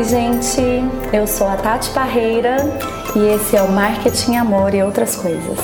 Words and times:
Oi, 0.00 0.04
gente. 0.04 0.62
Eu 1.12 1.26
sou 1.26 1.46
a 1.46 1.56
Tati 1.56 1.90
Parreira 1.90 2.56
e 3.14 3.34
esse 3.34 3.54
é 3.54 3.60
o 3.60 3.70
Marketing 3.70 4.36
Amor 4.36 4.74
e 4.74 4.82
outras 4.82 5.14
coisas. 5.14 5.58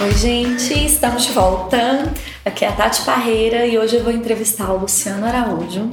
Oi, 0.00 0.12
gente. 0.16 0.86
Estamos 0.86 1.22
de 1.22 1.32
volta. 1.34 2.12
Aqui 2.44 2.64
é 2.64 2.68
a 2.68 2.72
Tati 2.72 3.02
Parreira 3.02 3.64
e 3.64 3.78
hoje 3.78 3.94
eu 3.94 4.02
vou 4.02 4.12
entrevistar 4.12 4.72
o 4.72 4.78
Luciano 4.78 5.24
Araújo, 5.24 5.88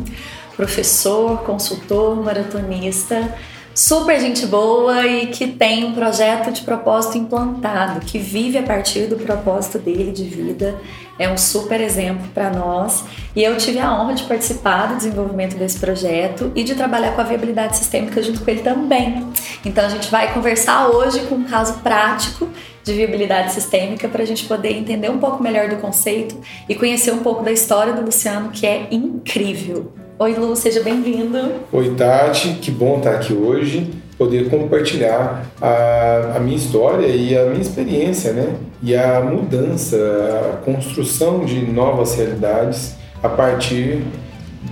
professor, 0.56 1.44
consultor, 1.44 2.16
maratonista 2.16 3.32
super 3.78 4.20
gente 4.20 4.48
boa 4.48 5.06
e 5.06 5.28
que 5.28 5.46
tem 5.46 5.86
um 5.86 5.94
projeto 5.94 6.52
de 6.52 6.62
propósito 6.62 7.20
implantado, 7.20 8.00
que 8.00 8.18
vive 8.18 8.58
a 8.58 8.64
partir 8.64 9.06
do 9.06 9.18
propósito 9.18 9.78
dele 9.78 10.12
de 10.12 10.24
vida. 10.24 10.82
É 11.20 11.30
um 11.30 11.38
super 11.38 11.80
exemplo 11.80 12.28
para 12.34 12.50
nós 12.50 13.04
e 13.36 13.44
eu 13.44 13.56
tive 13.56 13.78
a 13.78 13.94
honra 13.94 14.16
de 14.16 14.24
participar 14.24 14.88
do 14.88 14.98
desenvolvimento 14.98 15.56
desse 15.56 15.78
projeto 15.78 16.52
e 16.56 16.64
de 16.64 16.74
trabalhar 16.74 17.12
com 17.12 17.22
a 17.22 17.24
viabilidade 17.24 17.78
sistêmica 17.78 18.22
junto 18.24 18.44
com 18.44 18.50
ele 18.50 18.64
também. 18.64 19.28
Então 19.64 19.86
a 19.86 19.90
gente 19.90 20.10
vai 20.10 20.34
conversar 20.34 20.88
hoje 20.88 21.20
com 21.28 21.36
um 21.36 21.44
caso 21.44 21.76
prático 21.82 22.50
de 22.84 22.94
viabilidade 22.94 23.54
sistêmica 23.54 24.08
para 24.08 24.24
a 24.24 24.26
gente 24.26 24.46
poder 24.46 24.72
entender 24.72 25.12
um 25.12 25.20
pouco 25.20 25.44
melhor 25.44 25.70
do 25.70 25.76
conceito 25.76 26.36
e 26.68 26.74
conhecer 26.74 27.12
um 27.12 27.20
pouco 27.20 27.44
da 27.44 27.52
história 27.52 27.94
do 27.94 28.02
Luciano, 28.02 28.50
que 28.50 28.66
é 28.66 28.88
incrível. 28.90 30.07
Oi, 30.20 30.34
Lu, 30.34 30.56
seja 30.56 30.82
bem-vindo. 30.82 31.38
Oi, 31.72 31.94
Tati, 31.94 32.54
que 32.60 32.72
bom 32.72 32.98
estar 32.98 33.12
aqui 33.12 33.34
hoje, 33.34 33.94
poder 34.18 34.50
compartilhar 34.50 35.46
a, 35.62 36.38
a, 36.38 36.40
minha 36.40 36.58
história 36.58 37.06
e 37.06 37.38
a 37.38 37.46
minha 37.46 37.62
experiência, 37.62 38.34
né? 38.34 38.56
E 38.82 38.96
a 38.96 39.22
mudança, 39.22 39.96
a 39.96 40.58
construção 40.66 41.46
de 41.46 41.60
novas 41.72 42.16
realidades 42.16 42.96
a 43.22 43.30
partir 43.30 44.02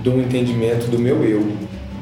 do 0.02 0.20
entendimento 0.20 0.90
do 0.90 0.98
meu 0.98 1.22
eu, 1.22 1.46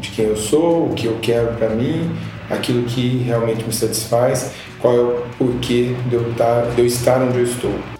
de 0.00 0.08
quem 0.12 0.24
eu 0.24 0.38
sou, 0.38 0.86
o 0.86 0.94
que 0.94 1.04
eu 1.04 1.18
quero 1.20 1.48
para 1.58 1.68
mim, 1.68 2.10
aquilo 2.48 2.84
que 2.84 3.18
realmente 3.26 3.62
me 3.62 3.74
satisfaz, 3.74 4.52
qual 4.80 4.94
é 4.96 5.00
o 5.00 5.22
porquê 5.36 5.94
de 6.08 6.14
eu, 6.14 6.30
estar, 6.30 6.62
de 6.74 6.80
eu 6.80 6.86
estar 6.86 7.20
onde 7.20 7.40
eu 7.40 7.44
estou. 7.44 7.93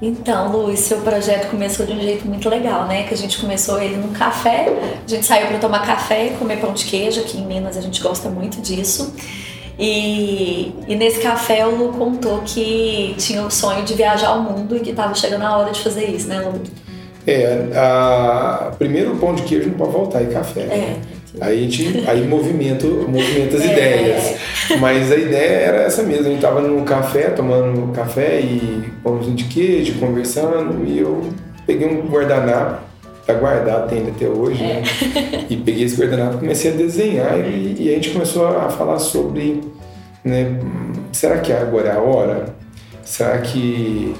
Então, 0.00 0.52
Luiz, 0.52 0.80
seu 0.80 0.98
projeto 0.98 1.50
começou 1.50 1.84
de 1.84 1.92
um 1.92 2.00
jeito 2.00 2.26
muito 2.26 2.48
legal, 2.48 2.86
né? 2.86 3.02
Que 3.02 3.14
a 3.14 3.16
gente 3.16 3.38
começou 3.40 3.80
ele 3.82 3.96
num 3.96 4.12
café, 4.12 4.68
a 5.04 5.10
gente 5.10 5.26
saiu 5.26 5.48
para 5.48 5.58
tomar 5.58 5.84
café 5.84 6.28
e 6.28 6.30
comer 6.30 6.60
pão 6.60 6.72
de 6.72 6.84
queijo, 6.84 7.20
aqui 7.20 7.38
em 7.38 7.44
Minas 7.44 7.76
a 7.76 7.80
gente 7.80 8.00
gosta 8.00 8.28
muito 8.28 8.60
disso. 8.60 9.12
E, 9.76 10.72
e 10.86 10.96
nesse 10.96 11.20
café 11.20 11.66
o 11.66 11.76
Lu 11.76 11.92
contou 11.92 12.42
que 12.44 13.14
tinha 13.18 13.42
o 13.44 13.50
sonho 13.50 13.84
de 13.84 13.94
viajar 13.94 14.28
ao 14.28 14.40
mundo 14.40 14.76
e 14.76 14.80
que 14.80 14.90
estava 14.90 15.14
chegando 15.14 15.42
a 15.42 15.56
hora 15.56 15.72
de 15.72 15.80
fazer 15.80 16.04
isso, 16.06 16.28
né, 16.28 16.40
Lu? 16.40 16.60
É, 17.26 17.68
a, 17.76 18.72
primeiro 18.78 19.14
o 19.14 19.18
pão 19.18 19.34
de 19.34 19.42
queijo 19.42 19.68
não 19.68 19.76
pode 19.76 19.92
voltar 19.92 20.22
e 20.22 20.26
café. 20.28 20.62
Né? 20.62 20.96
É. 21.40 21.44
Aí 21.44 21.58
a 21.58 21.62
gente 21.62 22.04
aí 22.06 22.26
movimenta, 22.26 22.86
movimenta 22.86 23.56
as 23.56 23.62
é. 23.62 23.72
ideias. 23.72 24.34
Mas 24.80 25.10
a 25.10 25.16
ideia 25.16 25.56
era 25.56 25.78
essa 25.82 26.02
mesmo. 26.02 26.26
A 26.26 26.30
gente 26.30 26.40
tava 26.40 26.60
num 26.60 26.84
café, 26.84 27.30
tomando 27.30 27.92
café 27.92 28.40
e 28.40 28.90
pãozinho 29.02 29.36
de 29.36 29.44
queijo, 29.44 29.98
conversando, 29.98 30.84
e 30.86 30.98
eu 30.98 31.22
peguei 31.66 31.88
um 31.88 32.08
guardanapo, 32.08 32.82
tá 33.26 33.34
guardado, 33.34 33.88
tem 33.88 34.08
até 34.08 34.26
hoje, 34.26 34.62
né? 34.62 34.82
É. 35.14 35.44
E 35.50 35.56
peguei 35.56 35.84
esse 35.84 35.96
guardanapo 35.96 36.36
e 36.36 36.38
comecei 36.40 36.72
a 36.72 36.74
desenhar 36.74 37.38
e, 37.38 37.76
e, 37.78 37.90
a 37.90 37.94
gente 37.94 38.10
começou 38.10 38.46
a 38.46 38.70
falar 38.70 38.98
sobre, 38.98 39.60
né, 40.24 40.58
será 41.12 41.38
que 41.38 41.52
agora 41.52 41.88
é 41.88 41.92
a 41.92 42.00
hora? 42.00 42.46
Será 43.02 43.38
que 43.38 44.14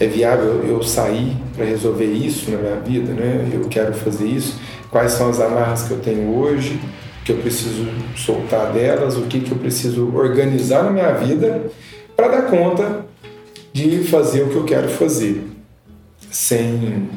é 0.00 0.06
viável 0.06 0.64
eu 0.66 0.82
sair 0.82 1.36
para 1.54 1.66
resolver 1.66 2.06
isso 2.06 2.50
na 2.50 2.56
minha 2.56 2.76
vida, 2.76 3.12
né? 3.12 3.50
Eu 3.52 3.68
quero 3.68 3.92
fazer 3.92 4.26
isso 4.26 4.58
quais 4.90 5.12
são 5.12 5.28
as 5.28 5.38
amarras 5.38 5.82
que 5.82 5.90
eu 5.90 5.98
tenho 5.98 6.34
hoje, 6.34 6.80
que 7.22 7.32
eu 7.32 7.36
preciso 7.36 7.86
soltar 8.16 8.72
delas, 8.72 9.16
o 9.16 9.22
que, 9.22 9.40
que 9.40 9.52
eu 9.52 9.58
preciso 9.58 10.10
organizar 10.16 10.82
na 10.84 10.90
minha 10.90 11.12
vida 11.12 11.70
para 12.16 12.28
dar 12.28 12.42
conta 12.42 13.04
de 13.74 14.02
fazer 14.04 14.42
o 14.42 14.48
que 14.48 14.56
eu 14.56 14.64
quero 14.64 14.88
fazer, 14.88 15.44
sem 16.30 17.08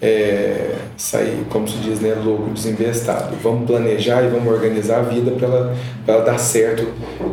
é, 0.00 0.76
sair, 0.96 1.44
como 1.50 1.68
se 1.68 1.76
diz, 1.78 2.00
né, 2.00 2.14
louco, 2.14 2.50
desinvestado. 2.50 3.36
Vamos 3.42 3.66
planejar 3.66 4.22
e 4.22 4.28
vamos 4.28 4.50
organizar 4.50 5.00
a 5.00 5.02
vida 5.02 5.32
para 5.32 5.48
ela, 5.48 5.76
ela 6.06 6.24
dar 6.24 6.38
certo 6.38 6.86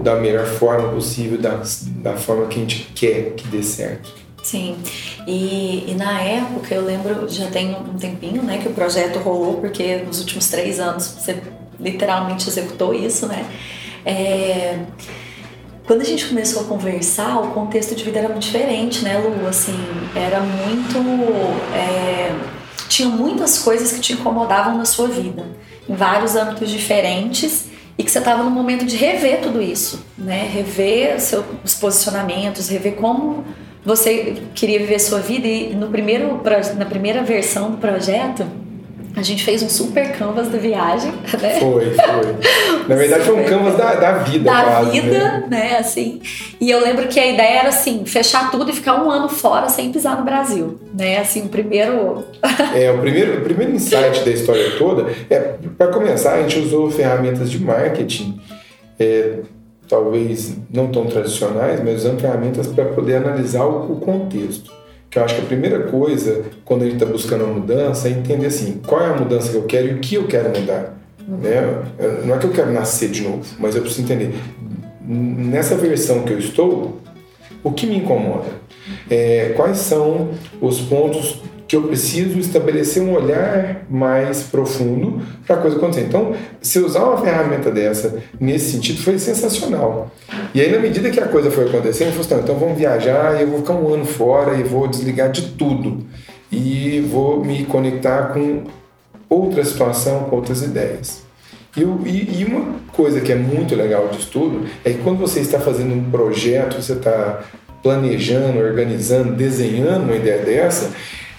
da 0.03 0.15
melhor 0.15 0.45
forma 0.45 0.89
possível, 0.89 1.37
da, 1.37 1.61
da 2.01 2.13
forma 2.17 2.47
que 2.47 2.57
a 2.57 2.61
gente 2.61 2.91
quer 2.93 3.33
que 3.35 3.47
dê 3.47 3.61
certo. 3.61 4.26
Sim, 4.47 4.77
e, 5.27 5.91
e, 5.91 5.95
na 5.95 6.21
época 6.21 6.73
eu 6.73 6.81
lembro, 6.85 7.27
já 7.27 7.47
tem 7.47 7.75
um 7.75 7.97
tempinho 7.97 8.41
né, 8.41 8.59
que 8.59 8.69
o 8.69 8.71
projeto 8.71 9.19
rolou, 9.19 9.55
porque 9.55 9.97
nos 9.97 10.21
últimos 10.21 10.47
três 10.47 10.79
anos 10.79 11.05
você 11.05 11.41
literalmente 11.77 12.47
executou 12.47 12.93
isso, 12.93 13.27
né? 13.27 13.45
É, 14.05 14.79
quando 15.85 15.99
a 15.99 16.05
gente 16.05 16.27
começou 16.27 16.61
a 16.61 16.65
conversar, 16.65 17.41
o 17.41 17.51
contexto 17.51 17.93
de 17.93 18.05
vida 18.05 18.19
era 18.19 18.29
muito 18.29 18.43
diferente, 18.43 19.03
né, 19.03 19.17
Lu? 19.17 19.45
Assim, 19.49 19.77
era 20.15 20.39
muito. 20.39 20.97
É, 21.75 22.33
tinha 22.87 23.09
muitas 23.09 23.59
coisas 23.59 23.91
que 23.91 23.99
te 23.99 24.13
incomodavam 24.13 24.77
na 24.77 24.85
sua 24.85 25.09
vida, 25.09 25.43
em 25.89 25.93
vários 25.93 26.37
âmbitos 26.37 26.69
diferentes, 26.69 27.65
e 27.97 28.03
que 28.03 28.09
você 28.09 28.19
estava 28.19 28.43
no 28.43 28.49
momento 28.49 28.85
de 28.85 28.95
rever 28.95 29.41
tudo 29.41 29.61
isso, 29.61 30.05
né? 30.17 30.49
Rever 30.53 31.19
seus 31.19 31.75
posicionamentos, 31.77 32.69
rever 32.69 32.95
como 32.95 33.43
você 33.87 34.35
queria 34.53 34.79
viver 34.79 34.99
sua 34.99 35.19
vida 35.19 35.47
e 35.47 35.73
no 35.73 35.87
primeiro, 35.87 36.41
na 36.75 36.85
primeira 36.85 37.23
versão 37.23 37.71
do 37.71 37.77
projeto, 37.77 38.45
a 39.15 39.21
gente 39.21 39.45
fez 39.45 39.63
um 39.63 39.69
super 39.69 40.11
canvas 40.11 40.49
da 40.49 40.57
viagem, 40.57 41.09
né? 41.41 41.57
Foi, 41.61 41.85
foi. 41.91 42.85
Na 42.85 42.95
verdade 42.95 43.23
foi 43.23 43.39
um 43.39 43.45
canvas 43.45 43.77
da, 43.77 43.95
da 43.95 44.11
vida, 44.17 44.43
Da 44.43 44.61
quase, 44.61 44.91
vida, 44.91 45.17
né? 45.17 45.47
né? 45.49 45.77
Assim. 45.77 46.21
E 46.59 46.69
eu 46.69 46.81
lembro 46.81 47.07
que 47.07 47.17
a 47.17 47.25
ideia 47.25 47.59
era 47.59 47.69
assim, 47.69 48.05
fechar 48.05 48.51
tudo 48.51 48.69
e 48.69 48.73
ficar 48.73 49.01
um 49.01 49.09
ano 49.09 49.29
fora 49.29 49.69
sem 49.69 49.89
pisar 49.89 50.17
no 50.17 50.25
Brasil, 50.25 50.77
né? 50.93 51.19
Assim, 51.19 51.45
o 51.45 51.49
primeiro... 51.49 52.25
é, 52.75 52.91
o 52.91 52.97
primeiro, 52.99 53.39
o 53.39 53.41
primeiro 53.41 53.71
insight 53.71 54.19
da 54.25 54.31
história 54.31 54.71
toda 54.77 55.09
é, 55.29 55.55
para 55.77 55.87
começar, 55.87 56.33
a 56.33 56.41
gente 56.41 56.59
usou 56.59 56.91
ferramentas 56.91 57.49
de 57.49 57.57
marketing 57.57 58.37
é, 58.99 59.39
talvez 59.87 60.55
não 60.71 60.87
tão 60.87 61.05
tradicionais, 61.05 61.83
mas 61.83 61.97
usando 61.97 62.19
ferramentas 62.19 62.67
para 62.67 62.85
poder 62.85 63.15
analisar 63.15 63.65
o, 63.65 63.95
contexto. 63.97 64.71
Que 65.09 65.19
eu 65.19 65.23
acho 65.23 65.35
que 65.35 65.41
a 65.41 65.45
primeira 65.45 65.83
coisa, 65.83 66.43
quando 66.65 66.81
a 66.81 66.85
gente 66.85 66.95
está 66.95 67.05
buscando 67.05 67.45
uma 67.45 67.53
mudança, 67.53 68.07
é 68.07 68.11
entender 68.11 68.47
assim, 68.47 68.81
qual 68.85 69.01
é 69.01 69.07
a 69.07 69.15
mudança 69.15 69.49
que 69.51 69.55
eu 69.55 69.63
quero 69.63 69.87
e 69.87 69.93
o 69.93 69.99
que 69.99 70.15
eu 70.15 70.27
quero 70.27 70.49
mudar. 70.49 70.97
Né? 71.27 71.83
Não 72.25 72.35
é 72.35 72.37
que 72.37 72.45
eu 72.45 72.51
quero 72.51 72.71
nascer 72.71 73.09
de 73.09 73.21
novo, 73.21 73.43
mas 73.59 73.75
eu 73.75 73.81
preciso 73.81 74.03
entender, 74.03 74.33
nessa 75.01 75.75
versão 75.75 76.23
que 76.23 76.33
eu 76.33 76.39
estou, 76.39 76.99
o 77.63 77.71
que 77.71 77.85
me 77.85 77.97
incomoda? 77.97 78.47
É, 79.09 79.53
quais 79.55 79.77
são 79.77 80.29
os 80.61 80.79
pontos 80.81 81.41
que 81.67 81.75
eu 81.75 81.83
preciso 81.83 82.39
estabelecer 82.39 83.03
um 83.03 83.13
olhar 83.13 83.85
mais 83.89 84.43
profundo 84.43 85.21
para 85.45 85.57
a 85.57 85.59
coisa 85.59 85.75
acontecer. 85.75 86.05
Então, 86.05 86.33
se 86.61 86.79
usar 86.79 87.03
uma 87.03 87.17
ferramenta 87.17 87.69
dessa 87.69 88.23
nesse 88.39 88.71
sentido 88.71 89.01
foi 89.01 89.19
sensacional. 89.19 90.09
E 90.53 90.61
aí, 90.61 90.71
na 90.71 90.79
medida 90.79 91.09
que 91.09 91.19
a 91.19 91.27
coisa 91.27 91.51
foi 91.51 91.65
acontecendo, 91.65 92.15
eu 92.15 92.23
falei, 92.23 92.43
então 92.43 92.55
vamos 92.57 92.77
viajar, 92.77 93.41
eu 93.41 93.47
vou 93.47 93.59
ficar 93.59 93.73
um 93.73 93.93
ano 93.93 94.05
fora 94.05 94.55
e 94.57 94.63
vou 94.63 94.87
desligar 94.87 95.29
de 95.29 95.49
tudo. 95.49 96.05
E 96.49 97.01
vou 97.11 97.43
me 97.43 97.65
conectar 97.65 98.33
com 98.33 98.63
outra 99.29 99.63
situação, 99.65 100.23
com 100.25 100.37
outras 100.37 100.61
ideias. 100.61 101.27
E, 101.75 101.81
e, 101.81 102.45
uma 102.45 102.79
coisa 102.91 103.21
que 103.21 103.31
é 103.31 103.35
muito 103.35 103.75
legal 103.75 104.07
disso 104.07 104.29
tudo 104.31 104.65
é 104.83 104.91
que 104.91 104.97
quando 105.03 105.19
você 105.19 105.41
está 105.41 105.59
fazendo 105.59 105.93
um 105.93 106.09
projeto, 106.09 106.81
você 106.81 106.93
está 106.93 107.43
planejando, 107.83 108.57
organizando, 108.57 109.33
desenhando 109.33 110.05
uma 110.05 110.15
ideia 110.15 110.43
dessa, 110.43 110.91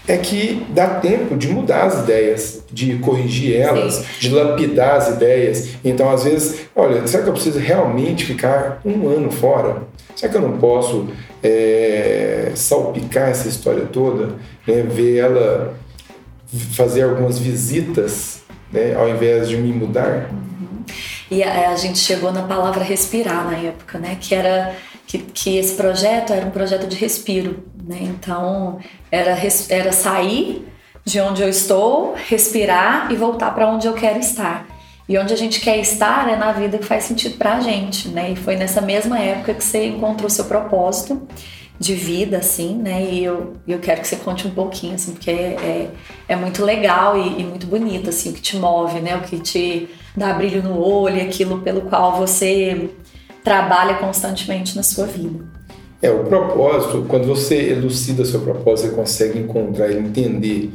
é 0.09 0.17
que 0.17 0.67
dá 0.71 0.89
tempo 0.89 1.37
de 1.37 1.49
mudar 1.49 1.85
as 1.85 1.99
ideias, 2.01 2.63
de 2.73 2.97
corrigir 2.97 3.61
elas, 3.61 3.97
Sim. 3.97 4.05
de 4.21 4.31
lapidar 4.31 4.97
as 4.97 5.09
ideias. 5.09 5.69
Então, 5.85 6.11
às 6.11 6.25
vezes, 6.25 6.63
olha, 6.75 7.07
será 7.07 7.23
que 7.23 7.29
eu 7.29 7.35
preciso 7.35 7.59
realmente 7.59 8.25
ficar 8.25 8.81
um 8.83 9.07
ano 9.07 9.31
fora? 9.31 9.83
Será 10.17 10.33
que 10.33 10.39
eu 10.39 10.43
não 10.43 10.57
posso 10.57 11.09
é, 11.43 12.51
salpicar 12.55 13.29
essa 13.29 13.49
história 13.49 13.85
toda, 13.85 14.37
né, 14.67 14.83
ver 14.83 15.19
ela 15.19 15.75
fazer 16.73 17.03
algumas 17.03 17.39
visitas, 17.39 18.41
né, 18.73 18.95
ao 18.95 19.11
invés 19.11 19.47
de 19.47 19.59
me 19.59 19.73
mudar? 19.75 20.31
Uhum. 20.33 20.85
E 21.31 21.43
a, 21.43 21.71
a 21.71 21.77
gente 21.77 21.99
chegou 21.99 22.33
na 22.33 22.43
palavra 22.43 22.83
respirar 22.83 23.45
na 23.45 23.59
época, 23.59 23.99
né, 23.99 24.17
que 24.19 24.35
era 24.35 24.75
que, 25.07 25.19
que 25.19 25.57
esse 25.57 25.75
projeto 25.75 26.33
era 26.33 26.47
um 26.47 26.51
projeto 26.51 26.87
de 26.87 26.97
respiro, 26.97 27.63
né? 27.89 27.99
Então 28.03 28.79
era, 29.11 29.37
era 29.71 29.93
sair 29.93 30.69
de 31.05 31.21
onde 31.21 31.43
eu 31.43 31.49
estou, 31.49 32.15
respirar 32.15 33.11
e 33.11 33.17
voltar 33.17 33.55
para 33.55 33.67
onde 33.67 33.87
eu 33.87 33.95
quero 33.95 34.19
estar. 34.19 34.67
E 35.09 35.17
onde 35.17 35.33
a 35.33 35.37
gente 35.37 35.61
quer 35.61 35.79
estar 35.79 36.29
é 36.29 36.37
na 36.37 36.53
vida 36.53 36.77
que 36.77 36.85
faz 36.85 37.05
sentido 37.05 37.39
para 37.39 37.55
a 37.55 37.61
gente, 37.61 38.09
né? 38.09 38.33
E 38.33 38.37
foi 38.37 38.57
nessa 38.57 38.83
mesma 38.83 39.19
época 39.19 39.55
que 39.55 39.65
você 39.65 39.87
encontrou 39.87 40.29
seu 40.29 40.45
propósito 40.45 41.27
de 41.81 41.95
vida, 41.95 42.37
assim, 42.37 42.77
né? 42.77 43.03
E 43.11 43.25
eu, 43.25 43.55
eu 43.67 43.79
quero 43.79 44.03
que 44.03 44.09
você 44.09 44.17
conte 44.17 44.47
um 44.47 44.51
pouquinho, 44.51 44.97
assim, 44.97 45.13
porque 45.13 45.31
é, 45.31 45.33
é, 45.35 45.91
é 46.29 46.37
muito 46.37 46.63
legal 46.63 47.17
e, 47.17 47.41
e, 47.41 47.45
muito 47.45 47.67
bonito, 47.67 48.11
assim, 48.11 48.31
o 48.31 48.33
que 48.35 48.43
te 48.43 48.57
move, 48.59 49.01
né? 49.01 49.17
O 49.17 49.23
que 49.23 49.39
te 49.39 49.89
dá 50.15 50.35
brilho 50.35 50.63
no 50.63 50.79
olho, 50.79 51.23
aquilo 51.23 51.61
pelo 51.63 51.83
qual 51.83 52.19
você 52.19 52.91
trabalha 53.43 53.95
constantemente 53.95 54.77
na 54.77 54.83
sua 54.83 55.07
vida. 55.07 55.58
É, 56.01 56.11
o 56.11 56.25
propósito, 56.25 57.05
quando 57.09 57.27
você 57.27 57.57
elucida 57.71 58.25
seu 58.25 58.41
propósito, 58.41 58.89
você 58.89 58.95
consegue 58.95 59.39
encontrar 59.41 59.91
e 59.91 59.99
entender 59.99 60.71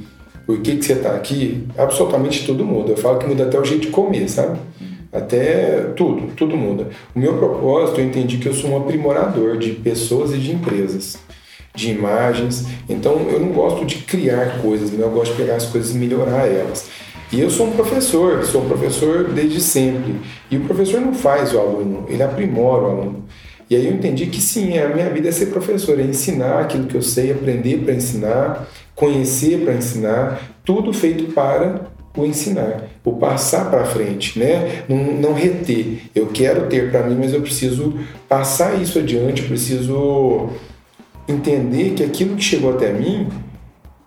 por 0.45 0.59
que, 0.59 0.75
que 0.75 0.83
você 0.83 0.93
está 0.93 1.15
aqui, 1.15 1.65
absolutamente 1.77 2.45
tudo 2.45 2.65
muda. 2.65 2.91
Eu 2.91 2.97
falo 2.97 3.17
que 3.17 3.25
muda 3.25 3.43
até 3.43 3.57
o 3.57 3.63
jeito 3.63 3.83
de 3.83 3.87
comer, 3.87 4.29
sabe? 4.29 4.59
Até 5.13 5.91
tudo, 5.95 6.33
tudo 6.35 6.57
muda. 6.57 6.89
O 7.15 7.19
meu 7.19 7.37
propósito, 7.37 8.01
eu 8.01 8.05
entendi 8.05 8.37
que 8.37 8.49
eu 8.49 8.53
sou 8.53 8.71
um 8.71 8.77
aprimorador 8.77 9.57
de 9.57 9.71
pessoas 9.71 10.33
e 10.33 10.37
de 10.37 10.51
empresas, 10.51 11.17
de 11.73 11.91
imagens. 11.91 12.65
Então, 12.89 13.21
eu 13.31 13.39
não 13.39 13.49
gosto 13.49 13.85
de 13.85 13.99
criar 13.99 14.61
coisas, 14.61 14.91
né? 14.91 15.05
eu 15.05 15.11
gosto 15.11 15.31
de 15.31 15.37
pegar 15.37 15.55
as 15.55 15.65
coisas 15.67 15.95
e 15.95 15.97
melhorar 15.97 16.47
elas. 16.47 16.89
E 17.31 17.39
eu 17.39 17.49
sou 17.49 17.67
um 17.67 17.71
professor, 17.71 18.43
sou 18.43 18.63
um 18.63 18.67
professor 18.67 19.29
desde 19.29 19.61
sempre. 19.61 20.15
E 20.51 20.57
o 20.57 20.65
professor 20.65 20.99
não 20.99 21.13
faz 21.13 21.53
o 21.53 21.59
aluno, 21.59 22.05
ele 22.09 22.21
aprimora 22.21 22.83
o 22.83 22.91
aluno. 22.91 23.25
E 23.69 23.75
aí 23.75 23.85
eu 23.85 23.93
entendi 23.93 24.27
que 24.27 24.41
sim, 24.41 24.77
a 24.77 24.89
minha 24.89 25.09
vida 25.09 25.29
é 25.29 25.31
ser 25.31 25.47
professor, 25.47 25.99
é 25.99 26.03
ensinar 26.03 26.59
aquilo 26.59 26.85
que 26.85 26.95
eu 26.95 27.01
sei, 27.01 27.31
aprender 27.31 27.79
para 27.79 27.93
ensinar, 27.93 28.67
conhecer 28.95 29.61
para 29.63 29.73
ensinar, 29.73 30.41
tudo 30.63 30.93
feito 30.93 31.31
para 31.33 31.91
o 32.15 32.25
ensinar, 32.25 32.89
o 33.03 33.13
passar 33.13 33.71
para 33.71 33.85
frente, 33.85 34.37
né? 34.37 34.83
Não, 34.87 34.97
não, 34.97 35.33
reter. 35.33 36.03
Eu 36.13 36.27
quero 36.27 36.67
ter 36.67 36.91
para 36.91 37.03
mim, 37.03 37.15
mas 37.19 37.33
eu 37.33 37.41
preciso 37.41 37.97
passar 38.29 38.79
isso 38.79 38.99
adiante, 38.99 39.43
preciso 39.43 40.49
entender 41.27 41.93
que 41.95 42.03
aquilo 42.03 42.35
que 42.35 42.43
chegou 42.43 42.71
até 42.71 42.93
mim 42.93 43.27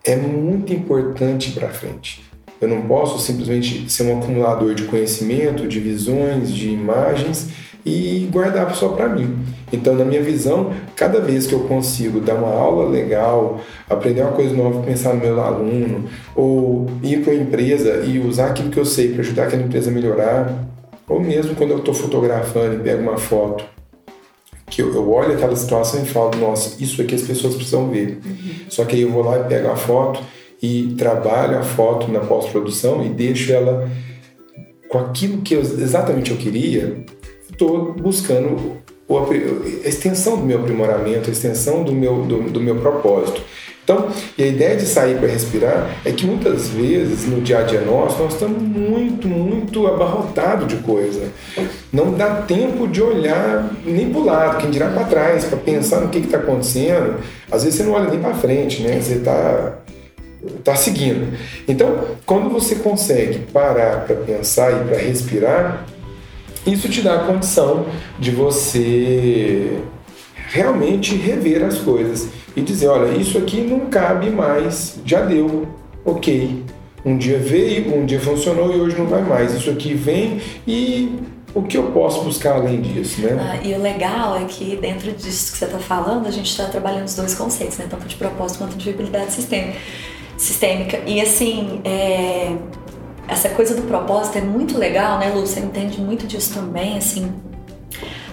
é 0.04 0.14
muito 0.14 0.72
importante 0.72 1.50
para 1.50 1.68
frente. 1.68 2.24
Eu 2.60 2.68
não 2.68 2.82
posso 2.82 3.18
simplesmente 3.18 3.90
ser 3.90 4.04
um 4.04 4.18
acumulador 4.18 4.74
de 4.74 4.84
conhecimento, 4.84 5.66
de 5.66 5.80
visões, 5.80 6.52
de 6.52 6.70
imagens 6.70 7.50
e 7.86 8.28
guardar 8.32 8.74
só 8.74 8.88
para 8.88 9.08
mim. 9.08 9.38
Então, 9.72 9.94
na 9.94 10.04
minha 10.04 10.20
visão, 10.20 10.72
cada 10.96 11.20
vez 11.20 11.46
que 11.46 11.54
eu 11.54 11.60
consigo 11.60 12.20
dar 12.20 12.34
uma 12.34 12.50
aula 12.50 12.88
legal, 12.88 13.60
aprender 13.88 14.22
uma 14.22 14.32
coisa 14.32 14.52
nova, 14.52 14.82
pensar 14.82 15.14
no 15.14 15.20
meu 15.20 15.40
aluno, 15.40 16.04
ou 16.34 16.86
ir 17.00 17.22
para 17.22 17.32
uma 17.32 17.42
empresa 17.42 18.02
e 18.04 18.18
usar 18.18 18.46
aquilo 18.46 18.70
que 18.70 18.78
eu 18.78 18.84
sei 18.84 19.12
para 19.12 19.20
ajudar 19.20 19.44
aquela 19.44 19.62
empresa 19.62 19.88
a 19.88 19.94
melhorar, 19.94 20.66
ou 21.08 21.20
mesmo 21.20 21.54
quando 21.54 21.70
eu 21.70 21.78
estou 21.78 21.94
fotografando 21.94 22.74
e 22.74 22.78
pego 22.80 23.02
uma 23.02 23.18
foto, 23.18 23.64
que 24.68 24.82
eu, 24.82 24.92
eu, 24.92 25.08
olho 25.08 25.34
aquela 25.34 25.54
situação 25.54 26.02
e 26.02 26.06
falo, 26.06 26.36
nossa, 26.40 26.82
isso 26.82 27.00
aqui 27.00 27.14
as 27.14 27.22
pessoas 27.22 27.54
precisam 27.54 27.88
ver. 27.88 28.18
Uhum. 28.24 28.50
Só 28.68 28.84
que 28.84 28.96
aí 28.96 29.02
eu 29.02 29.12
vou 29.12 29.22
lá 29.22 29.38
e 29.38 29.44
pego 29.44 29.70
a 29.70 29.76
foto 29.76 30.20
e 30.60 30.92
trabalho 30.98 31.56
a 31.56 31.62
foto 31.62 32.10
na 32.10 32.18
pós-produção 32.18 33.04
e 33.06 33.10
deixo 33.10 33.52
ela 33.52 33.88
com 34.88 34.98
aquilo 34.98 35.42
que 35.42 35.54
eu, 35.54 35.60
exatamente 35.60 36.30
eu 36.30 36.36
queria, 36.36 37.04
estou 37.50 37.92
buscando 37.92 38.76
a 39.08 39.88
extensão 39.88 40.36
do 40.36 40.44
meu 40.44 40.60
aprimoramento, 40.60 41.30
a 41.30 41.32
extensão 41.32 41.84
do 41.84 41.92
meu, 41.92 42.22
do, 42.22 42.50
do 42.50 42.60
meu 42.60 42.76
propósito. 42.76 43.40
Então, 43.86 44.08
e 44.36 44.42
a 44.42 44.46
ideia 44.48 44.74
de 44.74 44.84
sair 44.84 45.16
para 45.16 45.28
respirar 45.28 45.98
é 46.04 46.10
que 46.10 46.26
muitas 46.26 46.70
vezes 46.70 47.24
no 47.24 47.40
dia 47.40 47.60
a 47.60 47.62
dia 47.62 47.82
nosso 47.82 48.20
nós 48.20 48.32
estamos 48.32 48.60
muito, 48.60 49.28
muito 49.28 49.86
abarrotados 49.86 50.66
de 50.66 50.82
coisa. 50.82 51.30
Não 51.92 52.12
dá 52.12 52.42
tempo 52.42 52.88
de 52.88 53.00
olhar 53.00 53.70
nem 53.84 54.10
para 54.10 54.20
o 54.20 54.24
lado, 54.24 54.58
quem 54.58 54.70
dirá 54.72 54.88
para 54.88 55.04
trás, 55.04 55.44
para 55.44 55.58
pensar 55.58 56.00
no 56.00 56.08
que 56.08 56.18
está 56.18 56.38
acontecendo. 56.38 57.20
Às 57.48 57.62
vezes 57.62 57.78
você 57.78 57.84
não 57.84 57.92
olha 57.92 58.10
nem 58.10 58.18
para 58.18 58.34
frente, 58.34 58.82
né? 58.82 59.00
Você 59.00 59.14
está 59.14 59.78
tá 60.64 60.74
seguindo. 60.74 61.38
Então, 61.68 62.06
quando 62.26 62.50
você 62.50 62.74
consegue 62.74 63.38
parar 63.52 64.04
para 64.04 64.16
pensar 64.16 64.72
e 64.72 64.84
para 64.84 64.98
respirar, 64.98 65.86
isso 66.66 66.88
te 66.88 67.00
dá 67.00 67.14
a 67.14 67.24
condição 67.24 67.86
de 68.18 68.30
você 68.30 69.78
realmente 70.48 71.14
rever 71.14 71.64
as 71.64 71.78
coisas 71.78 72.28
e 72.56 72.60
dizer: 72.60 72.88
olha, 72.88 73.16
isso 73.16 73.38
aqui 73.38 73.60
não 73.60 73.86
cabe 73.86 74.30
mais, 74.30 74.98
já 75.04 75.20
deu, 75.20 75.68
ok. 76.04 76.64
Um 77.04 77.16
dia 77.16 77.38
veio, 77.38 77.96
um 77.96 78.04
dia 78.04 78.18
funcionou 78.18 78.74
e 78.74 78.80
hoje 78.80 78.98
não 78.98 79.06
vai 79.06 79.22
mais. 79.22 79.54
Isso 79.54 79.70
aqui 79.70 79.94
vem 79.94 80.40
e 80.66 81.20
o 81.54 81.62
que 81.62 81.76
eu 81.76 81.84
posso 81.92 82.22
buscar 82.22 82.56
além 82.56 82.80
disso, 82.80 83.20
né? 83.20 83.38
Ah, 83.40 83.64
e 83.64 83.72
o 83.74 83.80
legal 83.80 84.36
é 84.36 84.44
que 84.44 84.76
dentro 84.76 85.12
disso 85.12 85.52
que 85.52 85.58
você 85.58 85.66
está 85.66 85.78
falando, 85.78 86.26
a 86.26 86.30
gente 86.32 86.50
está 86.50 86.64
trabalhando 86.64 87.06
os 87.06 87.14
dois 87.14 87.34
conceitos, 87.34 87.78
né? 87.78 87.86
Tanto 87.88 88.06
de 88.06 88.16
propósito 88.16 88.58
quanto 88.58 88.76
de 88.76 88.90
habilidade 88.90 89.32
sistêmica. 89.32 89.78
sistêmica. 90.36 90.98
E 91.06 91.20
assim, 91.20 91.80
é 91.84 92.56
essa 93.28 93.48
coisa 93.50 93.74
do 93.74 93.82
propósito 93.82 94.38
é 94.38 94.40
muito 94.40 94.78
legal, 94.78 95.18
né, 95.18 95.32
Lu? 95.34 95.46
Você 95.46 95.60
entende 95.60 96.00
muito 96.00 96.26
disso 96.26 96.54
também, 96.54 96.96
assim. 96.96 97.32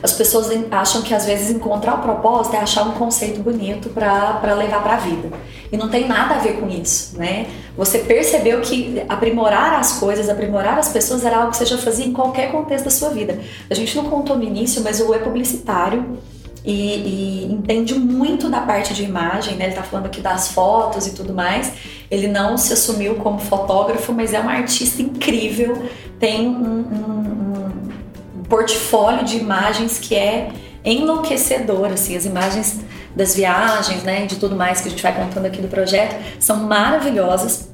As 0.01 0.12
pessoas 0.12 0.50
acham 0.69 1.01
que 1.01 1.13
às 1.13 1.25
vezes 1.25 1.50
encontrar 1.50 1.95
o 1.95 2.01
propósito 2.01 2.56
é 2.57 2.60
achar 2.60 2.84
um 2.84 2.92
conceito 2.92 3.40
bonito 3.42 3.90
para 3.90 4.54
levar 4.54 4.84
para 4.84 4.95
a 4.95 4.98
vida. 4.98 5.30
E 5.72 5.78
não 5.78 5.88
tem 5.90 6.07
nada 6.07 6.36
a 6.36 6.38
ver 6.40 6.60
com 6.60 6.68
isso, 6.68 7.18
né? 7.18 7.48
Você 7.78 8.00
percebeu 8.00 8.60
que 8.60 9.01
aprimorar 9.07 9.80
as 9.80 9.94
coisas, 10.00 10.28
aprimorar 10.30 10.78
as 10.78 10.90
pessoas 10.90 11.24
era 11.24 11.38
algo 11.38 11.51
que 11.51 11.57
você 11.57 11.66
já 11.66 11.78
fazia 11.78 12.06
em 12.06 12.12
qualquer 12.12 12.51
contexto 12.51 12.84
da 12.84 12.92
sua 12.92 13.10
vida. 13.10 13.39
A 13.69 13.74
gente 13.74 13.96
não 13.96 14.10
contou 14.10 14.38
no 14.38 14.44
início, 14.44 14.84
mas 14.84 15.00
o 15.00 15.13
é 15.13 15.19
publicitário 15.19 16.18
e, 16.65 17.45
e, 17.45 17.51
entende 17.51 17.94
muito 17.94 18.50
da 18.50 18.62
parte 18.62 18.94
de 18.94 19.04
imagem, 19.04 19.56
né? 19.56 19.65
Ele 19.65 19.71
está 19.74 19.83
falando 19.83 20.06
aqui 20.06 20.21
das 20.21 20.50
fotos 20.50 21.07
e 21.07 21.13
tudo 21.13 21.33
mais. 21.33 21.74
Ele 22.10 22.27
não 22.27 22.57
se 22.57 22.71
assumiu 22.71 23.15
como 23.15 23.39
fotógrafo, 23.39 24.13
mas 24.13 24.33
é 24.33 24.39
um 24.39 24.48
artista 24.48 25.01
incrível, 25.01 25.89
tem 26.19 26.48
um, 26.48 26.54
um, 26.54 28.39
um 28.39 28.44
portfólio 28.44 29.25
de 29.25 29.38
imagens 29.38 30.00
que 30.00 30.15
é 30.15 30.50
enlouquecedor, 30.86 31.88
assim, 31.88 32.15
as 32.15 32.25
imagens 32.25 32.80
das 33.15 33.36
viagens, 33.36 34.04
né, 34.04 34.25
de 34.25 34.38
tudo 34.38 34.56
mais 34.56 34.81
que 34.81 34.88
a 34.88 34.92
gente 34.92 35.04
vai 35.04 35.13
contando 35.13 35.45
aqui 35.45 35.62
do 35.62 35.68
projeto, 35.68 36.15
são 36.39 36.57
maravilhosas. 36.63 37.69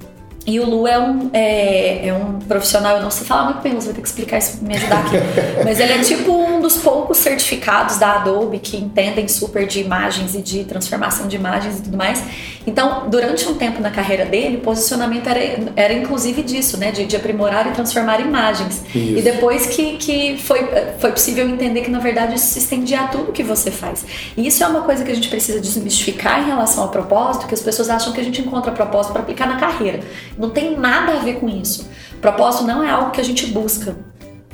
E 0.45 0.59
o 0.59 0.67
Lu 0.67 0.87
é 0.87 0.97
um, 0.97 1.29
é, 1.33 2.07
é, 2.07 2.13
um 2.13 2.39
profissional, 2.39 2.97
eu 2.97 3.03
não 3.03 3.11
sei 3.11 3.25
falar 3.25 3.45
muito 3.45 3.61
bem, 3.61 3.75
você 3.75 3.87
vai 3.87 3.95
ter 3.95 4.01
que 4.01 4.07
explicar 4.07 4.37
isso, 4.37 4.63
me 4.63 4.75
ajudar 4.75 4.99
aqui. 4.99 5.17
Mas 5.63 5.79
ele 5.79 5.93
é 5.93 5.99
tipo 5.99 6.31
um 6.31 6.59
dos 6.59 6.77
poucos 6.77 7.17
certificados 7.17 7.97
da 7.97 8.13
Adobe 8.13 8.59
que 8.59 8.77
entendem 8.77 9.27
super 9.27 9.67
de 9.67 9.79
imagens 9.79 10.35
e 10.35 10.41
de 10.41 10.63
transformação 10.63 11.27
de 11.27 11.35
imagens 11.35 11.79
e 11.79 11.81
tudo 11.83 11.97
mais. 11.97 12.23
Então, 12.65 13.09
durante 13.09 13.47
um 13.47 13.55
tempo 13.55 13.81
na 13.81 13.89
carreira 13.89 14.25
dele, 14.25 14.57
o 14.57 14.61
posicionamento 14.61 15.27
era, 15.27 15.39
era 15.75 15.93
inclusive 15.93 16.43
disso, 16.43 16.77
né? 16.77 16.91
De, 16.91 17.05
de 17.05 17.15
aprimorar 17.15 17.67
e 17.67 17.71
transformar 17.71 18.19
imagens. 18.19 18.83
Isso. 18.93 19.17
E 19.17 19.21
depois 19.21 19.67
que, 19.67 19.97
que 19.97 20.37
foi, 20.37 20.67
foi 20.99 21.11
possível 21.11 21.47
entender 21.47 21.81
que, 21.81 21.89
na 21.89 21.99
verdade, 21.99 22.35
isso 22.35 22.47
se 22.47 22.59
estendia 22.59 23.01
a 23.01 23.07
tudo 23.07 23.31
que 23.31 23.43
você 23.43 23.71
faz. 23.71 24.05
E 24.35 24.47
isso 24.47 24.63
é 24.63 24.67
uma 24.67 24.81
coisa 24.81 25.03
que 25.03 25.11
a 25.11 25.15
gente 25.15 25.29
precisa 25.29 25.59
desmistificar 25.59 26.41
em 26.41 26.45
relação 26.45 26.83
ao 26.83 26.89
propósito, 26.89 27.47
que 27.47 27.53
as 27.53 27.61
pessoas 27.61 27.89
acham 27.89 28.13
que 28.13 28.21
a 28.21 28.23
gente 28.23 28.41
encontra 28.41 28.71
propósito 28.71 29.13
para 29.13 29.21
aplicar 29.21 29.47
na 29.47 29.57
carreira. 29.57 29.99
Não 30.39 30.49
tem 30.49 30.77
nada 30.77 31.13
a 31.13 31.19
ver 31.19 31.35
com 31.35 31.49
isso. 31.49 31.89
Propósito 32.21 32.63
não 32.63 32.81
é 32.81 32.89
algo 32.89 33.11
que 33.11 33.19
a 33.19 33.23
gente 33.23 33.45
busca. 33.47 33.95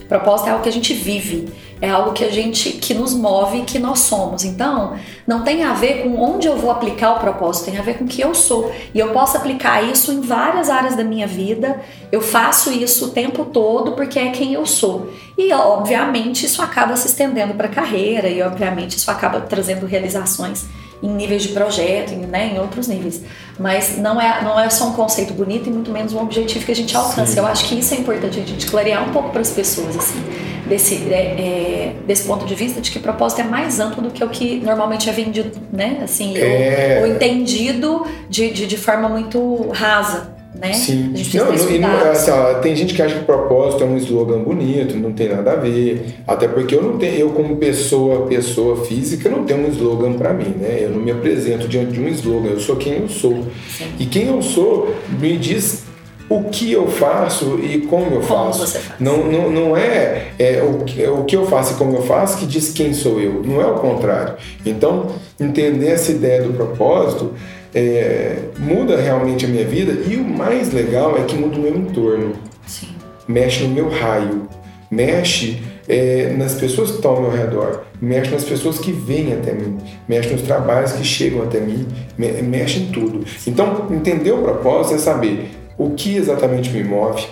Propósito 0.10 0.48
é 0.48 0.52
algo 0.52 0.64
que 0.64 0.70
a 0.70 0.72
gente 0.72 0.94
vive, 0.94 1.50
é 1.82 1.90
algo 1.90 2.14
que 2.14 2.24
a 2.24 2.30
gente 2.30 2.74
que 2.74 2.94
nos 2.94 3.14
move, 3.14 3.62
que 3.62 3.80
nós 3.80 4.00
somos. 4.00 4.44
Então, 4.46 4.96
não 5.26 5.44
tem 5.44 5.64
a 5.64 5.74
ver 5.74 6.04
com 6.04 6.22
onde 6.22 6.48
eu 6.48 6.56
vou 6.56 6.70
aplicar 6.70 7.14
o 7.14 7.20
propósito, 7.20 7.66
tem 7.66 7.78
a 7.78 7.82
ver 7.82 7.98
com 7.98 8.06
o 8.06 8.08
que 8.08 8.22
eu 8.22 8.36
sou. 8.36 8.72
E 8.94 9.00
eu 9.00 9.10
posso 9.10 9.36
aplicar 9.36 9.84
isso 9.84 10.12
em 10.12 10.22
várias 10.22 10.70
áreas 10.70 10.96
da 10.96 11.04
minha 11.04 11.26
vida. 11.26 11.82
Eu 12.12 12.22
faço 12.22 12.72
isso 12.72 13.06
o 13.06 13.10
tempo 13.10 13.46
todo 13.46 13.94
porque 13.94 14.20
é 14.20 14.30
quem 14.30 14.54
eu 14.54 14.66
sou. 14.66 15.12
E 15.36 15.52
obviamente 15.52 16.46
isso 16.46 16.62
acaba 16.62 16.96
se 16.96 17.08
estendendo 17.08 17.56
para 17.56 17.68
a 17.68 17.72
carreira 17.72 18.30
e 18.30 18.44
obviamente 18.44 18.98
isso 18.98 19.10
acaba 19.10 19.42
trazendo 19.42 19.88
realizações 19.88 20.66
em 21.02 21.10
níveis 21.10 21.44
de 21.44 21.50
projeto, 21.50 22.14
em, 22.14 22.20
né, 22.20 22.54
em 22.54 22.60
outros 22.60 22.88
níveis. 22.88 23.22
Mas 23.60 23.98
não 23.98 24.20
é, 24.20 24.44
não 24.44 24.60
é 24.60 24.70
só 24.70 24.88
um 24.88 24.94
conceito 24.94 25.34
bonito 25.34 25.70
e 25.70 25.72
muito 25.72 25.92
menos 25.92 26.14
um 26.14 26.20
objetivo 26.20 26.66
que 26.66 26.72
a 26.72 26.76
gente 26.76 26.96
alcança. 26.96 27.26
Sim. 27.26 27.40
Eu 27.40 27.48
acho 27.48 27.66
que 27.68 27.80
isso 27.80 27.94
é 27.94 27.98
importante 27.98 28.40
a 28.40 28.44
gente 28.44 28.66
clarear 28.68 29.08
um 29.08 29.12
pouco 29.12 29.30
para 29.30 29.42
as 29.42 29.52
pessoas, 29.52 29.96
assim, 29.96 30.22
desse, 30.68 30.96
é, 31.12 31.16
é, 31.16 31.96
desse 32.06 32.28
ponto 32.28 32.46
de 32.46 32.56
vista 32.56 32.82
de 32.82 32.92
que 32.92 33.00
propósito 33.00 33.42
é 33.42 33.44
mais 33.44 33.80
amplo 33.80 34.02
do 34.02 34.12
que 34.12 34.24
o 34.24 34.30
que 34.30 34.60
normalmente 34.60 35.10
é 35.10 35.14
vendido, 35.14 35.52
né? 35.72 36.00
Assim, 36.04 36.38
é... 36.38 36.98
ou, 37.02 37.08
ou 37.08 37.16
entendido 37.16 38.06
de, 38.30 38.52
de, 38.52 38.68
de 38.68 38.78
forma 38.78 39.08
muito 39.08 39.70
rasa 39.72 40.35
né? 40.60 40.74
Sim. 40.74 41.14
Não, 41.34 41.46
não, 41.46 41.80
não, 41.80 42.12
assim, 42.12 42.32
ó, 42.32 42.54
tem 42.56 42.76
gente 42.76 42.94
que 42.94 43.02
acha 43.02 43.20
que 43.20 43.26
propósito 43.26 43.84
é 43.84 43.88
um 43.88 43.98
slogan 43.98 44.40
bonito, 44.44 44.96
não 44.98 45.12
tem 45.14 45.30
nada 45.30 45.54
a 45.54 45.56
ver. 45.56 46.16
Até 46.28 46.48
porque 46.48 46.76
eu 46.76 46.82
não 46.82 46.98
tenho, 46.98 47.16
eu 47.16 47.30
como 47.30 47.58
pessoa, 47.58 48.26
pessoa 48.28 48.86
física, 48.86 49.30
não 49.30 49.44
tenho 49.44 49.66
um 49.66 49.70
slogan 49.70 50.14
para 50.14 50.34
mim, 50.34 50.56
né? 50.60 50.80
Eu 50.82 50.92
não 50.92 51.00
me 51.00 51.12
apresento 51.12 51.68
diante 51.68 51.94
de 51.94 52.02
um 52.02 52.08
slogan, 52.10 52.50
eu 52.50 52.60
sou 52.60 52.76
quem 52.76 52.94
eu 53.00 53.10
sou. 53.10 53.46
Sim. 53.70 53.86
E 54.00 54.06
quem 54.06 54.28
eu 54.28 54.42
sou 54.42 54.94
me 55.20 55.38
diz 55.38 55.84
o 56.28 56.44
que 56.46 56.72
eu 56.72 56.88
faço 56.88 57.60
e 57.60 57.82
como 57.82 58.06
eu 58.16 58.22
Como 58.22 58.54
faço. 58.54 58.66
faz. 58.68 59.00
Não, 59.00 59.24
não, 59.32 59.52
não 59.52 59.78
é, 59.78 60.30
é 60.40 60.64
o, 60.64 60.84
que, 60.84 61.04
é 61.04 61.10
o 61.10 61.24
que 61.24 61.36
eu 61.36 61.46
faço 61.46 61.74
e 61.74 61.76
como 61.78 61.96
eu 61.96 62.02
faço 62.02 62.38
que 62.40 62.46
diz 62.46 62.72
quem 62.72 62.94
sou 62.94 63.20
eu. 63.20 63.44
Não 63.44 63.62
é 63.62 63.66
o 63.66 63.76
contrário. 63.76 64.34
Então, 64.66 65.08
entender 65.40 65.90
essa 65.90 66.12
ideia 66.12 66.42
do 66.42 66.54
propósito 66.54 67.34
é, 67.76 68.38
muda 68.58 68.96
realmente 68.96 69.46
a 69.46 69.48
minha 69.50 69.66
vida 69.66 69.92
e 70.08 70.16
o 70.16 70.24
mais 70.24 70.72
legal 70.72 71.18
é 71.18 71.24
que 71.24 71.36
muda 71.36 71.58
o 71.58 71.62
meu 71.62 71.76
entorno. 71.76 72.34
Sim. 72.66 72.88
Mexe 73.28 73.64
no 73.64 73.74
meu 73.74 73.90
raio. 73.90 74.48
Mexe 74.90 75.62
é, 75.88 76.34
nas 76.38 76.54
pessoas 76.54 76.92
que 76.92 76.96
estão 76.96 77.12
ao 77.12 77.22
meu 77.22 77.32
redor. 77.32 77.84
Mexe 78.02 78.32
nas 78.32 78.46
pessoas 78.46 78.80
que 78.80 78.94
vêm 78.94 79.34
até 79.34 79.52
mim. 79.52 79.78
Mexe 80.08 80.30
nos 80.30 80.44
trabalhos 80.44 80.94
que 80.94 81.04
chegam 81.04 81.44
até 81.44 81.60
mim. 81.60 81.86
Me, 82.18 82.32
mexe 82.42 82.80
em 82.80 82.86
tudo. 82.88 83.26
Então, 83.46 83.88
entender 83.92 84.32
o 84.32 84.42
propósito 84.42 84.96
é 84.96 84.98
saber 84.98 85.52
o 85.78 85.92
que 85.92 86.16
exatamente 86.16 86.70
me 86.70 86.84
move 86.84 87.28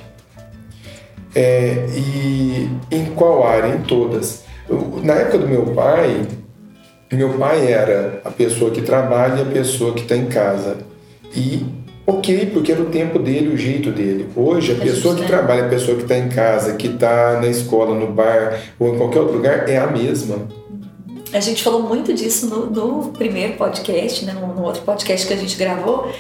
é, 1.36 1.88
e 1.96 2.70
em 2.92 3.06
qual 3.16 3.48
área, 3.48 3.74
em 3.74 3.82
todas. 3.82 4.44
Na 5.04 5.14
época 5.14 5.40
do 5.40 5.48
meu 5.48 5.68
pai, 5.68 6.22
meu 7.14 7.38
pai 7.38 7.72
era 7.72 8.22
a 8.24 8.30
pessoa 8.30 8.72
que 8.72 8.82
trabalha 8.82 9.40
e 9.40 9.42
a 9.42 9.46
pessoa 9.46 9.94
que 9.94 10.02
está 10.02 10.16
em 10.16 10.26
casa. 10.26 10.78
E 11.36 11.66
ok, 12.06 12.52
porque 12.54 12.72
era 12.72 12.82
o 12.82 12.86
tempo 12.86 13.20
dele, 13.20 13.54
o 13.54 13.58
jeito 13.58 13.92
dele. 13.92 14.30
Hoje, 14.36 14.72
a 14.72 14.76
pessoa 14.76 15.16
que 15.16 15.26
trabalha, 15.26 15.66
a 15.66 15.70
pessoa 15.70 15.98
que 15.98 16.04
está 16.04 16.18
em 16.18 16.30
casa, 16.30 16.74
que 16.76 16.88
está 16.88 17.40
na 17.40 17.48
escola, 17.48 17.96
no 17.96 18.08
bar 18.08 18.60
ou 18.80 18.94
em 18.94 18.98
qualquer 18.98 19.20
outro 19.20 19.38
lugar, 19.38 19.70
é 19.70 19.78
a 19.78 19.88
mesma. 19.88 20.48
A 21.34 21.40
gente 21.40 21.64
falou 21.64 21.82
muito 21.82 22.14
disso 22.14 22.48
no, 22.48 22.68
no 22.68 23.10
primeiro 23.10 23.54
podcast, 23.54 24.24
né, 24.24 24.34
no, 24.34 24.54
no 24.54 24.64
outro 24.64 24.84
podcast 24.84 25.26
que 25.26 25.34
a 25.34 25.38
gente 25.38 25.58
gravou. 25.58 26.12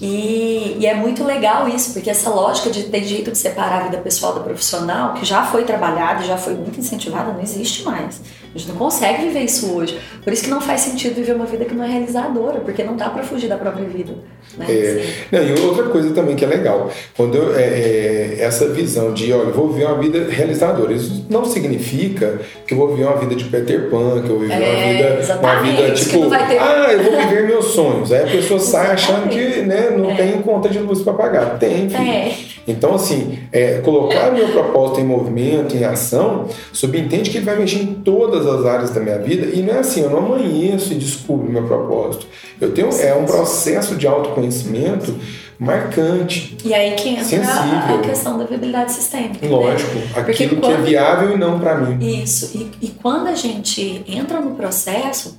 E, 0.00 0.76
e 0.78 0.86
é 0.86 0.94
muito 0.94 1.24
legal 1.24 1.68
isso, 1.68 1.92
porque 1.92 2.08
essa 2.08 2.30
lógica 2.30 2.70
de 2.70 2.84
ter 2.84 3.02
jeito 3.02 3.32
de 3.32 3.38
separar 3.38 3.80
a 3.80 3.84
vida 3.84 3.98
pessoal 3.98 4.34
da 4.34 4.40
profissional, 4.40 5.14
que 5.14 5.24
já 5.24 5.44
foi 5.44 5.64
trabalhada, 5.64 6.22
já 6.24 6.36
foi 6.36 6.54
muito 6.54 6.78
incentivada, 6.78 7.32
não 7.32 7.40
existe 7.40 7.82
mais. 7.84 8.20
A 8.58 8.60
gente 8.60 8.70
não 8.72 8.76
consegue 8.76 9.22
viver 9.26 9.44
isso 9.44 9.72
hoje. 9.72 9.96
Por 10.24 10.32
isso 10.32 10.42
que 10.42 10.50
não 10.50 10.60
faz 10.60 10.80
sentido 10.80 11.14
viver 11.14 11.32
uma 11.36 11.46
vida 11.46 11.64
que 11.64 11.74
não 11.74 11.84
é 11.84 11.88
realizadora, 11.88 12.58
porque 12.58 12.82
não 12.82 12.96
dá 12.96 13.08
pra 13.08 13.22
fugir 13.22 13.48
da 13.48 13.56
própria 13.56 13.84
vida. 13.86 14.12
Né? 14.56 14.66
É, 14.68 14.72
Assim. 15.00 15.12
não, 15.30 15.42
e 15.44 15.60
outra 15.66 15.84
coisa 15.84 16.10
também 16.12 16.34
que 16.34 16.44
é 16.44 16.48
legal, 16.48 16.90
quando 17.16 17.36
eu, 17.36 17.56
é, 17.56 17.62
é, 17.62 18.36
essa 18.40 18.68
visão 18.70 19.12
de, 19.14 19.32
olha, 19.32 19.48
eu 19.50 19.52
vou 19.54 19.68
viver 19.68 19.84
uma 19.86 19.98
vida 19.98 20.26
realizadora, 20.28 20.92
isso 20.92 21.24
não 21.30 21.44
significa 21.44 22.40
que 22.66 22.74
eu 22.74 22.78
vou 22.78 22.88
viver 22.88 23.04
uma 23.04 23.16
vida 23.18 23.36
de 23.36 23.44
Peter 23.44 23.88
Pan, 23.90 24.22
que 24.22 24.28
eu 24.30 24.38
vou 24.38 24.40
viver 24.40 24.54
É, 24.54 24.56
uma 24.58 25.22
vida, 25.22 25.38
uma 25.40 25.62
vida 25.62 25.90
tipo, 25.92 26.28
ter- 26.28 26.58
ah, 26.58 26.88
eu 26.92 27.02
vou 27.04 27.12
viver 27.28 27.46
meus 27.46 27.66
sonhos. 27.66 28.10
Aí 28.12 28.24
a 28.24 28.26
pessoa 28.26 28.58
sai 28.58 28.90
achando 28.92 29.28
que 29.28 29.60
né, 29.62 29.90
não 29.96 30.10
É. 30.10 30.14
tem 30.16 30.32
conta 30.42 30.68
de 30.68 30.78
luz 30.80 31.00
para 31.02 31.12
pagar. 31.12 31.58
Tem, 31.60 31.88
filho. 31.88 32.02
É. 32.10 32.32
Então, 32.66 32.94
assim, 32.94 33.38
é, 33.50 33.78
colocar 33.82 34.30
o 34.30 34.34
meu 34.34 34.48
propósito 34.48 35.00
em 35.00 35.04
movimento, 35.04 35.74
em 35.74 35.84
ação, 35.84 36.48
subentende 36.70 37.30
que 37.30 37.38
ele 37.38 37.46
vai 37.46 37.56
mexer 37.56 37.78
em 37.80 37.94
todas 37.94 38.46
as 38.50 38.66
áreas 38.66 38.90
da 38.90 39.00
minha 39.00 39.18
vida 39.18 39.46
e 39.54 39.62
não 39.62 39.74
é 39.74 39.78
assim, 39.78 40.00
eu 40.02 40.10
não 40.10 40.18
amanheço 40.18 40.92
e 40.92 40.96
descubro 40.96 41.50
meu 41.50 41.64
propósito. 41.66 42.26
Eu 42.60 42.72
tenho, 42.72 42.88
é 43.00 43.14
um 43.14 43.24
processo 43.24 43.94
de 43.96 44.06
autoconhecimento 44.06 45.14
marcante. 45.58 46.56
E 46.64 46.72
aí 46.72 46.92
que 46.94 47.08
entra 47.10 47.22
a, 47.22 47.24
Sensível. 47.24 47.94
a 47.96 47.98
questão 48.02 48.38
da 48.38 48.44
viabilidade 48.44 48.92
sistêmica. 48.92 49.44
né? 49.46 49.48
Lógico, 49.50 49.90
Porque 50.14 50.30
aquilo 50.44 50.60
que 50.60 50.66
é 50.66 50.74
quando- 50.74 50.84
viável 50.86 51.34
e 51.34 51.38
não 51.38 51.58
para 51.58 51.76
mim. 51.76 52.22
Isso, 52.22 52.50
e, 52.56 52.86
e 52.86 52.88
quando 52.88 53.26
a 53.28 53.34
gente 53.34 54.02
entra 54.06 54.40
no 54.40 54.52
processo, 54.54 55.38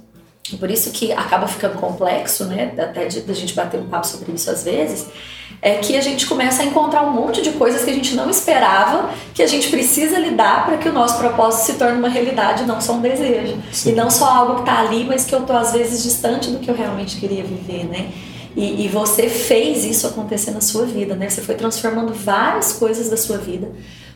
por 0.58 0.70
isso 0.72 0.91
que 0.91 1.12
acaba 1.12 1.48
ficando 1.48 1.75
complexo, 1.77 2.46
né? 2.46 2.74
Até 2.77 3.06
de, 3.06 3.22
da 3.22 3.34
gente 3.34 3.53
bater 3.53 3.79
um 3.79 3.88
papo 3.88 4.08
sobre 4.08 4.32
isso 4.32 4.50
às 4.50 4.63
vezes, 4.63 5.08
é 5.62 5.75
que 5.75 5.98
a 5.98 6.01
gente 6.01 6.25
começa 6.25 6.63
a 6.63 6.65
encontrar 6.65 7.03
um 7.03 7.12
monte 7.12 7.41
de 7.41 7.51
coisas 7.51 7.84
que 7.84 7.89
a 7.91 7.94
gente 7.94 8.15
não 8.15 8.29
esperava, 8.29 9.10
que 9.34 9.44
a 9.44 9.48
gente 9.48 9.70
precisa 9.70 10.18
lidar 10.18 10.65
para 10.65 10.77
que 10.77 10.88
o 10.88 10.94
nosso 10.94 11.18
propósito 11.18 11.65
se 11.65 11.74
torne 11.74 11.98
uma 11.98 12.10
realidade, 12.10 12.65
não 12.65 12.79
só 12.79 12.94
um 12.94 13.01
desejo. 13.01 13.58
Sim. 13.72 13.91
E 13.91 13.96
não 13.96 14.10
só 14.10 14.25
algo 14.25 14.56
que 14.56 14.62
está 14.62 14.79
ali, 14.79 15.03
mas 15.03 15.25
que 15.25 15.36
eu 15.36 15.41
tô 15.41 15.53
às 15.53 15.74
vezes 15.74 16.01
distante 16.01 16.50
do 16.50 16.60
que 16.60 16.70
eu 16.70 16.75
realmente 16.75 17.18
queria 17.18 17.44
viver, 17.44 17.86
né? 17.86 18.12
E, 18.56 18.86
e 18.86 18.88
você 18.88 19.29
fez 19.29 19.86
isso 19.86 20.08
acontecer 20.08 20.51
na 20.51 20.62
sua 20.62 20.86
vida, 20.86 21.15
né? 21.15 21.29
Você 21.29 21.41
foi 21.41 21.56
transformando 21.56 22.13
várias 22.13 22.74
coisas 22.74 23.10
da 23.10 23.18
sua 23.18 23.38
vida, 23.38 23.70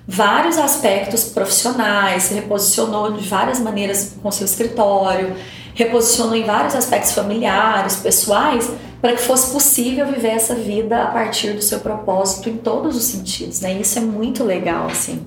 vários 0.08 0.58
aspectos 0.58 1.25
profissionais, 1.25 2.24
se 2.24 2.34
reposicionou 2.34 3.12
de 3.12 3.28
várias 3.28 3.60
maneiras 3.60 4.16
com 4.22 4.32
seu 4.32 4.46
escritório, 4.46 5.36
reposicionou 5.74 6.36
em 6.36 6.44
vários 6.44 6.75
aspectos 6.75 7.12
familiares, 7.12 7.98
pessoais, 7.98 8.72
para 9.01 9.13
que 9.13 9.22
fosse 9.22 9.51
possível 9.51 10.06
viver 10.06 10.30
essa 10.30 10.56
vida 10.56 11.03
a 11.03 11.08
partir 11.08 11.53
do 11.53 11.62
seu 11.62 11.80
propósito 11.80 12.50
em 12.50 12.58
todos 12.58 12.96
os 12.96 13.03
sentidos, 13.03 13.60
né? 13.60 13.74
Isso 13.74 14.00
é 14.00 14.01
muito 14.01 14.44
legal, 14.44 14.88
assim. 14.88 15.25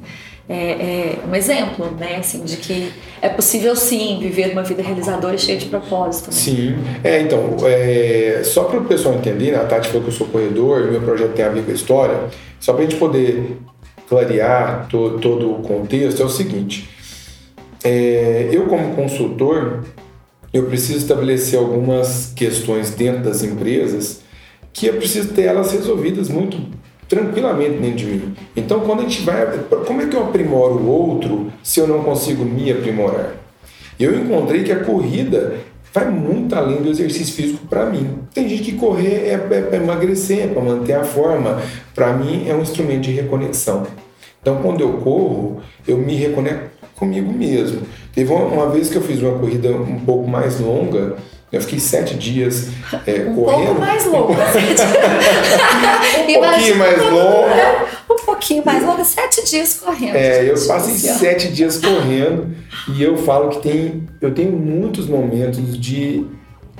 É, 0.48 0.54
é 0.54 1.18
um 1.28 1.34
exemplo, 1.34 1.90
né, 1.98 2.16
assim, 2.18 2.44
de 2.44 2.56
que 2.56 2.92
é 3.20 3.28
possível 3.28 3.74
sim 3.74 4.18
viver 4.20 4.52
uma 4.52 4.62
vida 4.62 4.80
realizadora 4.80 5.34
e 5.34 5.38
cheia 5.38 5.58
de 5.58 5.66
propósito. 5.66 6.26
Né? 6.26 6.32
Sim. 6.32 6.76
É, 7.02 7.20
então, 7.20 7.56
é, 7.64 8.42
só 8.44 8.64
para 8.64 8.78
o 8.78 8.84
pessoal 8.84 9.16
entender, 9.16 9.50
né, 9.50 9.58
a 9.58 9.64
Tati 9.64 9.88
falou 9.88 10.02
que 10.02 10.08
eu 10.08 10.12
sou 10.12 10.28
corredor, 10.28 10.90
meu 10.90 11.02
projeto 11.02 11.32
tem 11.32 11.44
a 11.44 11.48
ver 11.48 11.64
com 11.64 11.72
a 11.72 11.74
história, 11.74 12.16
só 12.60 12.72
para 12.72 12.82
a 12.82 12.84
gente 12.84 12.96
poder 12.96 13.58
clarear 14.08 14.86
to, 14.88 15.18
todo 15.20 15.50
o 15.50 15.62
contexto, 15.62 16.22
é 16.22 16.24
o 16.24 16.30
seguinte. 16.30 16.88
É, 17.82 18.48
eu, 18.52 18.66
como 18.66 18.94
consultor, 18.94 19.84
eu 20.56 20.64
preciso 20.66 20.98
estabelecer 20.98 21.58
algumas 21.58 22.32
questões 22.34 22.90
dentro 22.90 23.22
das 23.22 23.42
empresas 23.42 24.20
que 24.72 24.86
eu 24.86 24.94
preciso 24.94 25.28
ter 25.28 25.42
elas 25.42 25.72
resolvidas 25.72 26.28
muito 26.28 26.58
tranquilamente 27.08 27.78
dentro 27.78 27.96
de 27.96 28.06
mim. 28.06 28.36
Então, 28.56 28.80
quando 28.80 29.00
a 29.00 29.02
gente 29.02 29.22
vai. 29.22 29.46
Como 29.86 30.02
é 30.02 30.06
que 30.06 30.16
eu 30.16 30.24
aprimoro 30.24 30.74
o 30.74 30.88
outro 30.88 31.52
se 31.62 31.80
eu 31.80 31.86
não 31.86 32.02
consigo 32.02 32.44
me 32.44 32.70
aprimorar? 32.70 33.34
Eu 33.98 34.18
encontrei 34.18 34.64
que 34.64 34.72
a 34.72 34.84
corrida 34.84 35.54
vai 35.92 36.10
muito 36.10 36.54
além 36.54 36.82
do 36.82 36.90
exercício 36.90 37.34
físico 37.34 37.66
para 37.66 37.86
mim. 37.86 38.18
Tem 38.34 38.48
gente 38.48 38.62
que 38.64 38.72
correr 38.72 39.28
é 39.28 39.38
para 39.38 39.76
emagrecer, 39.76 40.40
é 40.40 40.46
para 40.46 40.60
manter 40.60 40.94
a 40.94 41.04
forma. 41.04 41.62
Para 41.94 42.12
mim, 42.12 42.46
é 42.46 42.54
um 42.54 42.60
instrumento 42.60 43.02
de 43.02 43.12
reconexão. 43.12 43.86
Então, 44.42 44.60
quando 44.62 44.80
eu 44.80 44.92
corro, 44.94 45.62
eu 45.88 45.96
me 45.96 46.14
reconecto 46.14 46.70
comigo 46.94 47.32
mesmo. 47.32 47.82
Teve 48.16 48.32
uma, 48.32 48.46
uma 48.46 48.68
vez 48.70 48.88
que 48.88 48.96
eu 48.96 49.02
fiz 49.02 49.20
uma 49.20 49.38
corrida 49.38 49.68
um 49.70 50.00
pouco 50.00 50.26
mais 50.26 50.58
longa, 50.58 51.16
eu 51.52 51.60
fiquei 51.60 51.78
sete 51.78 52.14
dias 52.16 52.68
é, 53.06 53.26
Um 53.28 53.34
correndo. 53.34 53.66
pouco 53.66 53.80
mais 53.82 54.06
longa. 54.06 54.32
um 54.32 54.36
pouquinho 56.40 56.76
mais 56.78 56.98
longa. 56.98 57.86
Um 58.10 58.16
pouquinho 58.24 58.62
mais 58.64 58.82
longa, 58.82 59.04
sete 59.04 59.44
dias 59.44 59.74
correndo. 59.84 60.16
É, 60.16 60.48
eu 60.50 60.54
passei 60.54 60.94
Assim, 60.94 61.12
sete 61.18 61.48
dias 61.48 61.78
correndo 61.78 62.56
e 62.88 63.02
eu 63.02 63.18
falo 63.18 63.50
que 63.50 63.60
tem, 63.60 64.08
eu 64.18 64.32
tenho 64.32 64.52
muitos 64.52 65.06
momentos 65.06 65.78
de 65.78 66.24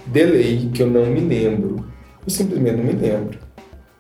delay 0.07 0.71
que 0.73 0.83
eu 0.83 0.87
não 0.87 1.05
me 1.05 1.21
lembro. 1.21 1.85
Eu 2.27 2.31
simplesmente 2.31 2.77
não 2.79 2.85
me 2.85 2.95
lembro. 2.95 3.39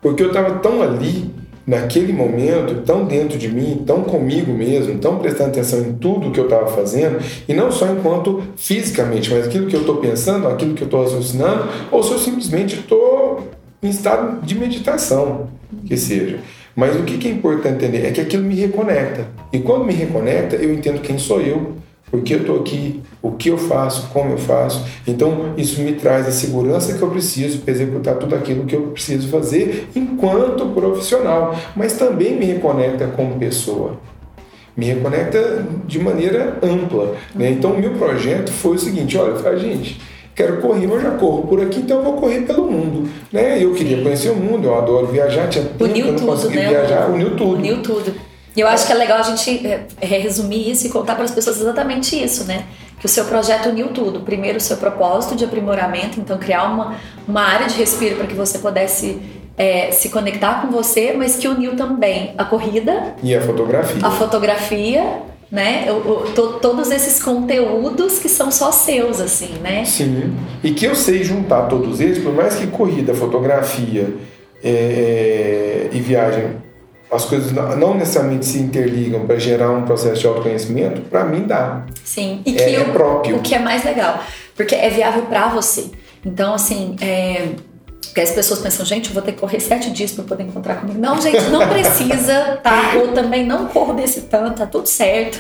Porque 0.00 0.22
eu 0.22 0.28
estava 0.28 0.54
tão 0.60 0.82
ali, 0.82 1.30
naquele 1.66 2.12
momento, 2.12 2.82
tão 2.82 3.04
dentro 3.04 3.36
de 3.36 3.48
mim, 3.48 3.82
tão 3.84 4.02
comigo 4.02 4.52
mesmo, 4.52 4.98
tão 4.98 5.18
prestando 5.18 5.50
atenção 5.50 5.80
em 5.80 5.94
tudo 5.94 6.30
que 6.30 6.38
eu 6.38 6.44
estava 6.44 6.68
fazendo, 6.68 7.18
e 7.48 7.52
não 7.52 7.72
só 7.72 7.90
enquanto 7.90 8.42
fisicamente, 8.56 9.32
mas 9.32 9.46
aquilo 9.46 9.66
que 9.66 9.74
eu 9.74 9.80
estou 9.80 9.96
pensando, 9.96 10.46
aquilo 10.46 10.74
que 10.74 10.82
eu 10.82 10.86
estou 10.86 11.02
raciocinando, 11.02 11.68
ou 11.90 12.02
se 12.02 12.12
eu 12.12 12.18
simplesmente 12.18 12.76
estou 12.76 13.48
em 13.82 13.88
estado 13.88 14.44
de 14.46 14.54
meditação, 14.54 15.48
que 15.84 15.96
seja. 15.96 16.38
Mas 16.74 16.94
o 16.94 17.02
que 17.04 17.26
é 17.26 17.30
importante 17.30 17.84
entender 17.84 18.06
é 18.06 18.10
que 18.10 18.20
aquilo 18.20 18.44
me 18.44 18.54
reconecta. 18.54 19.26
E 19.50 19.58
quando 19.60 19.84
me 19.84 19.94
reconecta, 19.94 20.56
eu 20.56 20.72
entendo 20.72 21.00
quem 21.00 21.18
sou 21.18 21.40
eu, 21.40 21.72
por 22.10 22.22
que 22.22 22.34
eu 22.34 22.40
estou 22.40 22.60
aqui, 22.60 23.02
o 23.20 23.32
que 23.32 23.50
eu 23.50 23.58
faço, 23.58 24.08
como 24.12 24.32
eu 24.32 24.38
faço. 24.38 24.84
Então, 25.06 25.54
isso 25.56 25.80
me 25.80 25.92
traz 25.92 26.26
a 26.28 26.30
segurança 26.30 26.96
que 26.96 27.02
eu 27.02 27.10
preciso 27.10 27.58
para 27.58 27.72
executar 27.72 28.16
tudo 28.16 28.34
aquilo 28.34 28.64
que 28.64 28.74
eu 28.74 28.82
preciso 28.88 29.28
fazer 29.28 29.88
enquanto 29.94 30.66
profissional, 30.66 31.54
mas 31.74 31.94
também 31.94 32.36
me 32.36 32.46
reconecta 32.46 33.06
como 33.08 33.38
pessoa. 33.38 33.98
Me 34.76 34.86
reconecta 34.86 35.66
de 35.86 35.98
maneira 35.98 36.58
ampla. 36.62 37.14
Né? 37.34 37.50
Então, 37.50 37.72
o 37.72 37.78
meu 37.78 37.92
projeto 37.94 38.52
foi 38.52 38.76
o 38.76 38.78
seguinte: 38.78 39.16
olha, 39.16 39.34
falei, 39.36 39.58
gente, 39.58 40.00
quero 40.34 40.58
correr, 40.58 40.86
mas 40.86 41.02
já 41.02 41.12
corro 41.12 41.46
por 41.46 41.60
aqui, 41.62 41.80
então 41.80 41.98
eu 41.98 42.04
vou 42.04 42.12
correr 42.12 42.42
pelo 42.42 42.70
mundo. 42.70 43.08
Né? 43.32 43.62
Eu 43.62 43.72
queria 43.72 44.02
conhecer 44.02 44.30
o 44.30 44.36
mundo, 44.36 44.68
eu 44.68 44.76
adoro 44.76 45.06
viajar, 45.06 45.48
tinha 45.48 45.64
tempo 45.64 45.78
que 45.78 45.84
Uniu 45.84 46.06
eu 46.06 46.12
não 46.12 46.36
tudo, 46.36 46.50
né? 46.50 46.68
viajar, 46.68 47.10
uniu 47.10 47.30
tudo. 47.30 47.54
Uniu 47.54 47.82
tudo. 47.82 48.25
E 48.56 48.60
eu 48.60 48.66
acho 48.68 48.86
que 48.86 48.92
é 48.92 48.94
legal 48.96 49.18
a 49.18 49.22
gente 49.22 49.66
é, 49.66 49.86
é, 50.00 50.06
resumir 50.06 50.70
isso 50.70 50.86
e 50.86 50.90
contar 50.90 51.14
para 51.14 51.24
as 51.24 51.30
pessoas 51.30 51.60
exatamente 51.60 52.16
isso, 52.20 52.44
né? 52.44 52.64
Que 52.98 53.04
o 53.04 53.08
seu 53.08 53.26
projeto 53.26 53.68
uniu 53.68 53.88
tudo. 53.88 54.20
Primeiro, 54.20 54.56
o 54.56 54.60
seu 54.60 54.78
propósito 54.78 55.36
de 55.36 55.44
aprimoramento, 55.44 56.18
então 56.18 56.38
criar 56.38 56.64
uma, 56.64 56.94
uma 57.28 57.42
área 57.42 57.66
de 57.66 57.74
respiro 57.74 58.16
para 58.16 58.26
que 58.26 58.34
você 58.34 58.58
pudesse 58.58 59.20
é, 59.58 59.90
se 59.90 60.08
conectar 60.08 60.62
com 60.62 60.68
você, 60.72 61.12
mas 61.14 61.36
que 61.36 61.46
uniu 61.46 61.76
também 61.76 62.32
a 62.38 62.44
corrida, 62.44 63.14
E 63.22 63.34
a 63.34 63.40
fotografia. 63.42 64.06
a 64.06 64.10
fotografia, 64.10 65.04
né? 65.52 65.86
O, 65.92 66.30
to- 66.34 66.54
todos 66.60 66.90
esses 66.90 67.22
conteúdos 67.22 68.18
que 68.18 68.28
são 68.28 68.50
só 68.50 68.72
seus, 68.72 69.20
assim, 69.20 69.58
né? 69.62 69.84
Sim. 69.84 70.34
E 70.64 70.70
que 70.70 70.86
eu 70.86 70.94
sei 70.94 71.22
juntar 71.22 71.68
todos 71.68 72.00
eles, 72.00 72.18
por 72.22 72.32
mais 72.34 72.54
que 72.54 72.66
corrida, 72.68 73.14
fotografia, 73.14 74.14
é, 74.64 75.88
e 75.92 76.00
viagem, 76.00 76.56
as 77.10 77.24
coisas 77.24 77.52
não 77.52 77.94
necessariamente 77.94 78.46
se 78.46 78.58
interligam 78.58 79.26
para 79.26 79.38
gerar 79.38 79.70
um 79.70 79.82
processo 79.82 80.20
de 80.20 80.26
autoconhecimento, 80.26 81.02
para 81.02 81.24
mim 81.24 81.44
dá. 81.46 81.84
Sim, 82.04 82.42
e 82.44 82.56
É- 82.56 82.64
que 82.64 82.74
é 82.76 82.80
o, 82.80 82.92
próprio. 82.92 83.36
o 83.36 83.40
que 83.40 83.54
é 83.54 83.58
mais 83.58 83.84
legal, 83.84 84.20
porque 84.54 84.74
é 84.74 84.90
viável 84.90 85.22
pra 85.22 85.48
você. 85.48 85.90
Então, 86.24 86.54
assim, 86.54 86.96
é, 87.00 87.50
porque 88.02 88.20
as 88.20 88.30
pessoas 88.30 88.58
pensam, 88.60 88.84
gente, 88.84 89.08
eu 89.08 89.14
vou 89.14 89.22
ter 89.22 89.32
que 89.32 89.38
correr 89.38 89.60
sete 89.60 89.90
dias 89.90 90.10
para 90.10 90.24
poder 90.24 90.42
encontrar 90.44 90.76
comigo. 90.76 90.98
Não, 90.98 91.20
gente, 91.20 91.42
não 91.50 91.66
precisa, 91.68 92.58
tá? 92.62 92.92
Eu 92.94 93.12
também 93.12 93.46
não 93.46 93.66
corro 93.66 93.92
desse 93.92 94.22
tanto, 94.22 94.56
tá 94.58 94.66
tudo 94.66 94.86
certo. 94.88 95.38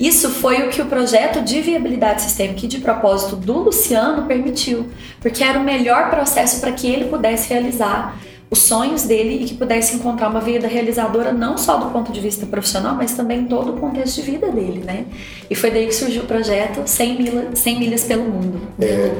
Isso 0.00 0.30
foi 0.30 0.66
o 0.66 0.70
que 0.70 0.80
o 0.82 0.86
projeto 0.86 1.42
de 1.42 1.60
viabilidade 1.60 2.22
sistêmica 2.22 2.64
e 2.64 2.68
de 2.68 2.78
propósito 2.78 3.36
do 3.36 3.52
Luciano 3.58 4.22
permitiu, 4.26 4.88
porque 5.20 5.44
era 5.44 5.58
o 5.58 5.62
melhor 5.62 6.10
processo 6.10 6.60
para 6.60 6.72
que 6.72 6.88
ele 6.90 7.04
pudesse 7.04 7.48
realizar 7.50 8.16
os 8.50 8.58
sonhos 8.58 9.04
dele 9.04 9.42
e 9.42 9.44
que 9.44 9.54
pudesse 9.54 9.94
encontrar 9.94 10.28
uma 10.28 10.40
vida 10.40 10.66
realizadora 10.66 11.32
não 11.32 11.56
só 11.56 11.76
do 11.76 11.86
ponto 11.86 12.10
de 12.10 12.20
vista 12.20 12.44
profissional, 12.46 12.96
mas 12.96 13.14
também 13.14 13.44
todo 13.44 13.74
o 13.74 13.76
contexto 13.78 14.16
de 14.16 14.22
vida 14.22 14.50
dele, 14.50 14.82
né? 14.84 15.04
E 15.48 15.54
foi 15.54 15.70
daí 15.70 15.86
que 15.86 15.94
surgiu 15.94 16.22
o 16.22 16.26
projeto 16.26 16.82
100, 16.84 17.16
milha, 17.16 17.48
100 17.54 17.78
milhas 17.78 18.04
pelo 18.04 18.24
mundo. 18.24 18.60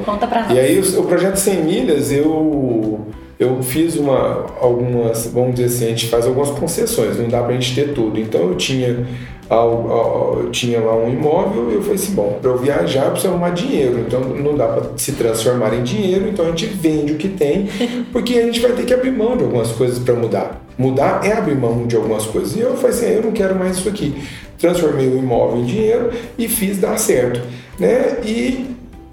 Conta 0.03 0.27
pra 0.27 0.43
nós. 0.43 0.51
E 0.51 0.59
aí 0.59 0.79
o, 0.79 0.99
o 0.99 1.03
projeto 1.05 1.37
100 1.37 1.63
milhas 1.63 2.11
eu 2.11 3.07
eu 3.39 3.63
fiz 3.63 3.95
uma 3.95 4.45
algumas 4.59 5.25
vamos 5.27 5.55
dizer 5.55 5.65
assim 5.65 5.85
a 5.85 5.89
gente 5.89 6.07
faz 6.09 6.27
algumas 6.27 6.51
concessões 6.51 7.17
não 7.17 7.27
dá 7.27 7.41
pra 7.41 7.53
gente 7.53 7.73
ter 7.73 7.91
tudo 7.91 8.19
então 8.19 8.41
eu 8.41 8.55
tinha 8.55 9.07
al- 9.53 9.91
al- 9.91 10.39
eu 10.43 10.49
tinha 10.51 10.79
lá 10.79 10.95
um 10.95 11.11
imóvel 11.11 11.71
e 11.71 11.75
eu 11.75 11.81
falei 11.81 11.95
assim 11.95 12.13
bom 12.13 12.39
para 12.41 12.49
eu 12.51 12.57
viajar 12.57 13.05
eu 13.05 13.11
preciso 13.11 13.33
arrumar 13.33 13.49
dinheiro 13.49 13.99
então 13.99 14.21
não 14.21 14.55
dá 14.55 14.67
para 14.67 14.91
se 14.97 15.11
transformar 15.11 15.73
em 15.73 15.83
dinheiro 15.83 16.27
então 16.29 16.45
a 16.45 16.49
gente 16.49 16.67
vende 16.67 17.13
o 17.13 17.17
que 17.17 17.27
tem 17.27 17.67
porque 18.11 18.35
a 18.37 18.43
gente 18.43 18.59
vai 18.61 18.71
ter 18.71 18.85
que 18.85 18.93
abrir 18.93 19.11
mão 19.11 19.35
de 19.35 19.43
algumas 19.43 19.71
coisas 19.73 19.99
para 19.99 20.13
mudar. 20.15 20.61
Mudar 20.77 21.21
é 21.23 21.33
abrir 21.33 21.55
mão 21.55 21.85
de 21.85 21.95
algumas 21.95 22.25
coisas. 22.25 22.55
E 22.55 22.61
eu 22.61 22.75
falei 22.75 22.95
assim 22.95 23.05
eu 23.07 23.21
não 23.21 23.31
quero 23.31 23.53
mais 23.55 23.77
isso 23.77 23.87
aqui. 23.89 24.15
Transformei 24.57 25.07
o 25.07 25.17
imóvel 25.17 25.59
em 25.61 25.65
dinheiro 25.65 26.09
e 26.37 26.47
fiz 26.47 26.77
dar 26.79 26.97
certo 26.97 27.41
né? 27.79 28.17
E 28.25 28.65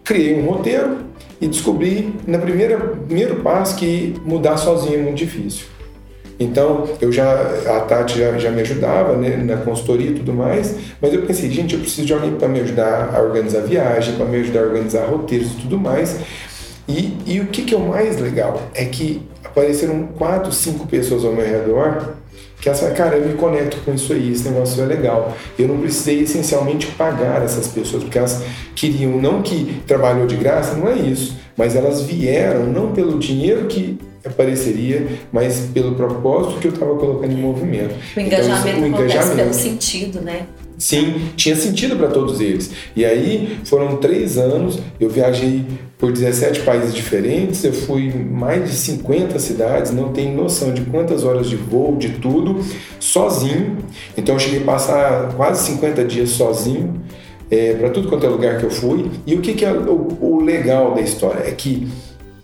criei 0.05 0.41
um 0.41 0.47
roteiro 0.47 0.99
e 1.41 1.47
descobri 1.47 2.13
na 2.27 2.39
primeira 2.39 2.77
primeiro 2.79 3.37
passo 3.37 3.77
que 3.77 4.15
mudar 4.25 4.57
sozinho 4.57 4.99
é 5.01 5.03
muito 5.03 5.17
difícil. 5.17 5.67
Então, 6.41 6.89
eu 7.01 7.11
já 7.11 7.33
a 7.67 7.81
Tati 7.81 8.19
já, 8.19 8.39
já 8.39 8.51
me 8.51 8.61
ajudava 8.61 9.17
né, 9.17 9.37
na 9.37 9.57
consultoria 9.57 10.11
e 10.11 10.15
tudo 10.15 10.33
mais, 10.33 10.77
mas 11.01 11.13
eu 11.13 11.23
pensei, 11.23 11.51
gente, 11.51 11.75
eu 11.75 11.81
preciso 11.81 12.07
de 12.07 12.13
alguém 12.13 12.33
para 12.33 12.47
me 12.47 12.61
ajudar 12.61 13.13
a 13.13 13.21
organizar 13.21 13.63
viagem, 13.63 14.15
para 14.15 14.27
me 14.27 14.37
ajudar 14.39 14.61
a 14.61 14.63
organizar 14.65 15.07
roteiros 15.07 15.53
e 15.53 15.57
tudo 15.63 15.79
mais. 15.79 16.17
E, 16.89 17.17
e 17.27 17.41
o 17.41 17.47
que, 17.47 17.63
que 17.63 17.75
é 17.75 17.77
o 17.77 17.89
mais 17.89 18.19
legal 18.19 18.63
é 18.73 18.85
que 18.85 19.21
apareceram 19.45 20.09
quatro, 20.17 20.53
cinco 20.53 20.87
pessoas 20.87 21.25
ao 21.25 21.33
meu 21.33 21.45
redor 21.45 22.15
que 22.61 22.75
falaram, 22.75 22.97
cara, 22.97 23.17
eu 23.17 23.27
me 23.27 23.35
conecto 23.35 23.77
com 23.85 23.95
isso 23.95 24.13
aí, 24.13 24.33
esse 24.33 24.49
negócio 24.49 24.83
é 24.83 24.87
legal. 24.87 25.37
Eu 25.59 25.69
não 25.69 25.79
precisei 25.79 26.23
essencialmente 26.23 26.87
pagar 26.89 27.43
essas 27.43 27.69
pessoas, 27.69 28.03
porque 28.03 28.19
elas 28.19 28.43
queriam, 28.75 29.13
não 29.13 29.43
que 29.43 29.81
trabalhou 29.87 30.27
de 30.27 30.35
graça, 30.37 30.75
não 30.75 30.89
é 30.89 30.95
isso, 30.95 31.37
mas 31.57 31.77
elas 31.77 32.03
vieram 32.03 32.65
não 32.65 32.93
pelo 32.93 33.19
dinheiro 33.19 33.67
que 33.67 33.99
apareceria, 34.29 35.07
mas 35.33 35.69
pelo 35.75 35.95
propósito 35.95 36.59
que 36.61 36.69
eu 36.69 36.73
estava 36.73 36.95
colocando 36.97 37.33
em 37.33 37.37
movimento. 37.41 37.95
O 38.17 38.21
Então, 38.21 38.39
isso- 38.41 38.49
engajamento 38.49 38.81
o 38.81 38.85
acontece 38.87 39.03
engajamento. 39.15 39.37
pelo 39.37 39.55
sentido, 39.55 40.21
né? 40.21 40.47
Sim, 40.79 41.31
tinha 41.35 41.57
sentido 41.57 41.97
para 41.97 42.07
todos 42.07 42.41
eles. 42.41 42.71
E 42.95 43.05
aí 43.05 43.59
foram 43.65 43.97
três 43.97 44.39
anos, 44.39 44.79
eu 45.01 45.09
viajei 45.11 45.65
por 45.99 46.13
17 46.13 46.61
países 46.61 46.95
diferentes, 46.95 47.65
eu 47.65 47.73
fui 47.73 48.03
em 48.07 48.25
mais 48.25 48.71
de 48.71 48.77
50 48.77 49.41
cidades, 49.41 49.91
não 49.91 50.13
tenho 50.13 50.37
noção 50.37 50.73
de 50.73 50.83
quantas 50.83 51.25
horas 51.25 51.49
de 51.49 51.57
voo, 51.57 51.97
de 51.97 52.11
tudo, 52.11 52.65
sozinho. 53.01 53.79
Então 54.17 54.37
eu 54.37 54.39
cheguei 54.39 54.61
a 54.61 54.65
passar 54.65 55.33
quase 55.37 55.67
50 55.67 56.05
dias 56.05 56.31
sozinho, 56.31 57.01
para 57.81 57.91
tudo 57.91 58.09
quanto 58.09 58.25
é 58.27 58.29
lugar 58.29 58.59
que 58.59 58.65
eu 58.65 58.71
fui. 58.71 59.11
E 59.27 59.35
o 59.35 59.41
que, 59.41 59.55
que 59.55 59.65
é 59.65 59.73
o, 59.73 60.17
o 60.21 60.41
legal 60.45 60.95
da 60.95 61.01
história? 61.01 61.41
É 61.41 61.51
que 61.51 61.89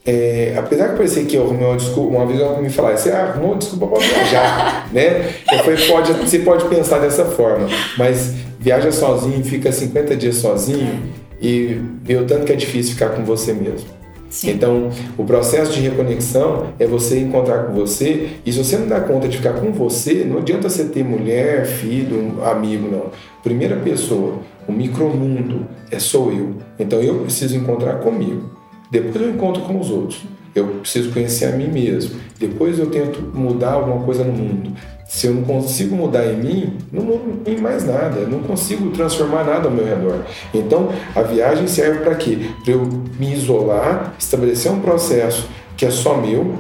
é, 0.07 0.55
apesar 0.57 0.89
de 0.89 0.97
parecer 0.97 1.25
que 1.25 1.37
eu 1.37 1.45
arrumei 1.45 1.67
uma 1.67 1.77
desculpa, 1.77 2.17
uma 2.17 2.27
vez 2.27 2.39
ela 2.39 2.61
me 2.61 2.69
falava, 2.69 2.97
você 2.97 3.11
arrumou 3.11 3.53
uma 3.53 3.59
desculpa 3.59 3.87
para 3.87 3.99
viajar, 4.01 4.89
né? 4.93 5.31
Eu 5.51 5.59
falei, 5.61 5.87
pode, 5.87 6.13
você 6.13 6.39
pode 6.41 6.65
pensar 6.67 6.99
dessa 6.99 7.25
forma, 7.25 7.67
mas 7.97 8.35
viaja 8.61 8.93
sozinho, 8.93 9.43
fica 9.45 9.73
50 9.73 10.15
dias 10.17 10.37
sozinho 10.37 11.03
e 11.41 11.81
vê 12.03 12.17
o 12.17 12.27
tanto 12.27 12.45
que 12.45 12.53
é 12.53 12.57
difícil 12.57 12.93
ficar 12.95 13.11
com 13.11 13.25
você 13.25 13.53
mesmo. 13.53 13.89
Sim. 14.29 14.51
Então, 14.51 14.91
o 15.17 15.25
processo 15.25 15.73
de 15.73 15.81
reconexão 15.81 16.67
é 16.79 16.87
você 16.87 17.21
encontrar 17.21 17.67
com 17.67 17.73
você, 17.73 18.31
e 18.45 18.53
se 18.53 18.59
você 18.59 18.77
não 18.77 18.89
dá 18.89 19.01
conta 19.01 19.29
de 19.29 19.37
ficar 19.37 19.53
com 19.53 19.71
você, 19.73 20.25
não 20.25 20.39
adianta 20.39 20.69
você 20.69 20.85
ter 20.85 21.05
mulher, 21.05 21.65
filho, 21.67 22.43
amigo, 22.45 22.91
não. 22.91 23.11
Primeira 23.45 23.77
pessoa, 23.77 24.41
o 24.67 24.73
micromundo 24.73 25.67
é 25.89 26.01
sou 26.01 26.33
eu. 26.33 26.57
Então 26.79 27.01
eu 27.01 27.21
preciso 27.21 27.57
encontrar 27.57 28.01
comigo. 28.01 28.64
Depois 28.91 29.17
eu 29.17 29.31
encontro 29.31 29.63
com 29.63 29.79
os 29.79 29.91
outros. 29.91 30.23
Eu 30.55 30.67
preciso 30.67 31.13
conhecer 31.13 31.47
a 31.47 31.53
mim 31.53 31.69
mesmo. 31.69 32.21
Depois 32.39 32.79
eu 32.79 32.87
tento 32.87 33.21
mudar 33.35 33.73
alguma 33.73 34.05
coisa 34.05 34.23
no 34.23 34.33
mundo. 34.33 34.73
Se 35.07 35.27
eu 35.27 35.35
não 35.35 35.43
consigo 35.43 35.95
mudar 35.95 36.25
em 36.27 36.37
mim, 36.37 36.79
não 36.93 37.03
mudo 37.03 37.43
em 37.47 37.57
mais 37.59 37.85
nada. 37.87 38.21
Eu 38.21 38.29
não 38.29 38.41
consigo 38.41 38.91
transformar 38.91 39.45
nada 39.45 39.67
ao 39.67 39.71
meu 39.71 39.85
redor. 39.85 40.21
Então, 40.53 40.91
a 41.15 41.23
viagem 41.23 41.67
serve 41.67 42.01
para 42.01 42.15
quê? 42.15 42.51
Para 42.65 42.73
eu 42.73 42.85
me 43.19 43.33
isolar, 43.33 44.15
estabelecer 44.19 44.71
um 44.71 44.81
processo 44.81 45.49
que 45.77 45.85
é 45.85 45.91
só 45.91 46.17
meu, 46.17 46.55